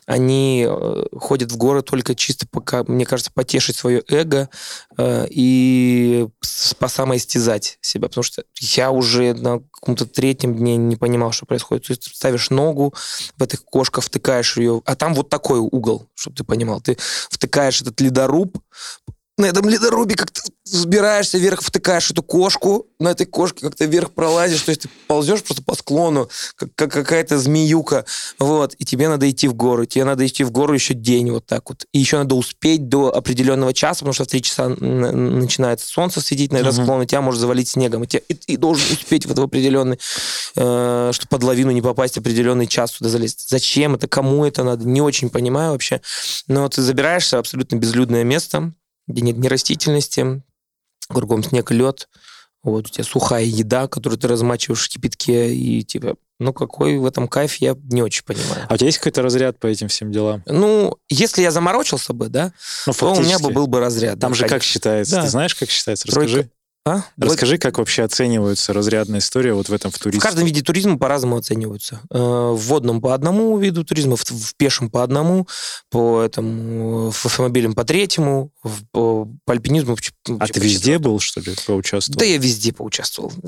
Они 0.04 0.66
э, 0.68 1.04
ходят 1.18 1.50
в 1.50 1.56
горы 1.56 1.80
только 1.80 2.14
чисто, 2.14 2.46
пока, 2.50 2.84
мне 2.84 3.06
кажется, 3.06 3.32
потешить 3.32 3.76
свое 3.76 4.02
эго 4.08 4.50
э, 4.98 5.26
и 5.30 6.28
по 6.78 6.88
самоистязать 6.88 7.78
себя. 7.80 8.08
Потому 8.08 8.22
что 8.22 8.44
я 8.60 8.90
уже 8.90 9.32
на 9.32 9.60
каком-то 9.72 10.04
третьем 10.04 10.54
дне 10.54 10.76
не 10.76 10.96
понимаю, 10.96 11.21
понимал, 11.22 11.32
что 11.32 11.46
происходит. 11.46 11.86
То 11.86 11.92
есть 11.92 12.02
ты 12.02 12.10
ставишь 12.10 12.50
ногу 12.50 12.94
в 13.36 13.42
этих 13.42 13.64
кошка, 13.64 14.00
втыкаешь 14.00 14.56
ее, 14.56 14.82
а 14.84 14.96
там 14.96 15.14
вот 15.14 15.28
такой 15.28 15.60
угол, 15.60 16.08
чтобы 16.14 16.36
ты 16.36 16.44
понимал. 16.44 16.80
Ты 16.80 16.96
втыкаешь 17.30 17.80
этот 17.80 18.00
ледоруб, 18.00 18.58
на 19.38 19.46
этом 19.46 19.68
ледорубе 19.68 20.14
как-то 20.14 20.42
взбираешься 20.64 21.38
вверх, 21.38 21.62
втыкаешь 21.62 22.10
эту 22.10 22.22
кошку, 22.22 22.86
на 23.00 23.08
этой 23.08 23.26
кошке 23.26 23.60
как-то 23.66 23.84
вверх 23.84 24.12
пролазишь, 24.12 24.62
то 24.62 24.70
есть 24.70 24.82
ты 24.82 24.88
ползешь 25.06 25.42
просто 25.42 25.62
по 25.62 25.74
склону, 25.74 26.28
как, 26.54 26.68
как 26.74 26.92
какая-то 26.92 27.38
змеюка, 27.38 28.04
вот, 28.38 28.74
и 28.78 28.84
тебе 28.84 29.08
надо 29.08 29.28
идти 29.28 29.48
в 29.48 29.54
гору, 29.54 29.86
тебе 29.86 30.04
надо 30.04 30.26
идти 30.26 30.44
в 30.44 30.50
гору 30.50 30.74
еще 30.74 30.94
день 30.94 31.30
вот 31.30 31.46
так 31.46 31.68
вот, 31.70 31.86
и 31.92 31.98
еще 31.98 32.18
надо 32.18 32.34
успеть 32.34 32.88
до 32.88 33.14
определенного 33.14 33.72
часа, 33.72 34.00
потому 34.00 34.12
что 34.12 34.24
в 34.24 34.28
3 34.28 34.42
часа 34.42 34.68
начинает 34.68 35.80
солнце 35.80 36.20
светить 36.20 36.52
на 36.52 36.58
этот 36.58 36.74
uh-huh. 36.74 36.82
склон, 36.82 37.02
и 37.02 37.06
тебя 37.06 37.22
может 37.22 37.40
завалить 37.40 37.68
снегом, 37.68 38.04
и, 38.04 38.06
тебе, 38.06 38.22
и 38.28 38.34
ты 38.34 38.56
должен 38.56 38.92
успеть 38.92 39.26
в 39.26 39.30
этот 39.30 39.44
определенный, 39.44 39.98
э, 40.56 41.10
чтобы 41.12 41.28
под 41.28 41.42
лавину 41.42 41.70
не 41.70 41.82
попасть, 41.82 42.18
определенный 42.18 42.66
час 42.66 42.92
туда 42.92 43.10
залезть. 43.10 43.48
Зачем 43.48 43.94
это, 43.94 44.08
кому 44.08 44.44
это 44.44 44.62
надо, 44.62 44.86
не 44.86 45.00
очень 45.00 45.30
понимаю 45.30 45.72
вообще, 45.72 46.00
но 46.46 46.68
ты 46.68 46.82
забираешься 46.82 47.36
в 47.36 47.40
абсолютно 47.40 47.76
безлюдное 47.76 48.24
место, 48.24 48.72
где 49.06 49.22
нет 49.22 49.36
ни 49.36 49.48
растительности, 49.48 50.42
кругом 51.08 51.42
снег 51.42 51.70
лед, 51.70 52.08
вот 52.62 52.86
у 52.86 52.88
тебя 52.88 53.04
сухая 53.04 53.44
еда, 53.44 53.88
которую 53.88 54.18
ты 54.18 54.28
размачиваешь 54.28 54.84
в 54.84 54.88
кипятке, 54.88 55.52
и 55.52 55.82
типа, 55.82 56.14
ну 56.38 56.52
какой 56.52 56.96
в 56.98 57.06
этом 57.06 57.26
кайф, 57.26 57.56
я 57.56 57.76
не 57.90 58.02
очень 58.02 58.24
понимаю. 58.24 58.66
А 58.68 58.74
у 58.74 58.76
тебя 58.76 58.86
есть 58.86 58.98
какой-то 58.98 59.22
разряд 59.22 59.58
по 59.58 59.66
этим 59.66 59.88
всем 59.88 60.12
делам? 60.12 60.42
Ну, 60.46 60.96
если 61.08 61.42
я 61.42 61.50
заморочился 61.50 62.12
бы, 62.12 62.28
да, 62.28 62.52
ну, 62.86 62.92
то 62.92 63.12
у 63.14 63.20
меня 63.20 63.40
бы 63.40 63.50
был 63.50 63.66
бы 63.66 63.80
разряд. 63.80 64.20
Там 64.20 64.30
да, 64.30 64.36
же 64.36 64.42
конечно. 64.42 64.56
как 64.56 64.62
считается? 64.62 65.16
Да. 65.16 65.22
Ты 65.22 65.28
знаешь, 65.28 65.54
как 65.56 65.70
считается? 65.70 66.06
Расскажи. 66.06 66.34
Тройка. 66.34 66.50
А? 66.84 67.02
Расскажи, 67.16 67.58
как 67.58 67.78
вообще 67.78 68.02
оцениваются 68.02 68.72
разрядная 68.72 69.20
история 69.20 69.54
вот 69.54 69.68
в 69.68 69.72
этом 69.72 69.92
в 69.92 69.98
туризме? 70.00 70.18
В 70.18 70.22
каждом 70.22 70.44
виде 70.44 70.62
туризма 70.62 70.98
по-разному 70.98 71.36
оцениваются. 71.36 72.00
Э, 72.10 72.18
в 72.18 72.56
водном 72.56 73.00
по 73.00 73.14
одному 73.14 73.56
виду 73.56 73.84
туризма, 73.84 74.16
в, 74.16 74.24
в 74.24 74.54
пешем 74.56 74.90
по 74.90 75.04
одному, 75.04 75.46
по 75.90 76.22
этому, 76.22 77.12
в 77.12 77.26
автомобилем 77.26 77.74
по 77.74 77.84
третьему, 77.84 78.50
в, 78.64 78.84
по, 78.90 79.28
по 79.44 79.52
альпинизму. 79.52 79.96
А 80.40 80.48
ты 80.48 80.58
везде 80.58 80.98
был, 80.98 81.20
что 81.20 81.40
ли, 81.40 81.54
поучаствовал? 81.64 82.18
Да 82.18 82.24
я 82.24 82.36
везде 82.38 82.72
поучаствовал. 82.72 83.32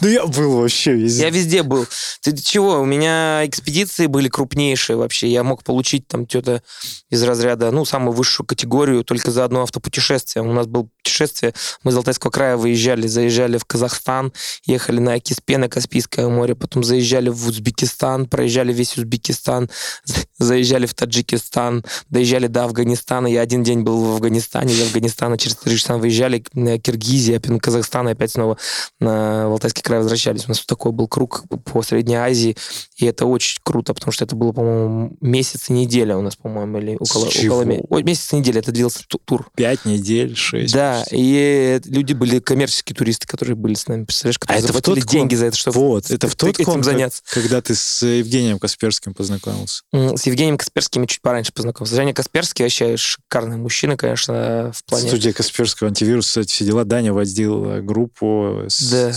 Ну 0.00 0.08
я 0.08 0.26
был 0.26 0.58
вообще 0.58 0.94
везде. 0.94 1.22
Я 1.22 1.30
везде 1.30 1.62
был. 1.62 1.86
Ты 2.20 2.36
чего? 2.36 2.80
У 2.80 2.84
меня 2.84 3.46
экспедиции 3.46 4.06
были 4.06 4.28
крупнейшие 4.28 4.96
вообще. 4.96 5.28
Я 5.28 5.42
мог 5.42 5.64
получить 5.64 6.06
там 6.06 6.28
что-то 6.28 6.62
из 7.10 7.22
разряда, 7.22 7.70
ну, 7.70 7.84
самую 7.84 8.12
высшую 8.12 8.46
категорию 8.46 9.04
только 9.04 9.30
за 9.30 9.44
одно 9.44 9.62
автопутешествие. 9.62 10.42
У 10.42 10.52
нас 10.52 10.66
было 10.66 10.88
путешествие, 11.02 11.54
мы 11.82 11.92
из 11.92 11.96
Алтайского 11.96 12.30
края 12.30 12.55
выезжали, 12.56 13.06
заезжали 13.06 13.58
в 13.58 13.64
Казахстан, 13.64 14.32
ехали 14.64 15.00
на 15.00 15.18
Киспе, 15.20 15.58
на 15.58 15.68
Каспийское 15.68 16.28
море, 16.28 16.54
потом 16.54 16.84
заезжали 16.84 17.28
в 17.28 17.46
Узбекистан, 17.46 18.26
проезжали 18.26 18.72
весь 18.72 18.96
Узбекистан, 18.96 19.70
заезжали 20.38 20.86
в 20.86 20.94
Таджикистан, 20.94 21.84
доезжали 22.10 22.46
до 22.46 22.64
Афганистана. 22.64 23.26
Я 23.26 23.40
один 23.40 23.62
день 23.62 23.82
был 23.82 24.04
в 24.04 24.14
Афганистане, 24.14 24.74
из 24.74 24.82
Афганистана 24.82 25.38
через 25.38 25.56
Таджикистан 25.56 26.00
выезжали, 26.00 26.44
на 26.52 26.78
Киргизия, 26.78 27.40
потом 27.40 27.60
Казахстан, 27.60 28.08
и 28.08 28.12
опять 28.12 28.32
снова 28.32 28.58
на 29.00 29.46
Алтайский 29.46 29.82
край 29.82 30.00
возвращались. 30.00 30.46
У 30.46 30.48
нас 30.48 30.64
такой 30.64 30.92
был 30.92 31.08
круг 31.08 31.44
по 31.64 31.82
Средней 31.82 32.16
Азии, 32.16 32.56
и 32.96 33.06
это 33.06 33.26
очень 33.26 33.58
круто, 33.62 33.94
потому 33.94 34.12
что 34.12 34.24
это 34.24 34.36
было, 34.36 34.52
по-моему, 34.52 35.16
месяц 35.20 35.70
и 35.70 35.72
неделя 35.72 36.16
у 36.16 36.22
нас, 36.22 36.36
по-моему, 36.36 36.78
или 36.78 36.96
около, 36.98 37.26
около 37.26 38.02
месяц 38.02 38.32
и 38.32 38.36
неделя. 38.36 38.60
Это 38.60 38.72
длился 38.72 39.00
тур. 39.06 39.48
Пять 39.54 39.84
недель, 39.84 40.36
шесть. 40.36 40.74
Да, 40.74 41.04
и 41.10 41.80
люди 41.84 42.12
были 42.12 42.38
коммерческие 42.46 42.94
туристы, 42.94 43.26
которые 43.26 43.56
были 43.56 43.74
с 43.74 43.88
нами, 43.88 44.04
представляешь, 44.04 44.38
которые 44.38 44.62
а 44.62 44.66
заплатили 44.66 44.98
это 44.98 45.08
деньги 45.08 45.34
за 45.34 45.46
это, 45.46 45.56
чтобы 45.56 45.78
вот, 45.78 46.10
это 46.10 46.28
в 46.28 46.36
тот 46.36 46.58
этим 46.58 46.82
заняться. 46.82 47.22
Когда 47.28 47.60
ты 47.60 47.74
с 47.74 48.06
Евгением 48.06 48.58
Касперским 48.58 49.12
познакомился. 49.12 49.82
С 49.92 50.24
Евгением 50.26 50.56
Касперским 50.56 51.02
я 51.02 51.08
чуть 51.08 51.20
пораньше 51.20 51.52
познакомился. 51.52 51.96
Женя 51.96 52.14
Касперский 52.14 52.64
вообще 52.64 52.96
шикарный 52.96 53.56
мужчина, 53.56 53.96
конечно, 53.96 54.72
в 54.72 54.84
плане... 54.84 55.08
Студия 55.08 55.32
Касперского 55.32 55.88
антивирус, 55.88 56.28
кстати, 56.28 56.52
все 56.52 56.64
дела. 56.64 56.84
Даня 56.84 57.12
водил 57.12 57.82
группу 57.82 58.62
с, 58.68 58.90
да. 58.90 59.12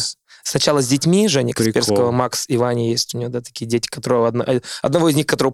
Сначала 0.50 0.82
с 0.82 0.88
детьми, 0.88 1.28
Женя 1.28 1.54
Касперского, 1.54 2.10
Макс 2.10 2.46
и 2.48 2.58
Ваня 2.58 2.90
есть 2.90 3.14
у 3.14 3.20
него, 3.20 3.30
да, 3.30 3.42
такие 3.42 3.68
дети, 3.68 3.88
которого 3.88 4.28
одно, 4.28 4.44
э, 4.48 4.62
одного 4.82 5.10
из 5.10 5.16
них, 5.16 5.28
которого 5.28 5.54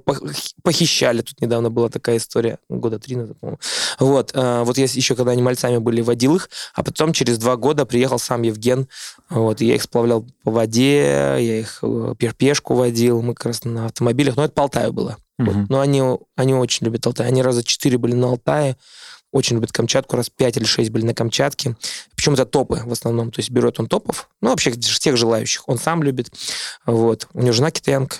похищали. 0.64 1.22
Тут 1.22 1.42
недавно 1.42 1.70
была 1.70 1.90
такая 1.90 2.16
история, 2.16 2.60
года 2.70 2.98
три 2.98 3.18
назад, 3.18 3.38
по-моему. 3.40 3.60
Вот, 4.00 4.32
э, 4.34 4.64
вот 4.64 4.78
я 4.78 4.86
еще, 4.86 5.16
когда 5.16 5.32
они 5.34 5.42
мальцами 5.42 5.80
были, 5.80 6.00
водил 6.00 6.38
их, 6.38 6.50
а 6.74 6.82
потом 6.82 7.12
через 7.12 7.38
два 7.38 7.58
года 7.58 7.86
приехал 7.86 8.20
сам 8.20 8.44
Евген, 8.44 8.88
вот, 9.30 9.62
и 9.62 9.66
я 9.66 9.76
их 9.76 9.82
сплавлял 9.82 10.26
по 10.44 10.52
воде, 10.52 11.02
я 11.02 11.60
их 11.60 11.80
э, 11.82 12.14
пешку 12.38 12.76
водил, 12.76 13.22
мы 13.22 13.34
как 13.34 13.48
раз 13.48 13.66
на 13.66 13.88
автомобилях, 13.88 14.38
но 14.38 14.46
это 14.46 14.54
по 14.54 14.64
Алтаю 14.64 14.94
было. 14.94 15.18
Угу. 15.38 15.52
Вот. 15.52 15.70
Но 15.70 15.80
они, 15.82 16.02
они 16.36 16.54
очень 16.54 16.86
любят 16.86 17.06
Алтай. 17.06 17.28
Они 17.28 17.42
раза 17.42 17.64
четыре 17.64 17.98
были 17.98 18.14
на 18.14 18.28
Алтае, 18.28 18.78
очень 19.36 19.58
любит 19.58 19.74
Камчатку, 19.74 20.16
раз 20.16 20.30
5 20.30 20.58
или 20.58 20.64
6 20.64 20.90
были 20.92 21.06
на 21.06 21.14
Камчатке. 21.14 21.76
Причем 22.16 22.34
это 22.34 22.46
топы 22.46 22.82
в 22.86 22.92
основном, 22.92 23.32
то 23.32 23.40
есть 23.40 23.52
берет 23.52 23.80
он 23.82 23.88
топов, 23.88 24.30
ну, 24.42 24.50
вообще 24.50 24.72
всех 24.72 25.18
желающих. 25.18 25.68
Он 25.68 25.78
сам 25.78 26.04
любит. 26.04 26.32
Вот. 26.86 27.28
У 27.34 27.42
него 27.42 27.52
жена 27.52 27.70
китаянка. 27.70 28.18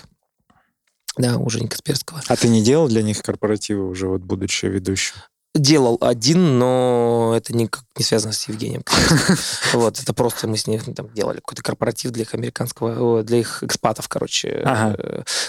Да, 1.16 1.38
у 1.38 1.48
Жени 1.48 1.68
Касперского. 1.68 2.20
А 2.28 2.36
ты 2.36 2.48
не 2.48 2.62
делал 2.62 2.88
для 2.88 3.02
них 3.02 3.22
корпоративы 3.22 3.88
уже, 3.88 4.06
вот 4.06 4.20
будучи 4.20 4.66
ведущим? 4.66 5.14
Делал 5.54 5.96
один, 6.02 6.58
но 6.58 7.32
это 7.34 7.56
никак 7.56 7.84
не 7.96 8.04
связано 8.04 8.34
с 8.34 8.46
Евгением. 8.48 8.84
Вот, 9.72 9.98
это 9.98 10.12
просто 10.12 10.46
мы 10.46 10.58
с 10.58 10.66
ним 10.66 10.80
там 10.94 11.08
делали 11.14 11.36
какой-то 11.36 11.62
корпоратив 11.62 12.10
для 12.10 12.24
их 12.24 12.34
американского, 12.34 13.22
для 13.22 13.38
их 13.38 13.62
экспатов, 13.62 14.08
короче. 14.08 14.62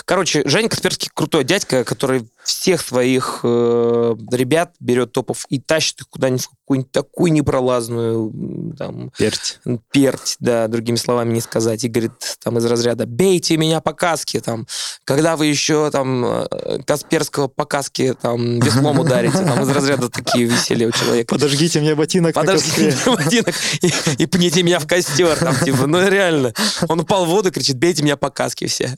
Короче, 0.06 0.44
Женя 0.48 0.70
Касперский 0.70 1.10
крутой 1.14 1.44
дядька, 1.44 1.84
который 1.84 2.30
всех 2.48 2.82
своих 2.82 3.42
э, 3.44 4.16
ребят 4.32 4.74
берет 4.80 5.12
топов 5.12 5.46
и 5.50 5.60
тащит 5.60 6.00
их 6.00 6.08
куда-нибудь 6.10 6.46
в 6.46 6.50
какую-нибудь 6.50 6.92
такую 6.94 7.34
непролазную 7.34 8.74
там... 8.78 9.12
Перть. 9.18 9.60
Перть, 9.92 10.38
да, 10.40 10.70
другими 10.70 10.96
словами 10.96 11.34
не 11.34 11.42
сказать. 11.42 11.84
И 11.84 11.90
говорит 11.90 12.14
там 12.42 12.58
из 12.58 12.66
разряда 12.66 13.06
«бейте 13.06 13.58
меня 13.58 13.82
по 13.82 13.92
каске», 13.92 14.40
там, 14.40 14.66
когда 15.04 15.36
вы 15.36 15.48
еще 15.48 15.92
там 15.92 16.24
э, 16.26 16.80
Касперского 16.86 17.50
по 17.50 17.66
каске 17.66 18.14
там 18.14 18.62
веслом 18.62 19.00
ударите, 19.00 19.40
там 19.40 19.62
из 19.64 19.70
разряда 19.70 20.10
такие 20.10 20.46
веселья 20.46 20.88
у 20.88 20.92
человека. 20.92 21.36
Подожгите 21.36 21.82
мне 21.82 21.96
ботинок 21.96 22.34
Подожгите 22.34 22.98
мне 23.06 23.16
ботинок 23.18 23.56
и, 23.82 23.92
и 24.24 24.26
пните 24.26 24.64
меня 24.64 24.80
в 24.80 24.88
костер, 24.88 25.36
там, 25.36 25.54
типа, 25.54 25.86
ну 25.86 26.08
реально. 26.08 26.54
Он 26.88 27.02
упал 27.02 27.26
в 27.26 27.30
воду, 27.30 27.52
кричит 27.52 27.78
«бейте 27.78 28.04
меня 28.04 28.16
по 28.16 28.30
каске 28.30 28.68
все». 28.68 28.96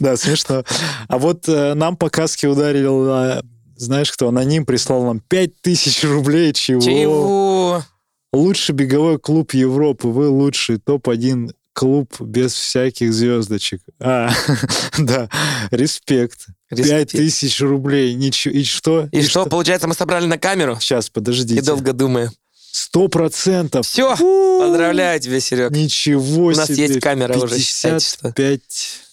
Да, 0.00 0.16
смешно. 0.16 0.64
А 1.08 1.18
вот 1.18 1.48
э, 1.48 1.74
нам 1.86 1.96
по 1.96 2.10
каске 2.10 2.48
ударил, 2.48 3.08
а, 3.08 3.42
знаешь 3.76 4.10
кто, 4.10 4.28
аноним 4.28 4.66
прислал 4.66 5.04
нам 5.04 5.20
5000 5.20 6.04
рублей, 6.04 6.52
чего? 6.52 6.80
Чего? 6.80 7.84
Лучший 8.32 8.74
беговой 8.74 9.18
клуб 9.20 9.54
Европы, 9.54 10.08
вы 10.08 10.28
лучший, 10.28 10.78
топ-1 10.78 11.52
клуб 11.72 12.20
без 12.20 12.54
всяких 12.54 13.12
звездочек. 13.12 13.82
А, 14.00 14.32
да, 14.98 15.28
респект. 15.70 16.46
Пять 16.70 17.12
тысяч 17.12 17.60
рублей. 17.60 18.14
Ничего. 18.14 18.52
И 18.52 18.64
что? 18.64 19.08
И, 19.12 19.18
и 19.18 19.22
что? 19.22 19.42
что? 19.42 19.50
Получается, 19.50 19.86
мы 19.86 19.94
собрали 19.94 20.26
на 20.26 20.38
камеру? 20.38 20.78
Сейчас, 20.80 21.08
подождите. 21.08 21.60
И 21.60 21.62
долго 21.62 21.92
думаем. 21.92 22.30
Сто 22.72 23.06
процентов. 23.08 23.86
Все. 23.86 24.16
Поздравляю 24.58 25.20
тебя, 25.20 25.38
Серег. 25.38 25.70
Ничего 25.70 26.52
себе. 26.52 26.62
У 26.62 26.66
нас 26.66 26.70
есть 26.70 27.00
камера 27.00 27.38
уже. 27.38 27.54
55 27.54 29.05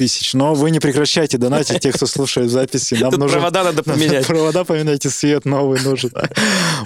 тысяч. 0.00 0.32
Но 0.32 0.54
вы 0.54 0.70
не 0.70 0.80
прекращайте 0.80 1.36
донатить 1.36 1.80
тех, 1.80 1.94
кто 1.94 2.06
слушает 2.06 2.50
записи. 2.50 2.94
Нам 2.94 3.10
Тут 3.10 3.20
нужен... 3.20 3.36
провода 3.36 3.64
надо 3.64 3.82
поменять. 3.82 4.26
Провода 4.26 4.64
поменяйте, 4.64 5.10
свет 5.10 5.44
новый 5.44 5.78
нужен. 5.82 6.10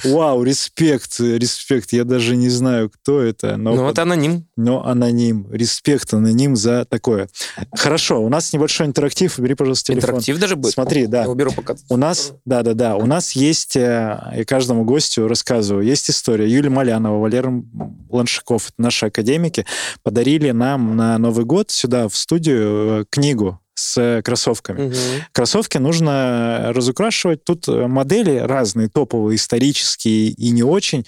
Вау, 0.02 0.42
респект, 0.42 1.20
респект. 1.20 1.92
Я 1.92 2.02
даже 2.02 2.34
не 2.34 2.48
знаю, 2.48 2.90
кто 2.90 3.20
это. 3.20 3.56
Но 3.56 3.76
ну, 3.76 3.82
вот 3.84 4.00
аноним. 4.00 4.48
Но 4.56 4.84
аноним. 4.84 5.46
Респект, 5.52 6.12
аноним 6.12 6.56
за 6.56 6.86
такое. 6.86 7.28
Хорошо, 7.76 8.20
у 8.20 8.28
нас 8.28 8.52
небольшой 8.52 8.88
интерактив. 8.88 9.38
Бери, 9.38 9.54
пожалуйста, 9.54 9.92
телефон. 9.92 10.10
Интерактив 10.10 10.38
даже 10.40 10.56
будет? 10.56 10.72
Смотри, 10.72 11.06
да. 11.06 11.22
Я 11.22 11.28
уберу 11.28 11.52
пока. 11.52 11.76
У 11.88 11.96
нас, 11.96 12.32
да-да-да, 12.44 12.96
у 12.96 13.06
нас 13.06 13.32
есть, 13.32 13.76
э, 13.76 14.32
я 14.34 14.44
каждому 14.44 14.84
гостю 14.84 15.28
рассказываю, 15.28 15.86
есть 15.86 16.10
история. 16.10 16.48
Юлия 16.48 16.70
Малянова, 16.70 17.20
Валера 17.20 17.62
Ланшиков, 18.10 18.72
наши 18.76 19.06
академики, 19.06 19.66
подарили 20.02 20.50
нам 20.50 20.96
на 20.96 21.16
Новый 21.18 21.44
год 21.44 21.70
сюда 21.70 22.08
в 22.08 22.16
студию 22.16 23.02
э, 23.02 23.03
книгу 23.11 23.61
с 23.74 24.22
кроссовками. 24.24 24.86
Угу. 24.86 24.94
Кроссовки 25.32 25.78
нужно 25.78 26.72
разукрашивать. 26.72 27.44
Тут 27.44 27.66
модели 27.66 28.38
разные, 28.38 28.88
топовые, 28.88 29.36
исторические 29.36 30.28
и 30.28 30.50
не 30.50 30.62
очень. 30.62 31.05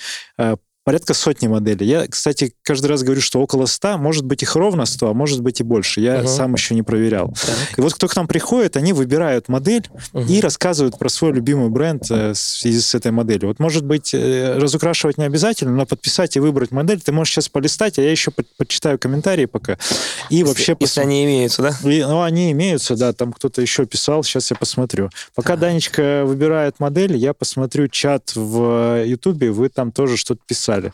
Э, 0.87 0.97
порядка 0.97 1.15
сотни 1.15 1.49
моделей. 1.49 1.87
Я, 1.87 2.07
кстати, 2.07 2.55
каждый 2.63 2.87
раз 2.87 3.03
говорю, 3.03 3.21
что 3.21 3.41
около 3.41 3.67
100, 3.67 3.99
может 3.99 4.25
быть 4.25 4.43
их 4.43 4.55
ровно 4.55 4.87
100, 4.87 5.11
а 5.11 5.15
может 5.15 5.43
быть 5.43 5.61
и 5.61 5.65
больше. 5.65 6.01
Я 6.01 6.21
угу. 6.21 6.29
сам 6.29 6.55
еще 6.55 6.75
не 6.75 6.83
проверял. 6.83 7.35
Так. 7.45 7.79
И 7.79 7.81
вот 7.81 7.95
кто 7.95 8.07
к 8.07 8.15
нам 8.17 8.29
приходит, 8.29 8.77
они 8.77 8.93
выбирают 8.93 9.49
модель 9.49 9.89
угу. 10.13 10.25
и 10.25 10.41
рассказывают 10.41 10.99
про 10.99 11.09
свой 11.09 11.33
любимый 11.33 11.71
бренд 11.71 12.05
э, 12.11 12.33
в 12.33 12.39
связи 12.39 12.81
с 12.81 12.95
этой 12.95 13.11
моделью. 13.11 13.49
Вот, 13.49 13.59
может 13.59 13.85
быть, 13.85 14.15
э, 14.15 14.57
разукрашивать 14.59 15.19
не 15.19 15.25
обязательно, 15.25 15.73
но 15.73 15.87
подписать 15.87 16.37
и 16.37 16.41
выбрать 16.41 16.71
модель 16.71 17.01
ты 17.01 17.13
можешь 17.13 17.35
сейчас 17.35 17.49
полистать, 17.49 17.99
а 17.99 18.03
я 18.03 18.11
еще 18.11 18.31
по 18.31 18.45
почитаю 18.57 18.99
комментарии 18.99 19.47
пока. 19.47 19.79
И 20.31 20.37
если, 20.37 20.49
вообще... 20.49 20.77
Если 20.79 21.01
пос... 21.01 21.05
они 21.05 21.25
имеются, 21.25 21.63
да? 21.63 21.91
И, 21.91 22.03
ну, 22.03 22.23
они 22.23 22.53
имеются, 22.53 22.97
да, 22.97 23.13
там 23.13 23.33
кто-то 23.33 23.61
еще 23.61 23.87
писал, 23.87 24.23
сейчас 24.23 24.51
я 24.51 24.57
посмотрю. 24.57 25.11
Пока 25.35 25.55
а. 25.55 25.57
Данечка 25.57 26.23
выбирает 26.25 26.79
модель, 26.79 27.17
я 27.17 27.35
посмотрю 27.35 27.89
чат 27.89 28.33
в 28.37 29.03
Ютубе, 29.05 29.51
вы 29.51 29.69
там 29.69 29.91
тоже 29.91 30.17
что-то 30.17 30.41
писали 30.47 30.76
писали. 30.77 30.93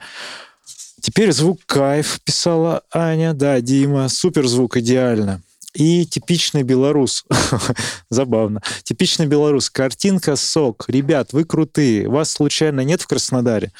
Теперь 1.00 1.32
звук 1.32 1.60
кайф, 1.66 2.20
писала 2.24 2.82
Аня. 2.92 3.34
Да, 3.34 3.60
Дима, 3.60 4.08
супер 4.08 4.46
звук, 4.46 4.76
идеально. 4.76 5.42
И 5.74 6.04
типичный 6.04 6.62
белорус. 6.62 7.24
Забавно. 8.10 8.60
Типичный 8.84 9.26
белорус. 9.26 9.70
Картинка 9.70 10.36
сок. 10.36 10.84
Ребят, 10.88 11.32
вы 11.32 11.44
крутые. 11.44 12.08
Вас 12.08 12.30
случайно 12.30 12.82
нет 12.82 13.00
в 13.00 13.06
Краснодаре? 13.06 13.72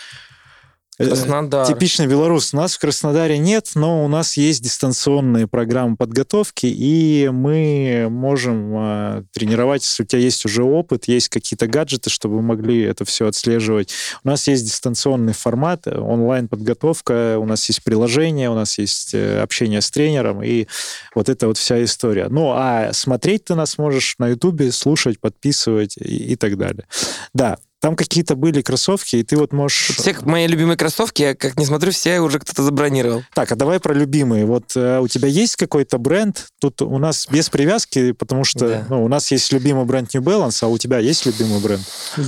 Э, 1.03 1.09
Краснодар. 1.09 1.67
Типичный 1.67 2.07
белорус. 2.07 2.55
У 2.55 2.57
нас 2.57 2.75
в 2.75 2.79
Краснодаре 2.79 3.39
нет, 3.39 3.73
но 3.75 4.05
у 4.05 4.09
нас 4.09 4.37
есть 4.37 4.63
дистанционные 4.63 5.49
программы 5.49 5.97
подготовки, 5.97 6.67
и 6.67 7.29
мы 7.33 8.07
можем 8.09 8.75
э, 8.77 9.25
тренировать, 9.33 9.83
если 9.83 10.03
у 10.05 10.07
тебя 10.07 10.21
есть 10.21 10.45
уже 10.45 10.63
опыт, 10.63 11.09
есть 11.09 11.29
какие-то 11.29 11.67
гаджеты, 11.67 12.11
чтобы 12.11 12.37
вы 12.37 12.43
могли 12.43 12.83
это 12.83 13.05
все 13.05 13.27
отслеживать. 13.27 13.93
У 14.23 14.29
нас 14.29 14.47
есть 14.47 14.65
дистанционный 14.65 15.33
формат, 15.33 15.87
онлайн-подготовка, 15.87 17.39
у 17.39 17.47
нас 17.47 17.67
есть 17.69 17.83
приложение, 17.83 18.51
у 18.51 18.55
нас 18.55 18.79
есть 18.79 19.15
э, 19.15 19.41
общение 19.41 19.81
с 19.81 19.91
тренером, 19.91 20.43
и 20.43 20.67
вот 21.15 21.29
это 21.29 21.49
вот 21.49 21.59
вся 21.59 21.83
история. 21.83 22.29
Ну, 22.29 22.53
а 22.55 22.93
смотреть 22.93 23.45
ты 23.47 23.55
нас 23.55 23.79
можешь 23.79 24.15
на 24.19 24.29
Ютубе, 24.29 24.71
слушать, 24.71 25.19
подписывать 25.19 25.97
и, 25.97 26.33
и 26.33 26.37
так 26.37 26.57
далее. 26.57 26.87
Да, 27.35 27.59
там 27.83 27.97
какие-то 27.97 28.37
были 28.37 28.63
кроссовки, 28.63 29.17
и 29.17 29.25
ты 29.25 29.37
вот 29.37 29.53
можешь... 29.53 29.97
Все 29.97 30.17
мои 30.21 30.47
любимые 30.47 30.77
кроссовки, 30.77 31.23
я 31.23 31.35
как 31.35 31.59
не 31.59 31.67
смотрю, 31.67 31.91
все 31.91 32.21
уже 32.21 32.39
кто-то 32.39 32.63
забронировал. 32.63 33.25
Так, 33.35 33.51
а 33.51 33.57
давай 33.57 33.81
про 33.81 33.93
любимые. 33.93 34.47
Вот 34.47 34.77
э, 34.77 35.01
у 35.01 35.09
тебя 35.09 35.27
есть 35.27 35.57
какой-то 35.57 35.99
бренд? 35.99 36.47
Тут 36.61 36.81
у 36.81 36.99
нас 36.99 37.27
без 37.29 37.51
привязки, 37.51 38.13
потому 38.13 38.45
что 38.45 38.69
да. 38.69 38.87
ну, 38.89 39.05
у 39.05 39.09
нас 39.09 39.33
есть 39.33 39.53
любимый 39.53 39.85
бренд 39.85 40.15
New 40.15 40.23
Balance, 40.23 40.59
а 40.63 40.69
у 40.69 40.79
тебя 40.79 40.99
есть 40.99 41.27
любимый 41.27 41.61
бренд? 41.61 41.83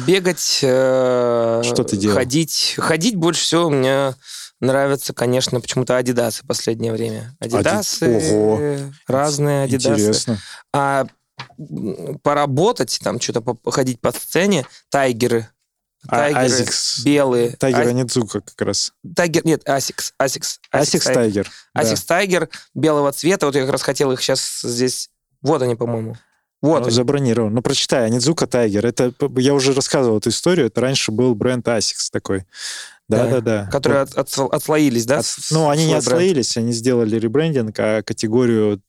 Бегать, 0.05 0.59
э, 0.61 1.62
что 1.64 1.84
ты 1.84 1.98
делаешь? 1.98 2.18
Ходить. 2.18 2.74
Ходить 2.76 3.14
больше 3.14 3.42
всего 3.42 3.66
у 3.66 3.70
меня 3.70 4.16
нравятся, 4.59 5.12
конечно, 5.12 5.61
почему-то 5.61 5.96
Адидасы 5.96 6.42
в 6.42 6.48
последнее 6.48 6.92
время. 6.92 7.36
Адидасы, 7.38 8.02
Ади... 8.02 8.34
Ого. 8.34 8.61
разные 9.07 9.64
Адидасы. 9.66 10.00
Интересно. 10.00 10.38
А 10.72 11.07
поработать, 12.22 12.99
там 13.03 13.20
что-то 13.20 13.41
походить 13.43 14.01
по 14.01 14.12
сцене, 14.12 14.66
Tiger 14.91 15.39
ы 15.39 15.49
Tiger 16.09 16.45
ы 16.45 16.53
Asics. 16.53 17.01
белые. 17.03 17.57
Tiger 17.57 17.80
A- 17.87 17.89
Onitsuka 17.91 18.41
как 18.43 18.61
раз. 18.61 18.93
Tiger, 19.16 19.47
нет, 19.47 19.66
Asics. 19.66 20.12
Asics. 20.18 20.61
Asics 20.70 21.05
Tiger. 21.07 21.51
да. 21.74 21.80
Asics 21.80 22.05
Tiger 22.05 22.51
белого 22.74 23.11
цвета. 23.12 23.47
Вот 23.47 23.55
я 23.55 23.62
как 23.62 23.70
раз 23.72 23.80
хотел 23.82 24.12
их 24.12 24.20
сейчас 24.20 24.61
здесь... 24.62 25.09
Вот 25.41 25.62
они, 25.62 25.76
по-моему. 25.76 26.16
Вот 26.61 26.80
Ну, 26.80 26.87
они. 26.87 26.91
забронирован. 26.95 27.55
Ну, 27.55 27.62
прочитай, 27.62 28.05
Onitsuka 28.05 28.47
Tiger. 28.47 28.85
Это, 28.85 29.14
я 29.39 29.55
уже 29.55 29.72
рассказывал 29.72 30.18
эту 30.18 30.28
историю. 30.28 30.66
Это 30.66 30.82
раньше 30.82 31.11
был 31.11 31.35
бренд 31.35 31.66
Asics 31.68 32.09
такой. 32.12 32.45
Да, 33.09 33.24
Да-да-да. 33.24 33.68
Которые 33.72 34.01
Вот. 34.05 34.14
от- 34.14 34.28
отсло- 34.28 34.51
отслоились, 34.51 35.07
да? 35.07 35.20
От- 35.20 35.26
ну, 35.51 35.70
они 35.70 35.85
не 35.87 35.93
свой 35.93 36.01
бренд? 36.01 36.07
отслоились, 36.07 36.57
они 36.59 36.72
сделали 36.72 37.18
ребрендинг, 37.18 37.78
а 37.78 38.03
категорию 38.03 38.82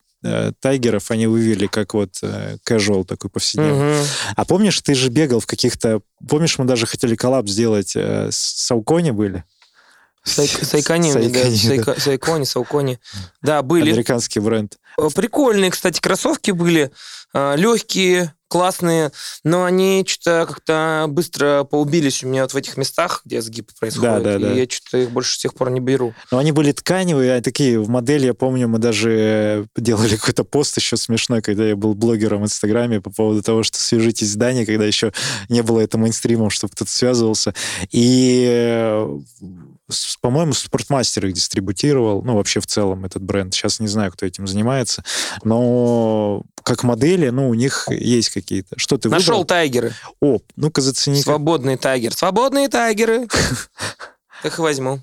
тайгеров 0.59 1.11
они 1.11 1.27
вывели 1.27 1.67
как 1.67 1.93
вот 1.93 2.19
э, 2.21 2.57
casual 2.67 3.05
такой 3.05 3.29
повседневный. 3.29 3.95
Мгм. 3.99 4.05
А 4.35 4.45
помнишь, 4.45 4.79
ты 4.81 4.93
же 4.95 5.09
бегал 5.09 5.39
в 5.39 5.45
каких-то... 5.47 6.01
Помнишь, 6.27 6.57
мы 6.57 6.65
даже 6.65 6.85
хотели 6.85 7.15
коллаб 7.15 7.47
сделать, 7.47 7.93
э, 7.95 8.29
с 8.31 8.35
Саукони 8.37 9.11
были? 9.11 9.43
Сайк- 10.25 10.63
Сайкони, 10.65 11.11
да, 11.83 11.95
Сайкони, 11.99 12.45
Саукони. 12.45 12.99
Да, 13.41 13.61
были. 13.61 13.89
Американский 13.91 14.39
бренд. 14.39 14.77
Э, 14.99 15.07
Прикольные, 15.13 15.71
кстати, 15.71 15.99
кроссовки 15.99 16.51
были. 16.51 16.91
э, 17.33 17.55
Легкие, 17.57 18.33
классные, 18.47 19.11
но 19.43 19.63
они 19.63 20.03
что-то 20.07 20.45
как-то 20.47 21.05
быстро 21.09 21.63
поубились 21.63 22.23
у 22.23 22.27
меня 22.27 22.43
вот 22.43 22.53
в 22.53 22.57
этих 22.57 22.77
местах, 22.77 23.21
где 23.25 23.41
сгиб 23.41 23.71
происходит. 23.79 24.23
Да, 24.23 24.37
да, 24.37 24.39
да. 24.39 24.53
И 24.53 24.59
я 24.59 24.65
что-то 24.69 24.97
их 24.97 25.11
больше 25.11 25.35
с 25.35 25.37
тех 25.37 25.53
пор 25.53 25.71
не 25.71 25.79
беру. 25.79 26.13
Но 26.31 26.37
они 26.37 26.51
были 26.51 26.71
тканевые, 26.71 27.35
а 27.35 27.41
такие 27.41 27.79
в 27.79 27.89
модели, 27.89 28.27
я 28.27 28.33
помню, 28.33 28.67
мы 28.67 28.79
даже 28.79 29.11
э, 29.11 29.65
делали 29.75 30.15
какой-то 30.15 30.43
пост 30.43 30.77
еще 30.77 30.97
смешной, 30.97 31.41
когда 31.41 31.65
я 31.65 31.75
был 31.75 31.95
блогером 31.95 32.41
в 32.41 32.45
Инстаграме 32.45 33.01
по 33.01 33.09
поводу 33.09 33.41
того, 33.41 33.63
что 33.63 33.77
свяжитесь 33.79 34.31
с 34.31 34.35
Даней, 34.35 34.65
когда 34.65 34.85
еще 34.85 35.11
не 35.49 35.63
было 35.63 35.79
это 35.81 35.97
мейнстримом, 35.97 36.49
чтобы 36.49 36.73
кто-то 36.73 36.91
связывался. 36.91 37.53
И, 37.91 38.45
э, 38.47 39.19
по-моему, 40.21 40.53
Спортмастер 40.53 41.27
их 41.27 41.33
дистрибутировал, 41.33 42.21
ну, 42.23 42.35
вообще 42.35 42.59
в 42.59 42.67
целом 42.67 43.05
этот 43.05 43.21
бренд. 43.21 43.53
Сейчас 43.53 43.79
не 43.79 43.87
знаю, 43.87 44.11
кто 44.11 44.25
этим 44.25 44.47
занимается, 44.47 45.03
но 45.43 46.43
как 46.63 46.83
модели, 46.83 47.29
ну, 47.29 47.49
у 47.49 47.53
них 47.53 47.87
есть 47.89 48.29
какие-то. 48.29 48.77
Что 48.77 48.97
ты 48.97 49.09
Нашел 49.09 49.35
выбрал? 49.35 49.45
тайгеры. 49.45 49.93
О, 50.21 50.39
ну-ка 50.55 50.81
зацени. 50.81 51.21
Свободный 51.21 51.77
тайгер. 51.77 52.13
Свободные 52.13 52.67
тайгеры. 52.67 53.27
Их 54.43 54.59
возьму. 54.59 54.99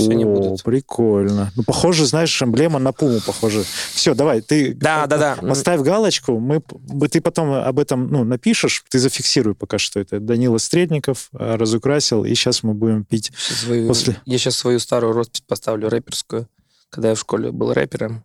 Все 0.00 0.14
не 0.14 0.24
О, 0.24 0.28
будут. 0.28 0.62
прикольно. 0.62 1.52
Ну, 1.56 1.62
похоже, 1.62 2.06
знаешь, 2.06 2.42
эмблема 2.42 2.78
на 2.78 2.92
пуму 2.92 3.20
похоже. 3.24 3.64
Все, 3.92 4.14
давай, 4.14 4.40
ты 4.40 4.74
Да, 4.74 5.06
да, 5.06 5.16
да. 5.18 5.36
поставь 5.36 5.80
галочку, 5.82 6.38
мы, 6.38 6.60
ты 7.10 7.20
потом 7.20 7.52
об 7.52 7.78
этом 7.78 8.08
ну, 8.08 8.24
напишешь, 8.24 8.84
ты 8.88 8.98
зафиксируй 8.98 9.54
пока 9.54 9.78
что 9.78 10.00
это. 10.00 10.20
Данила 10.20 10.58
Стрельников 10.58 11.28
э, 11.32 11.56
разукрасил, 11.56 12.24
и 12.24 12.34
сейчас 12.34 12.62
мы 12.62 12.74
будем 12.74 13.04
пить. 13.04 13.32
Свою- 13.36 13.88
После- 13.88 14.16
Я 14.24 14.38
сейчас 14.38 14.56
свою 14.56 14.78
старую 14.78 15.12
роспись 15.12 15.42
поставлю 15.46 15.88
рэперскую. 15.88 16.48
Когда 16.90 17.10
я 17.10 17.14
в 17.14 17.20
школе 17.20 17.52
был 17.52 17.72
рэпером, 17.72 18.24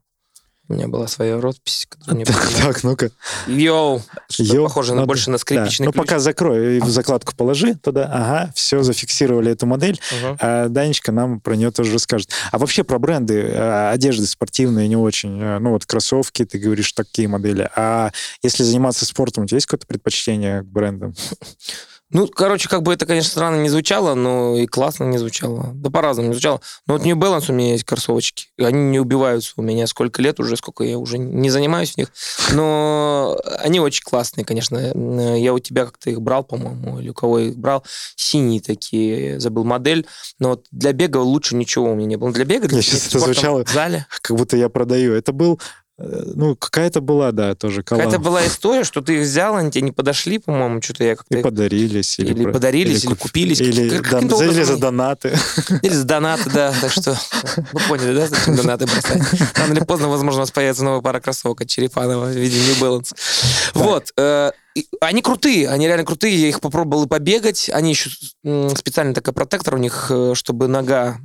у 0.68 0.74
меня 0.74 0.88
была 0.88 1.08
своя 1.08 1.40
роспись. 1.40 1.88
Так, 2.62 2.84
ну-ка. 2.84 3.12
Йоу! 3.48 4.02
Йоу, 4.38 4.64
похоже 4.66 4.92
на, 4.92 5.02
надо- 5.02 5.08
больше 5.08 5.30
на 5.30 5.36
Да. 5.36 5.40
скрипичный 5.40 5.86
Ну, 5.88 5.94
пока 5.94 6.20
закрой, 6.20 6.78
и 6.78 6.80
в 6.80 6.90
закладку 6.90 7.36
положи 7.36 7.76
туда. 7.76 8.10
Ага, 8.12 8.52
все, 8.56 8.82
зафиксировали 8.84 9.52
эту 9.52 9.66
модель. 9.68 10.00
А 10.40 10.68
Данечка 10.70 11.12
нам 11.12 11.40
про 11.40 11.56
нее 11.56 11.72
тоже 11.72 11.94
расскажет. 11.94 12.30
А 12.52 12.58
вообще 12.58 12.84
про 12.84 12.98
бренды 13.00 13.42
э, 13.42 13.90
одежды 13.92 14.26
спортивные 14.26 14.88
не 14.88 14.96
очень. 14.98 15.40
Э, 15.42 15.60
Ну 15.60 15.72
вот 15.72 15.86
кроссовки, 15.86 16.46
ты 16.46 16.58
говоришь, 16.58 16.92
такие 16.94 17.28
модели. 17.28 17.70
А 17.76 18.12
если 18.42 18.64
заниматься 18.64 19.06
спортом, 19.06 19.44
у 19.44 19.48
тебя 19.48 19.58
есть 19.58 19.68
какое-то 19.68 19.88
предпочтение 19.88 20.62
к 20.62 20.66
брендам? 20.66 21.14
Ну, 22.12 22.28
короче, 22.28 22.70
как 22.70 22.84
бы 22.84 22.94
это, 22.94 23.08
конечно, 23.08 23.32
странно 23.32 23.62
не 23.62 23.70
звучало, 23.70 24.14
но 24.14 24.56
и 24.56 24.68
классно 24.68 25.06
не 25.06 25.18
звучало. 25.18 25.72
Да 25.74 25.90
по-разному 25.90 26.30
не 26.30 26.34
звучало. 26.36 26.62
Но 26.86 26.94
вот 26.94 27.04
New 27.04 27.16
Balance 27.18 27.46
у 27.50 27.54
меня 27.54 27.72
есть 27.72 27.84
кроссовочки. 27.84 28.48
Они 28.60 28.92
не 28.92 29.00
убиваются 29.00 29.54
у 29.58 29.64
меня 29.64 29.88
сколько 29.88 30.22
лет 30.22 30.40
уже, 30.40 30.56
сколько 30.56 30.84
я 30.84 31.00
уже 31.00 31.18
не 31.18 31.50
занимаюсь 31.50 31.94
в 31.94 31.98
них. 31.98 32.12
Но 32.54 33.38
они 33.60 33.80
очень 33.80 34.04
классные, 34.04 34.46
конечно. 34.46 34.78
Я 35.36 35.54
у 35.54 35.60
тебя 35.60 35.86
как-то 35.86 36.12
их 36.12 36.22
брал, 36.22 36.44
по-моему, 36.44 37.00
или 37.00 37.10
у 37.10 37.14
кого 37.14 37.40
их 37.40 37.58
брал. 37.58 37.84
Синие 38.16 38.62
такие, 38.62 39.40
забыл 39.40 39.64
модель. 39.64 40.06
Но 40.40 40.50
вот 40.50 40.68
для 40.72 40.94
бега 40.94 41.18
лучше 41.18 41.56
ничего 41.56 41.92
у 41.92 41.96
меня 41.96 42.06
не 42.06 42.16
было. 42.18 42.32
Для 42.32 42.46
бега, 42.46 42.68
для 42.68 42.78
Я 42.78 42.84
щас 42.84 43.08
это 43.08 43.20
звучало- 43.20 43.66
в 43.66 43.70
зале. 43.72 44.06
Как 44.22 44.38
будто 44.38 44.56
я 44.58 44.70
продаю. 44.70 45.14
Это 45.14 45.34
был... 45.34 45.60
э, 45.98 46.24
Ну, 46.36 46.56
какая-то 46.56 47.02
была, 47.02 47.32
да, 47.32 47.56
тоже 47.56 47.84
коллаб. 47.84 48.06
Какая-то 48.06 48.24
была 48.24 48.46
история, 48.48 48.84
что 48.84 49.02
ты 49.02 49.16
их 49.18 49.22
взял, 49.24 49.56
они 49.56 49.72
тебе 49.72 49.82
не 49.84 49.92
подошли, 49.92 50.40
по-моему, 50.40 50.82
что-то 50.82 51.04
я 51.04 51.16
как-то... 51.16 51.38
И 51.38 51.42
подарились. 51.42 52.20
Или, 52.20 52.32
Или 52.34 52.44
про- 52.44 52.54
подарились, 52.54 53.04
или 53.04 53.12
куп- 53.14 53.20
купились. 53.20 53.62
Или, 53.62 53.90
Как- 53.90 54.02
дан- 54.12 54.22
каким-то 54.22 54.36
или 54.44 54.52
образом 54.52 54.76
за 54.76 54.82
донаты. 54.82 55.38
Или 55.82 55.94
с 55.94 56.04
донаты, 56.04 56.50
да. 56.52 56.74
Так 56.82 56.92
что 56.92 57.18
вы 57.72 57.80
поняли, 57.88 58.14
да, 58.16 58.28
зачем 58.28 58.56
донаты 58.56 58.86
бросать? 58.86 59.22
Рано 59.58 59.74
или 59.74 59.84
поздно, 59.84 60.10
возможно, 60.10 60.40
у 60.40 60.44
вас 60.44 60.52
появится 60.52 60.84
новая 60.84 61.02
пара 61.02 61.20
кроссовок 61.20 61.62
от 61.62 61.68
Черепанова 61.70 62.26
в 62.26 62.32
виде 62.36 62.58
New 62.58 62.80
Balance. 62.82 63.14
Вот. 63.74 64.12
Они 65.00 65.22
крутые, 65.22 65.70
они 65.70 65.88
реально 65.88 66.04
крутые. 66.06 66.36
Я 66.36 66.50
их 66.50 66.60
попробовал 66.60 67.06
и 67.06 67.08
побегать. 67.08 67.70
Они 67.72 67.92
еще 67.92 68.10
специально 68.76 69.14
такой 69.14 69.34
протектор 69.34 69.76
у 69.76 69.78
них, 69.78 70.08
э, 70.10 70.34
чтобы 70.36 70.68
нога 70.68 71.18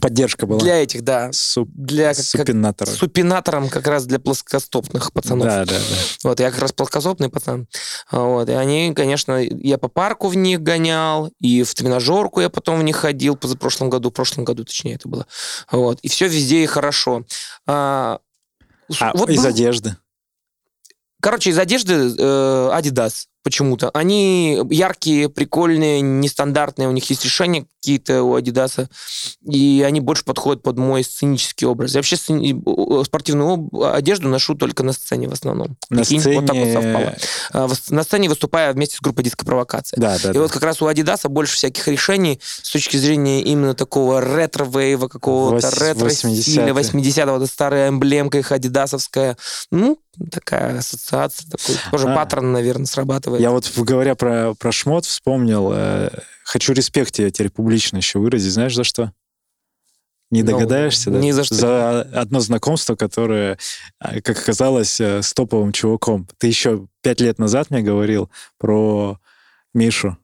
Поддержка 0.00 0.46
была. 0.46 0.58
для 0.60 0.82
этих, 0.82 1.02
да, 1.02 1.30
Суп- 1.32 1.70
для 1.74 2.08
как- 2.08 2.16
как- 2.18 2.24
супинатора. 2.26 2.90
супинатором 2.90 3.68
как 3.70 3.86
раз 3.86 4.04
для 4.06 4.18
плоскостопных 4.18 5.12
пацанов. 5.12 5.46
Да, 5.46 5.64
да, 5.64 5.72
да. 5.78 5.96
Вот, 6.24 6.40
я 6.40 6.50
как 6.50 6.60
раз 6.60 6.72
плоскостопный 6.72 7.30
пацан. 7.30 7.66
Вот, 8.10 8.48
и 8.48 8.52
они, 8.52 8.92
конечно, 8.94 9.38
я 9.42 9.78
по 9.78 9.88
парку 9.88 10.28
в 10.28 10.36
них 10.36 10.60
гонял, 10.62 11.30
и 11.40 11.62
в 11.62 11.72
тренажерку 11.74 12.40
я 12.42 12.50
потом 12.50 12.78
в 12.78 12.82
них 12.82 12.96
ходил 12.96 13.36
позапрошлом 13.36 13.88
году, 13.88 14.10
в 14.10 14.12
прошлом 14.12 14.44
году, 14.44 14.64
точнее, 14.64 14.96
это 14.96 15.08
было. 15.08 15.26
Вот, 15.70 15.98
и 16.02 16.08
все 16.08 16.28
везде 16.28 16.62
и 16.62 16.66
хорошо. 16.66 17.24
А, 17.66 18.18
А 19.00 19.12
вот 19.14 19.30
из 19.30 19.38
был- 19.38 19.46
одежды? 19.46 19.96
Короче, 21.20 21.50
из 21.50 21.58
одежды 21.58 21.94
э, 21.94 22.70
Adidas 22.72 23.26
почему-то. 23.42 23.90
Они 23.90 24.60
яркие, 24.70 25.28
прикольные, 25.28 26.00
нестандартные, 26.00 26.88
у 26.88 26.92
них 26.92 27.08
есть 27.10 27.24
решения 27.24 27.66
какие-то 27.80 28.22
у 28.24 28.36
Adidas, 28.36 28.88
и 29.44 29.84
они 29.86 30.00
больше 30.00 30.24
подходят 30.24 30.62
под 30.62 30.76
мой 30.78 31.04
сценический 31.04 31.66
образ. 31.66 31.92
Я 31.94 31.98
вообще 31.98 32.16
спортивную 33.04 33.70
одежду 33.94 34.28
ношу 34.28 34.54
только 34.54 34.82
на 34.82 34.92
сцене 34.92 35.28
в 35.28 35.32
основном. 35.32 35.76
На 35.88 35.98
Прикинь, 36.02 36.20
сцене... 36.20 36.40
Вот 36.40 36.46
так 36.46 36.56
вот 36.56 36.68
совпало. 36.72 37.14
А, 37.52 37.68
На 37.90 38.02
сцене 38.02 38.28
выступая 38.28 38.72
вместе 38.72 38.96
с 38.96 39.00
группой 39.00 39.22
«Диско-провокация». 39.22 39.98
Да, 39.98 40.18
да, 40.22 40.30
И 40.30 40.34
да. 40.34 40.40
вот 40.40 40.50
как 40.50 40.62
раз 40.62 40.82
у 40.82 40.88
Adidas 40.88 41.28
больше 41.28 41.54
всяких 41.54 41.86
решений 41.88 42.40
с 42.42 42.70
точки 42.70 42.96
зрения 42.96 43.42
именно 43.42 43.74
такого 43.74 44.20
ретро-вейва, 44.20 45.08
какого-то 45.08 45.70
ретро-стиля, 45.70 46.72
80-е. 46.72 46.72
80-го, 46.72 47.32
вот 47.32 47.42
эта 47.42 47.52
старая 47.52 47.88
эмблемка 47.88 48.38
их 48.38 48.50
адидасовская. 48.52 49.36
Ну, 49.70 49.98
такая 50.32 50.78
ассоциация, 50.78 51.48
такой 51.48 51.76
тоже 51.92 52.08
А. 52.08 52.14
паттерн, 52.14 52.52
наверное, 52.52 52.86
срабатывает. 52.86 53.27
Я 53.36 53.50
вот, 53.50 53.70
говоря 53.76 54.14
про, 54.14 54.54
про 54.54 54.72
шмот, 54.72 55.04
вспомнил, 55.04 55.70
э, 55.72 56.10
хочу 56.44 56.72
респект 56.72 57.12
тебе 57.12 57.30
теперь 57.30 57.50
публично 57.50 57.98
еще 57.98 58.18
выразить. 58.18 58.52
Знаешь, 58.52 58.74
за 58.74 58.84
что? 58.84 59.12
Не 60.30 60.42
Ну, 60.42 60.52
догадаешься, 60.52 61.10
да? 61.10 61.18
ни 61.18 61.30
за 61.30 61.44
что. 61.44 61.54
За 61.54 62.00
одно 62.02 62.40
знакомство, 62.40 62.96
которое, 62.96 63.58
а, 63.98 64.20
как 64.20 64.38
оказалось, 64.38 65.00
э, 65.00 65.22
с 65.22 65.32
топовым 65.32 65.72
чуваком. 65.72 66.28
Ты 66.38 66.48
еще 66.48 66.86
пять 67.02 67.20
лет 67.20 67.38
назад 67.38 67.70
мне 67.70 67.80
говорил 67.80 68.30
про 68.58 69.18
Мишу. 69.72 70.18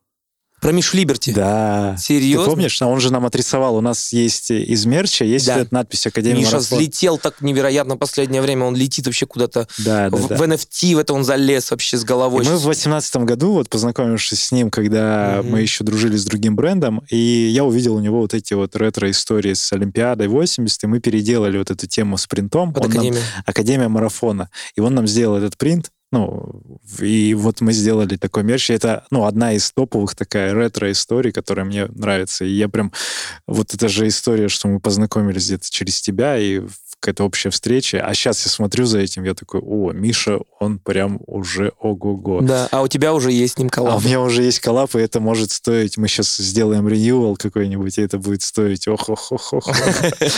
Про 0.65 0.73
Мишу 0.73 0.97
Либерти. 0.97 1.31
Да. 1.31 1.95
Серьезно? 1.99 2.45
Ты 2.47 2.51
помнишь? 2.53 2.81
Он 2.81 2.99
же 2.99 3.13
нам 3.13 3.27
отрисовал. 3.27 3.77
У 3.77 3.83
нас 3.83 4.15
есть 4.15 4.51
из 4.51 4.87
мерча, 4.87 5.23
есть 5.27 5.45
Да. 5.45 5.67
надпись 5.71 6.07
Академия 6.07 6.39
Миша 6.39 6.53
марафон. 6.53 6.79
взлетел 6.79 7.19
так 7.19 7.43
невероятно 7.43 7.97
в 7.97 7.99
последнее 7.99 8.41
время. 8.41 8.65
Он 8.65 8.75
летит 8.75 9.05
вообще 9.05 9.27
куда-то. 9.27 9.69
Да, 9.77 10.09
да, 10.09 10.17
в, 10.17 10.27
да. 10.29 10.37
в 10.37 10.41
NFT 10.43 10.95
в 10.95 10.99
это 11.01 11.13
он 11.13 11.23
залез 11.23 11.71
вообще 11.71 11.99
с 11.99 12.03
И 12.03 12.07
головой. 12.07 12.47
мы 12.47 12.57
в 12.57 12.63
восемнадцатом 12.63 13.27
году, 13.27 13.53
вот 13.53 13.69
познакомившись 13.69 14.43
с 14.43 14.53
ним, 14.53 14.71
когда 14.71 15.41
Мгм. 15.43 15.51
мы 15.53 15.61
еще 15.61 15.85
дружили 15.85 16.17
с 16.17 16.25
другим 16.25 16.57
брендом, 16.57 17.03
и 17.11 17.17
я 17.19 17.63
увидел 17.67 17.97
у 17.97 18.01
него 18.01 18.21
вот 18.21 18.33
эти 18.33 18.55
вот 18.55 18.75
ретро-истории 18.75 19.53
с 19.53 19.71
Олимпиадой 19.71 20.29
80, 20.29 20.85
и 20.85 20.87
мы 20.87 20.99
переделали 20.99 21.59
вот 21.59 21.71
эту 21.71 21.87
тему 21.87 22.17
с 22.17 22.27
принтом. 22.27 22.73
Под 22.73 22.85
Он 22.87 22.89
нам- 22.89 22.99
Академию. 23.01 23.23
Академия 23.45 23.89
марафона. 23.89 24.49
И 24.77 24.81
он 24.81 24.95
нам 24.95 25.07
сделал 25.07 25.37
этот 25.37 25.59
принт, 25.59 25.91
ну, 26.15 26.79
и 27.01 27.35
вот 27.35 27.61
мы 27.61 27.73
сделали 27.73 28.17
такой 28.17 28.45
мерч. 28.45 28.71
Это, 28.71 29.05
ну, 29.11 29.25
одна 29.25 29.53
из 29.53 29.73
топовых 29.73 30.15
такая 30.15 30.55
ретро-историй, 30.55 31.33
которая 31.33 31.67
мне 31.67 31.87
нравится. 31.87 32.45
И 32.45 32.53
я 32.53 32.69
прям... 32.69 32.93
Вот 33.49 33.75
это 33.75 33.89
же 33.89 34.07
история, 34.07 34.49
что 34.49 34.69
мы 34.69 34.79
познакомились 34.79 35.47
где-то 35.47 35.69
через 35.71 36.01
тебя, 36.01 36.39
и 36.39 36.63
какая-то 37.05 37.25
общая 37.25 37.51
встреча. 37.51 38.03
А 38.03 38.15
сейчас 38.15 38.47
я 38.47 38.51
смотрю 38.51 38.87
за 38.87 38.99
этим, 39.01 39.25
я 39.25 39.35
такой, 39.35 39.61
о, 39.61 39.93
Миша, 39.93 40.41
он 40.59 40.79
прям 40.79 41.21
уже 41.27 41.73
ого-го. 41.79 42.41
Да, 42.41 42.67
а 42.71 42.81
у 42.81 42.89
тебя 42.89 43.13
уже 43.13 43.31
есть 43.31 43.55
с 43.55 43.59
ним 43.59 43.69
А 43.69 43.71
коллаб. 43.71 44.03
у 44.03 44.07
меня 44.07 44.23
уже 44.23 44.43
есть 44.43 44.61
коллап, 44.61 44.95
и 44.95 45.01
это 45.01 45.21
может 45.21 45.51
стоить... 45.51 45.99
Мы 45.99 46.09
сейчас 46.09 46.35
сделаем 46.39 46.89
реньюал 46.89 47.37
какой-нибудь, 47.37 47.99
и 47.99 48.03
это 48.03 48.19
будет 48.19 48.41
стоить... 48.41 48.89
ох 48.89 49.11
ох 49.11 49.33
ох 49.33 49.53
ох 49.53 49.69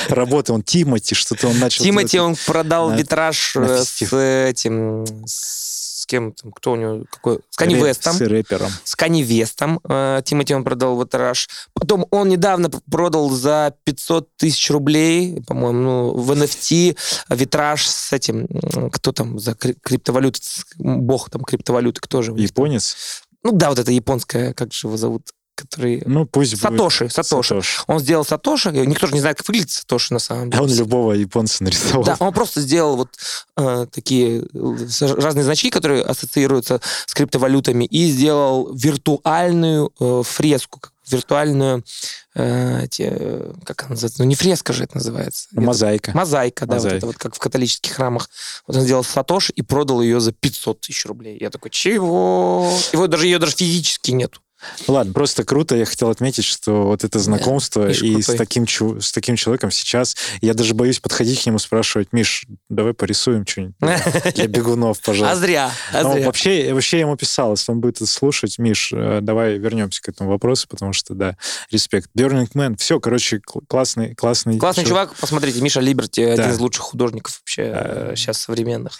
Работа, 0.08 0.54
он 0.54 0.64
Тимати, 0.64 1.14
что-то 1.14 1.46
он 1.46 1.58
начал... 1.60 1.84
Тимати, 1.84 2.18
он 2.18 2.34
продал 2.46 2.90
витраж 2.90 3.54
э, 3.56 3.84
с 3.84 4.12
этим, 4.12 5.04
с 5.24 5.85
с 6.06 6.08
кем, 6.08 6.32
там, 6.32 6.52
кто 6.52 6.72
у 6.72 6.76
него, 6.76 7.04
какой, 7.10 7.40
с 7.50 7.56
Канни 7.56 7.74
Вестом. 7.74 8.14
С 8.14 8.20
рэпером. 8.20 8.70
С 8.84 8.94
Канни 8.94 9.22
Вестом. 9.22 9.80
Э, 9.88 10.22
Тимати 10.24 10.54
он 10.54 10.62
продал 10.62 10.94
в 10.94 11.04
Тираж. 11.06 11.48
Потом 11.74 12.06
он 12.12 12.28
недавно 12.28 12.70
продал 12.70 13.28
за 13.30 13.74
500 13.84 14.28
тысяч 14.36 14.70
рублей, 14.70 15.42
по-моему, 15.48 15.80
ну, 15.80 16.10
в 16.14 16.30
NFT 16.30 16.96
витраж 17.30 17.86
с 17.86 18.12
этим, 18.12 18.46
кто 18.92 19.10
там 19.10 19.40
за 19.40 19.54
криптовалюты, 19.54 20.40
бог 20.78 21.28
там 21.28 21.42
криптовалюты, 21.42 22.00
кто 22.00 22.22
же? 22.22 22.32
Японец? 22.32 23.24
Ну 23.42 23.50
да, 23.52 23.70
вот 23.70 23.80
это 23.80 23.90
японская, 23.90 24.52
как 24.54 24.72
же 24.72 24.86
его 24.86 24.96
зовут? 24.96 25.30
Который... 25.56 26.02
Ну, 26.06 26.26
пусть 26.26 26.60
Сатоши, 26.60 27.04
будет. 27.04 27.14
Сатоши. 27.14 27.48
Сатоши. 27.48 27.82
Он 27.86 27.98
сделал 27.98 28.24
Сатоши, 28.24 28.70
никто 28.70 29.06
же 29.06 29.14
не 29.14 29.20
знает, 29.20 29.38
как 29.38 29.48
выглядит 29.48 29.70
Сатоши 29.70 30.12
на 30.12 30.20
самом 30.20 30.50
деле. 30.50 30.60
А 30.60 30.64
он 30.64 30.72
любого 30.72 31.12
японца 31.12 31.64
нарисовал. 31.64 32.04
Да, 32.04 32.16
он 32.20 32.32
просто 32.32 32.60
сделал 32.60 32.96
вот 32.96 33.10
э, 33.56 33.86
такие 33.90 34.44
разные 34.52 35.44
значки, 35.44 35.70
которые 35.70 36.02
ассоциируются 36.02 36.80
с 37.06 37.14
криптовалютами, 37.14 37.84
и 37.84 38.10
сделал 38.10 38.72
виртуальную 38.72 39.92
э, 39.98 40.22
фреску, 40.24 40.80
виртуальную, 41.08 41.84
э, 42.34 42.86
те, 42.90 43.10
как 43.64 43.82
она 43.82 43.90
называется, 43.90 44.22
ну 44.22 44.28
не 44.28 44.34
фреска 44.34 44.72
же 44.72 44.84
это 44.84 44.96
называется. 44.96 45.48
Мозаика. 45.52 46.12
Мозаика, 46.14 46.66
да, 46.66 46.74
Мозаика. 46.74 46.94
вот 46.94 46.98
это 46.98 47.06
вот 47.06 47.16
как 47.18 47.34
в 47.34 47.38
католических 47.38 47.92
храмах. 47.92 48.28
Вот 48.66 48.76
он 48.76 48.82
сделал 48.82 49.04
Сатош 49.04 49.50
и 49.50 49.62
продал 49.62 50.02
ее 50.02 50.20
за 50.20 50.32
500 50.32 50.80
тысяч 50.80 51.06
рублей. 51.06 51.38
Я 51.40 51.50
такой, 51.50 51.70
чего? 51.70 52.70
Его 52.92 53.06
даже, 53.06 53.26
ее 53.26 53.38
даже 53.38 53.56
физически 53.56 54.10
нету. 54.10 54.40
Ладно, 54.88 55.12
просто 55.12 55.44
круто. 55.44 55.76
Я 55.76 55.84
хотел 55.84 56.10
отметить, 56.10 56.44
что 56.44 56.86
вот 56.86 57.04
это 57.04 57.18
знакомство 57.18 57.86
да, 57.86 57.92
и 57.92 58.22
с 58.22 58.26
таким, 58.34 58.66
с 58.66 59.12
таким 59.12 59.36
человеком 59.36 59.70
сейчас... 59.70 60.16
Я 60.40 60.54
даже 60.54 60.74
боюсь 60.74 61.00
подходить 61.00 61.42
к 61.42 61.46
нему 61.46 61.58
спрашивать, 61.58 62.12
Миш, 62.12 62.46
давай 62.68 62.94
порисуем 62.94 63.46
что-нибудь 63.46 63.76
для 64.34 64.46
бегунов, 64.48 65.00
пожалуйста. 65.00 65.32
А 65.32 65.36
зря, 65.36 65.70
а 65.92 66.12
зря. 66.12 66.26
Вообще, 66.26 66.72
вообще 66.72 67.00
ему 67.00 67.16
писал, 67.16 67.52
если 67.52 67.72
он 67.72 67.80
будет 67.80 67.96
это 67.96 68.06
слушать, 68.06 68.58
Миш, 68.58 68.92
э, 68.94 69.20
давай 69.22 69.58
вернемся 69.58 70.02
к 70.02 70.08
этому 70.08 70.30
вопросу, 70.30 70.66
потому 70.68 70.92
что, 70.92 71.14
да, 71.14 71.36
респект. 71.70 72.10
Burning 72.16 72.50
Man, 72.54 72.76
все, 72.76 73.00
короче, 73.00 73.40
классный, 73.68 74.14
классный... 74.14 74.58
Классный 74.58 74.84
чувак, 74.84 75.14
посмотрите, 75.14 75.60
Миша 75.60 75.80
Либерти, 75.80 76.20
один 76.20 76.50
из 76.50 76.58
лучших 76.58 76.84
художников 76.84 77.40
вообще 77.40 78.12
сейчас 78.16 78.40
современных 78.40 78.98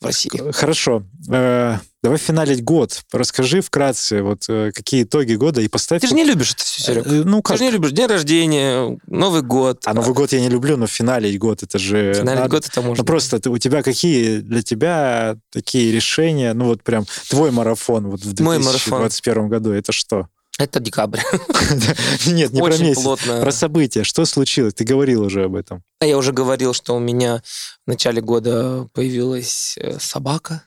в 0.00 0.06
России. 0.06 0.30
Хорошо. 0.52 1.02
Э, 1.30 1.78
давай 2.06 2.18
финалить 2.18 2.62
год. 2.62 3.02
Расскажи 3.10 3.60
вкратце, 3.60 4.22
вот 4.22 4.44
э, 4.48 4.70
какие 4.72 5.02
итоги 5.02 5.34
года 5.34 5.60
и 5.60 5.66
поставь... 5.66 6.00
Ты 6.00 6.06
же 6.06 6.14
не 6.14 6.24
любишь 6.24 6.52
это 6.52 6.62
все, 6.62 6.80
Серега. 6.80 7.10
Э, 7.10 7.22
ну, 7.24 7.42
как? 7.42 7.56
Ты 7.56 7.64
же 7.64 7.64
не 7.64 7.70
любишь 7.72 7.90
день 7.90 8.06
рождения, 8.06 8.96
Новый 9.08 9.42
год. 9.42 9.82
А 9.84 9.92
Новый 9.92 10.14
год 10.14 10.30
я 10.30 10.40
не 10.40 10.48
люблю, 10.48 10.76
но 10.76 10.86
финалить 10.86 11.36
год 11.36 11.64
это 11.64 11.80
же... 11.80 12.14
Финалить 12.14 12.38
надо... 12.42 12.48
год 12.48 12.66
это 12.66 12.80
можно. 12.80 13.02
Ну, 13.02 13.04
просто 13.04 13.40
ты, 13.40 13.50
у 13.50 13.58
тебя 13.58 13.82
какие 13.82 14.38
для 14.38 14.62
тебя 14.62 15.36
такие 15.50 15.90
решения, 15.90 16.54
ну, 16.54 16.66
вот 16.66 16.84
прям 16.84 17.06
твой 17.28 17.50
марафон 17.50 18.06
вот 18.08 18.20
в 18.20 18.32
2021 18.32 19.48
году, 19.48 19.72
это 19.72 19.90
что? 19.90 20.28
Это 20.60 20.78
декабрь. 20.78 21.18
Нет, 22.26 22.52
не 22.52 22.60
про 22.62 22.78
месяц, 22.78 23.02
про 23.26 23.50
события. 23.50 24.04
Что 24.04 24.24
случилось? 24.24 24.74
Ты 24.74 24.84
говорил 24.84 25.22
уже 25.22 25.44
об 25.44 25.56
этом. 25.56 25.82
А 25.98 26.06
Я 26.06 26.16
уже 26.16 26.32
говорил, 26.32 26.72
что 26.72 26.94
у 26.94 27.00
меня 27.00 27.42
в 27.84 27.90
начале 27.90 28.22
года 28.22 28.88
появилась 28.94 29.76
э, 29.76 29.98
собака. 29.98 30.62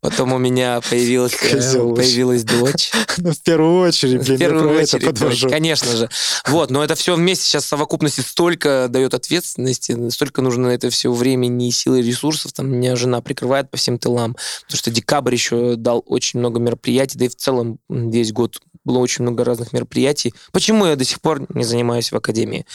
Потом 0.00 0.32
у 0.32 0.38
меня 0.38 0.80
появилась, 0.88 1.34
э, 1.34 1.94
появилась 1.94 2.44
дочь. 2.44 2.90
Ну, 3.18 3.32
в 3.32 3.40
первую 3.42 3.80
очередь, 3.88 4.24
блин, 4.24 4.36
в 4.36 4.38
первую 4.38 4.70
очередь, 4.70 4.94
это 4.94 5.06
подвожу. 5.06 5.50
конечно 5.50 5.94
же. 5.96 6.08
Вот, 6.46 6.70
но 6.70 6.82
это 6.82 6.94
все 6.94 7.14
вместе 7.14 7.44
сейчас 7.44 7.64
в 7.64 7.68
совокупности 7.68 8.20
столько 8.20 8.86
дает 8.88 9.14
ответственности, 9.14 10.10
столько 10.10 10.42
нужно 10.42 10.68
на 10.68 10.72
это 10.72 10.90
все 10.90 11.12
времени 11.12 11.68
и 11.68 11.70
силы, 11.70 12.00
и 12.00 12.02
ресурсов. 12.02 12.52
Там 12.52 12.70
меня 12.70 12.96
жена 12.96 13.20
прикрывает 13.20 13.70
по 13.70 13.76
всем 13.76 13.98
тылам, 13.98 14.36
потому 14.62 14.78
что 14.78 14.90
декабрь 14.90 15.34
еще 15.34 15.76
дал 15.76 16.02
очень 16.06 16.38
много 16.40 16.58
мероприятий, 16.58 17.18
да 17.18 17.26
и 17.26 17.28
в 17.28 17.36
целом 17.36 17.78
весь 17.88 18.32
год 18.32 18.60
было 18.84 18.98
очень 18.98 19.22
много 19.22 19.44
разных 19.44 19.72
мероприятий. 19.72 20.34
Почему 20.52 20.86
я 20.86 20.96
до 20.96 21.04
сих 21.04 21.20
пор 21.20 21.44
не 21.54 21.64
занимаюсь 21.64 22.10
в 22.10 22.16
академии? 22.16 22.66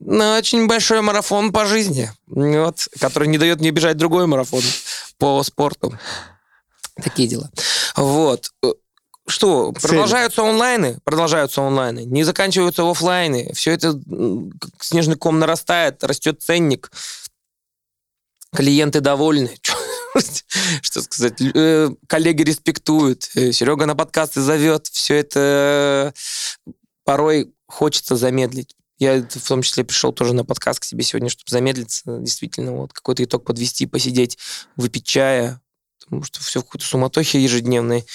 Очень 0.00 0.66
большой 0.66 1.00
марафон 1.00 1.52
по 1.52 1.66
жизни, 1.66 2.10
вот, 2.26 2.88
который 3.00 3.28
не 3.28 3.38
дает 3.38 3.60
мне 3.60 3.70
бежать 3.70 3.96
другой 3.96 4.26
марафон 4.26 4.62
по 5.18 5.42
спорту. 5.42 5.98
Такие 7.02 7.28
дела. 7.28 7.50
Вот. 7.96 8.50
Что, 9.26 9.72
Цель. 9.72 9.90
продолжаются 9.90 10.42
онлайны? 10.42 10.98
Продолжаются 11.02 11.62
онлайны. 11.62 12.04
Не 12.04 12.22
заканчиваются 12.22 12.88
офлайны. 12.88 13.52
Все 13.54 13.72
это 13.72 13.98
снежный 14.80 15.16
ком 15.16 15.38
нарастает, 15.38 16.04
растет 16.04 16.42
ценник. 16.42 16.90
Клиенты 18.54 19.00
довольны. 19.00 19.56
Что 20.80 21.02
сказать? 21.02 21.40
Э, 21.40 21.90
коллеги 22.06 22.42
респектуют. 22.42 23.28
Э, 23.34 23.50
Серега 23.50 23.86
на 23.86 23.96
подкасты 23.96 24.40
зовет. 24.40 24.86
Все 24.86 25.16
это 25.16 26.14
порой 27.04 27.52
хочется 27.66 28.14
замедлить. 28.14 28.76
Я 28.98 29.20
в 29.20 29.48
том 29.48 29.62
числе 29.62 29.84
пришел 29.84 30.12
тоже 30.12 30.32
на 30.32 30.44
подкаст 30.44 30.80
к 30.80 30.84
себе 30.84 31.02
сегодня, 31.04 31.28
чтобы 31.28 31.50
замедлиться, 31.50 32.18
действительно, 32.18 32.72
вот 32.72 32.92
какой-то 32.92 33.24
итог 33.24 33.44
подвести, 33.44 33.86
посидеть, 33.86 34.38
выпить 34.76 35.04
чая, 35.04 35.60
потому 36.00 36.22
что 36.22 36.40
все 36.40 36.60
в 36.60 36.64
какой-то 36.64 36.86
суматохе 36.86 37.42
ежедневной. 37.42 38.06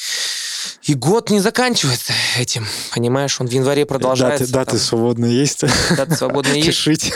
И 0.84 0.94
год 0.94 1.30
не 1.30 1.40
заканчивается 1.40 2.14
этим, 2.38 2.66
понимаешь? 2.94 3.40
Он 3.40 3.48
в 3.48 3.52
январе 3.52 3.86
продолжается. 3.86 4.52
Даты, 4.52 4.72
даты 4.72 4.78
свободные 4.80 5.36
есть? 5.36 5.64
Даты 5.96 6.16
свободные 6.16 6.62
есть. 6.62 6.68
Пишите. 6.68 7.14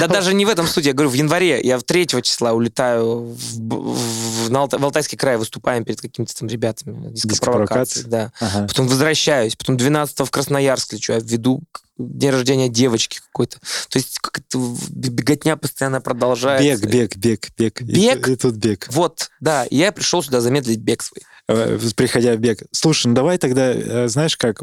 Да 0.00 0.08
даже 0.08 0.34
не 0.34 0.44
в 0.44 0.48
этом 0.48 0.66
суде. 0.66 0.90
Я 0.90 0.94
говорю, 0.94 1.10
в 1.10 1.14
январе. 1.14 1.60
Я 1.62 1.78
в 1.78 1.82
3 1.84 2.06
числа 2.22 2.52
улетаю 2.52 3.34
в, 3.34 3.58
в, 3.58 4.48
в, 4.48 4.78
в 4.78 4.84
Алтайский 4.84 5.18
край, 5.18 5.36
выступаем 5.36 5.84
перед 5.84 6.00
какими-то 6.00 6.34
там 6.34 6.48
ребятами. 6.48 7.10
Дископровокации. 7.12 8.02
Да. 8.02 8.32
Ага. 8.40 8.66
Потом 8.66 8.88
возвращаюсь. 8.88 9.56
Потом 9.56 9.76
12 9.76 10.20
в 10.20 10.30
Красноярск 10.30 10.92
лечу. 10.92 11.12
Я 11.12 11.20
введу 11.20 11.62
день 11.98 12.30
рождения 12.30 12.68
девочки 12.68 13.20
какой-то. 13.20 13.58
То 13.88 13.98
есть 13.98 14.18
как-то 14.20 14.74
беготня 14.90 15.56
постоянно 15.56 16.00
продолжается. 16.00 16.86
Бег, 16.86 17.16
бег, 17.16 17.50
бег, 17.56 17.82
бег. 17.82 17.82
Бег? 17.82 18.28
И, 18.28 18.32
и 18.32 18.36
тут 18.36 18.54
бег. 18.56 18.88
Вот, 18.90 19.30
да. 19.40 19.66
Я 19.70 19.92
пришел 19.92 20.22
сюда 20.22 20.40
замедлить 20.40 20.80
бег 20.80 21.02
свой. 21.02 21.22
Э, 21.46 21.78
приходя 21.94 22.34
в 22.34 22.38
бег. 22.38 22.62
Слушай, 22.70 23.08
ну 23.08 23.14
давай 23.14 23.36
тогда, 23.36 23.72
э, 23.72 24.08
знаешь 24.08 24.36
как, 24.36 24.62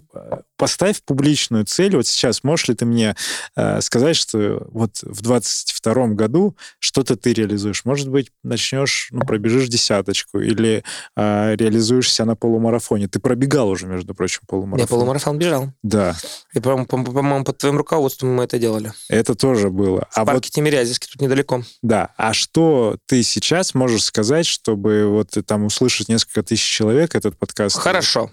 поставь 0.58 1.04
публичную 1.04 1.66
цель. 1.66 1.96
Вот 1.96 2.08
сейчас 2.08 2.44
можешь 2.44 2.70
ли 2.70 2.76
ты 2.76 2.86
мне 2.86 3.16
э, 3.56 3.82
сказать, 3.82 4.16
что 4.16 4.68
вот 4.72 4.98
в 5.04 5.22
22 5.22 6.08
году 6.08 6.56
что-то 6.80 7.16
ты 7.16 7.34
реализуешь? 7.34 7.86
Может 7.86 8.10
быть, 8.10 8.32
начнешь, 8.44 9.10
ну, 9.12 9.22
пробежишь 9.22 9.68
десяточку 9.68 10.40
или 10.40 10.84
э, 11.16 11.56
реализуешься 11.56 12.26
на 12.26 12.36
полумарафоне. 12.36 13.08
Ты 13.08 13.20
пробегал 13.20 13.70
уже, 13.70 13.86
между 13.86 14.16
прочим, 14.16 14.42
полумарафон. 14.48 14.80
Я 14.80 14.88
полумарафон 14.88 15.38
бежал. 15.38 15.70
Да. 15.84 16.16
И, 16.54 16.60
по-моему, 16.60 16.86
по 16.88 17.44
под 17.44 17.58
твоим 17.60 17.78
руководством 17.78 18.34
мы 18.34 18.46
это 18.46 18.58
делали. 18.58 18.92
Это 19.08 19.36
тоже 19.36 19.70
было. 19.70 20.08
В 20.10 20.18
а 20.18 20.26
парке 20.26 20.48
вот... 20.48 20.56
Тимирязевский, 20.56 21.10
тут 21.12 21.22
недалеко. 21.22 21.64
Да. 21.84 22.10
А 22.18 22.34
что 22.34 22.98
ты 23.06 23.22
сейчас 23.22 23.76
можешь 23.76 24.04
сказать, 24.04 24.48
чтобы 24.48 25.06
вот 25.08 25.38
там 25.46 25.66
услышать 25.66 26.10
несколько 26.10 26.42
тысяч 26.42 26.71
человек 26.72 27.16
этот 27.16 27.38
подкаст. 27.38 27.78
Хорошо. 27.78 28.32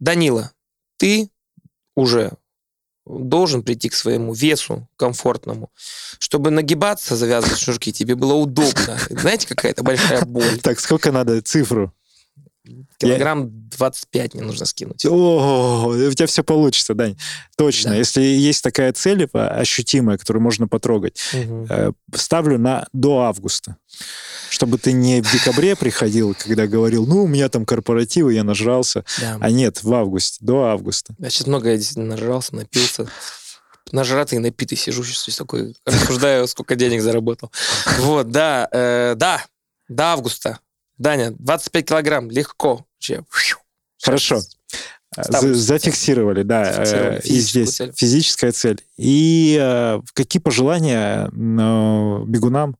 Данила, 0.00 0.52
ты 0.96 1.30
уже 1.94 2.32
должен 3.06 3.62
прийти 3.62 3.88
к 3.88 3.94
своему 3.94 4.34
весу 4.34 4.88
комфортному, 4.96 5.70
чтобы 6.18 6.50
нагибаться, 6.50 7.14
завязывать 7.16 7.58
шнурки, 7.58 7.92
тебе 7.92 8.16
было 8.16 8.34
удобно. 8.34 8.98
Знаете, 9.10 9.46
какая-то 9.46 9.84
большая 9.84 10.24
боль. 10.24 10.58
Так, 10.60 10.80
сколько 10.80 11.12
надо 11.12 11.40
цифру? 11.40 11.92
Килограмм 12.98 13.44
я... 13.44 13.50
25 13.78 14.34
мне 14.34 14.42
нужно 14.42 14.66
скинуть. 14.66 15.04
О, 15.06 15.86
у 15.88 16.12
тебя 16.12 16.26
все 16.26 16.42
получится, 16.42 16.94
Дань. 16.94 17.16
Точно. 17.56 17.90
Да. 17.90 17.96
Если 17.96 18.22
есть 18.22 18.64
такая 18.64 18.92
цель 18.92 19.28
ощутимая, 19.32 20.18
которую 20.18 20.42
можно 20.42 20.66
потрогать, 20.66 21.20
угу. 21.32 21.94
ставлю 22.14 22.58
на 22.58 22.88
до 22.92 23.20
августа. 23.20 23.76
Чтобы 24.50 24.78
ты 24.78 24.92
не 24.92 25.22
в 25.22 25.32
декабре 25.32 25.76
приходил, 25.76 26.34
когда 26.38 26.66
говорил, 26.66 27.06
ну, 27.06 27.24
у 27.24 27.26
меня 27.26 27.48
там 27.48 27.64
корпоративы, 27.64 28.34
я 28.34 28.44
нажрался. 28.44 29.04
Да. 29.20 29.38
А 29.40 29.50
нет, 29.50 29.82
в 29.82 29.92
августе, 29.92 30.38
до 30.40 30.64
августа. 30.64 31.14
Я 31.18 31.30
сейчас 31.30 31.46
много 31.46 31.72
я 31.72 31.80
нажрался, 31.96 32.54
напился 32.54 33.08
нажратый 33.92 34.38
напитый 34.38 34.76
сижу 34.76 35.04
сейчас 35.04 35.36
такой, 35.36 35.76
рассуждаю, 35.84 36.48
сколько 36.48 36.74
денег 36.74 37.02
заработал. 37.02 37.52
Вот, 38.00 38.30
да, 38.30 38.68
э, 38.72 39.14
да, 39.16 39.44
до 39.88 40.04
августа. 40.06 40.58
Даня, 40.98 41.32
25 41.38 41.86
килограмм, 41.86 42.30
легко. 42.30 42.86
Хорошо. 44.02 44.40
Ставлю. 45.18 45.54
Зафиксировали, 45.54 46.42
да. 46.42 46.72
Зафиксировали. 46.72 47.18
Э, 47.18 47.20
и 47.24 47.38
здесь 47.38 47.76
цель. 47.76 47.92
физическая 47.94 48.52
цель. 48.52 48.84
И 48.96 49.56
э, 49.60 50.00
какие 50.14 50.40
пожелания 50.40 51.26
э, 51.26 52.24
бегунам? 52.26 52.76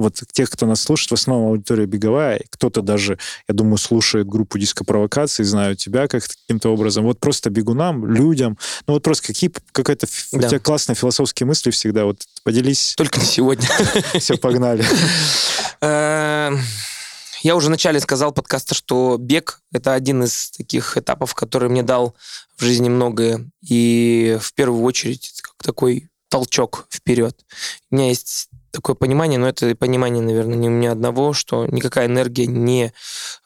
Вот 0.00 0.22
тех, 0.32 0.50
кто 0.50 0.66
нас 0.66 0.80
слушает, 0.80 1.10
в 1.10 1.14
основном 1.14 1.48
аудитория 1.48 1.86
беговая, 1.86 2.42
кто-то 2.50 2.82
даже, 2.82 3.18
я 3.48 3.54
думаю, 3.54 3.76
слушает 3.76 4.26
группу 4.26 4.58
дископровокации, 4.58 5.42
знают 5.42 5.78
тебя 5.78 6.08
как 6.08 6.22
каким-то 6.26 6.70
образом. 6.70 7.04
Вот 7.04 7.20
просто 7.20 7.50
бегунам, 7.50 8.06
людям. 8.06 8.58
Ну 8.86 8.94
вот 8.94 9.02
просто 9.02 9.26
какие 9.26 9.52
какая-то 9.72 10.06
да. 10.32 10.38
у 10.38 10.50
тебя 10.50 10.58
классные 10.58 10.96
философские 10.96 11.46
мысли 11.46 11.70
всегда. 11.70 12.04
Вот 12.04 12.22
поделись. 12.44 12.94
Только 12.96 13.20
не 13.20 13.26
сегодня. 13.26 13.68
Все, 14.18 14.36
погнали. 14.36 14.84
Эм, 15.80 16.58
Я 17.42 17.56
уже 17.56 17.68
вначале 17.68 18.00
сказал 18.00 18.32
подкаста, 18.32 18.74
что 18.74 19.16
бег— 19.18 19.60
это 19.72 19.94
один 19.94 20.24
из 20.24 20.50
таких 20.50 20.96
этапов, 20.96 21.34
который 21.34 21.68
мне 21.68 21.82
дал 21.82 22.14
в 22.56 22.64
жизни 22.64 22.88
многое. 22.88 23.50
И 23.62 24.38
в 24.40 24.54
первую 24.54 24.82
очередь 24.82 25.32
как 25.42 25.54
такой 25.62 26.10
толчок 26.28 26.86
вперед. 26.90 27.36
У 27.90 27.96
меня 27.96 28.08
есть 28.08 28.48
такое 28.70 28.94
понимание, 28.94 29.38
но 29.38 29.48
это 29.48 29.74
понимание, 29.74 30.22
наверное, 30.22 30.56
не 30.56 30.68
у 30.68 30.72
меня 30.72 30.92
одного, 30.92 31.32
что 31.32 31.66
никакая 31.66 32.06
энергия 32.06 32.46
не 32.46 32.92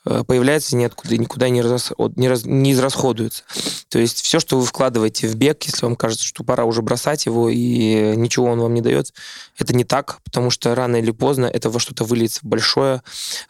э, 0.05 0.25
появляется 0.27 0.77
ниоткуда, 0.77 1.17
никуда 1.17 1.49
не, 1.49 1.63
расход, 1.63 2.17
не, 2.17 2.29
раз, 2.29 2.45
не 2.45 2.73
израсходуется. 2.73 3.43
То 3.89 3.99
есть 3.99 4.23
все, 4.23 4.41
что 4.41 4.59
вы 4.59 4.67
вкладываете 4.67 5.29
в 5.29 5.35
бег, 5.37 5.63
если 5.65 5.87
вам 5.87 5.97
кажется, 5.97 6.25
что 6.25 6.45
пора 6.45 6.65
уже 6.65 6.83
бросать 6.83 7.27
его 7.27 7.49
и 7.49 8.15
ничего 8.17 8.47
он 8.47 8.61
вам 8.61 8.75
не 8.75 8.81
дает, 8.81 9.13
это 9.59 9.75
не 9.75 9.85
так, 9.85 10.19
потому 10.25 10.51
что 10.51 10.75
рано 10.75 10.97
или 10.97 11.11
поздно 11.11 11.47
это 11.47 11.71
во 11.71 11.81
что-то 11.81 12.05
выльется 12.05 12.41
большое. 12.43 13.03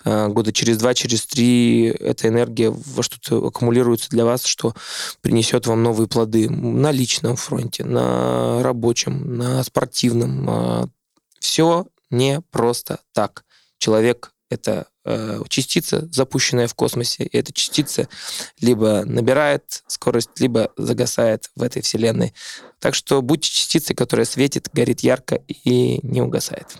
Э, 0.04 0.28
года 0.28 0.52
через 0.52 0.78
два, 0.78 0.94
через 0.94 1.26
три 1.26 1.86
эта 1.86 2.28
энергия 2.28 2.70
во 2.70 3.02
что-то 3.02 3.46
аккумулируется 3.46 4.10
для 4.10 4.24
вас, 4.24 4.44
что 4.44 4.74
принесет 5.22 5.66
вам 5.66 5.82
новые 5.82 6.08
плоды 6.08 6.48
на 6.48 6.92
личном 6.92 7.36
фронте, 7.36 7.84
на 7.84 8.62
рабочем, 8.62 9.36
на 9.36 9.62
спортивном, 9.64 10.46
а, 10.48 10.88
все 11.44 11.86
не 12.08 12.40
просто 12.40 13.00
так. 13.12 13.44
Человек— 13.76 14.32
это 14.50 14.86
э, 15.04 15.42
частица, 15.48 16.08
запущенная 16.10 16.66
в 16.66 16.74
космосе, 16.74 17.24
и 17.24 17.36
эта 17.36 17.52
частица 17.52 18.08
либо 18.60 19.04
набирает 19.04 19.82
скорость, 19.86 20.40
либо 20.40 20.72
загасает 20.78 21.50
в 21.54 21.62
этой 21.62 21.82
вселенной. 21.82 22.32
Так 22.78 22.94
что 22.94 23.20
будьте 23.20 23.50
частицей, 23.50 23.94
которая 23.94 24.24
светит, 24.24 24.70
горит 24.72 25.00
ярко 25.00 25.42
и 25.46 26.00
не 26.02 26.22
угасает. 26.22 26.78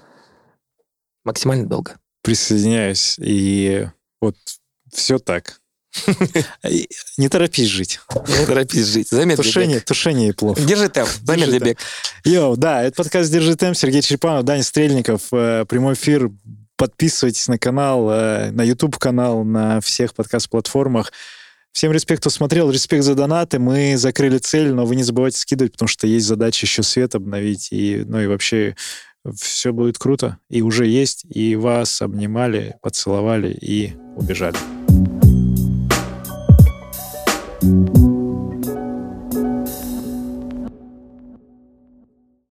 Максимально 1.24 1.68
долго. 1.68 1.98
Присоединяюсь. 2.22 3.16
И 3.18 3.86
вот 4.22 4.36
все 4.90 5.18
так. 5.18 5.60
Не 7.18 7.28
торопись 7.28 7.68
жить. 7.68 8.00
Не 8.28 8.46
торопись 8.46 8.86
жить. 8.86 9.08
Замедли 9.08 9.42
тушение, 9.42 9.76
бег. 9.76 9.84
Тушение 9.84 10.28
и 10.30 10.32
плов. 10.32 10.58
Держи 10.64 10.88
темп. 10.88 11.08
Замедли 11.22 11.58
бег. 11.58 11.78
Йоу, 12.24 12.56
да, 12.56 12.82
это 12.82 12.96
подкаст 12.96 13.30
«Держи 13.30 13.54
темп». 13.56 13.76
Сергей 13.76 14.02
Черепанов, 14.02 14.44
Даня 14.44 14.62
Стрельников. 14.62 15.22
Э, 15.32 15.64
прямой 15.68 15.94
эфир. 15.94 16.30
Подписывайтесь 16.76 17.46
на 17.48 17.58
канал, 17.58 18.10
э, 18.10 18.50
на 18.50 18.62
YouTube-канал, 18.62 19.44
на 19.44 19.80
всех 19.80 20.14
подкаст-платформах. 20.14 21.12
Всем 21.72 21.92
респект, 21.92 22.20
кто 22.20 22.30
смотрел. 22.30 22.70
Респект 22.70 23.04
за 23.04 23.14
донаты. 23.14 23.58
Мы 23.58 23.96
закрыли 23.96 24.38
цель, 24.38 24.72
но 24.72 24.86
вы 24.86 24.96
не 24.96 25.02
забывайте 25.02 25.38
скидывать, 25.38 25.72
потому 25.72 25.88
что 25.88 26.06
есть 26.06 26.26
задача 26.26 26.66
еще 26.66 26.82
свет 26.82 27.14
обновить. 27.14 27.68
И, 27.70 28.04
ну 28.06 28.20
и 28.20 28.26
вообще 28.26 28.76
все 29.36 29.72
будет 29.72 29.98
круто. 29.98 30.38
И 30.50 30.62
уже 30.62 30.86
есть. 30.86 31.24
И 31.28 31.56
вас 31.56 32.02
обнимали, 32.02 32.76
поцеловали 32.80 33.56
и 33.60 33.94
убежали. 34.16 34.56
Thank 37.64 37.96
you 37.96 38.03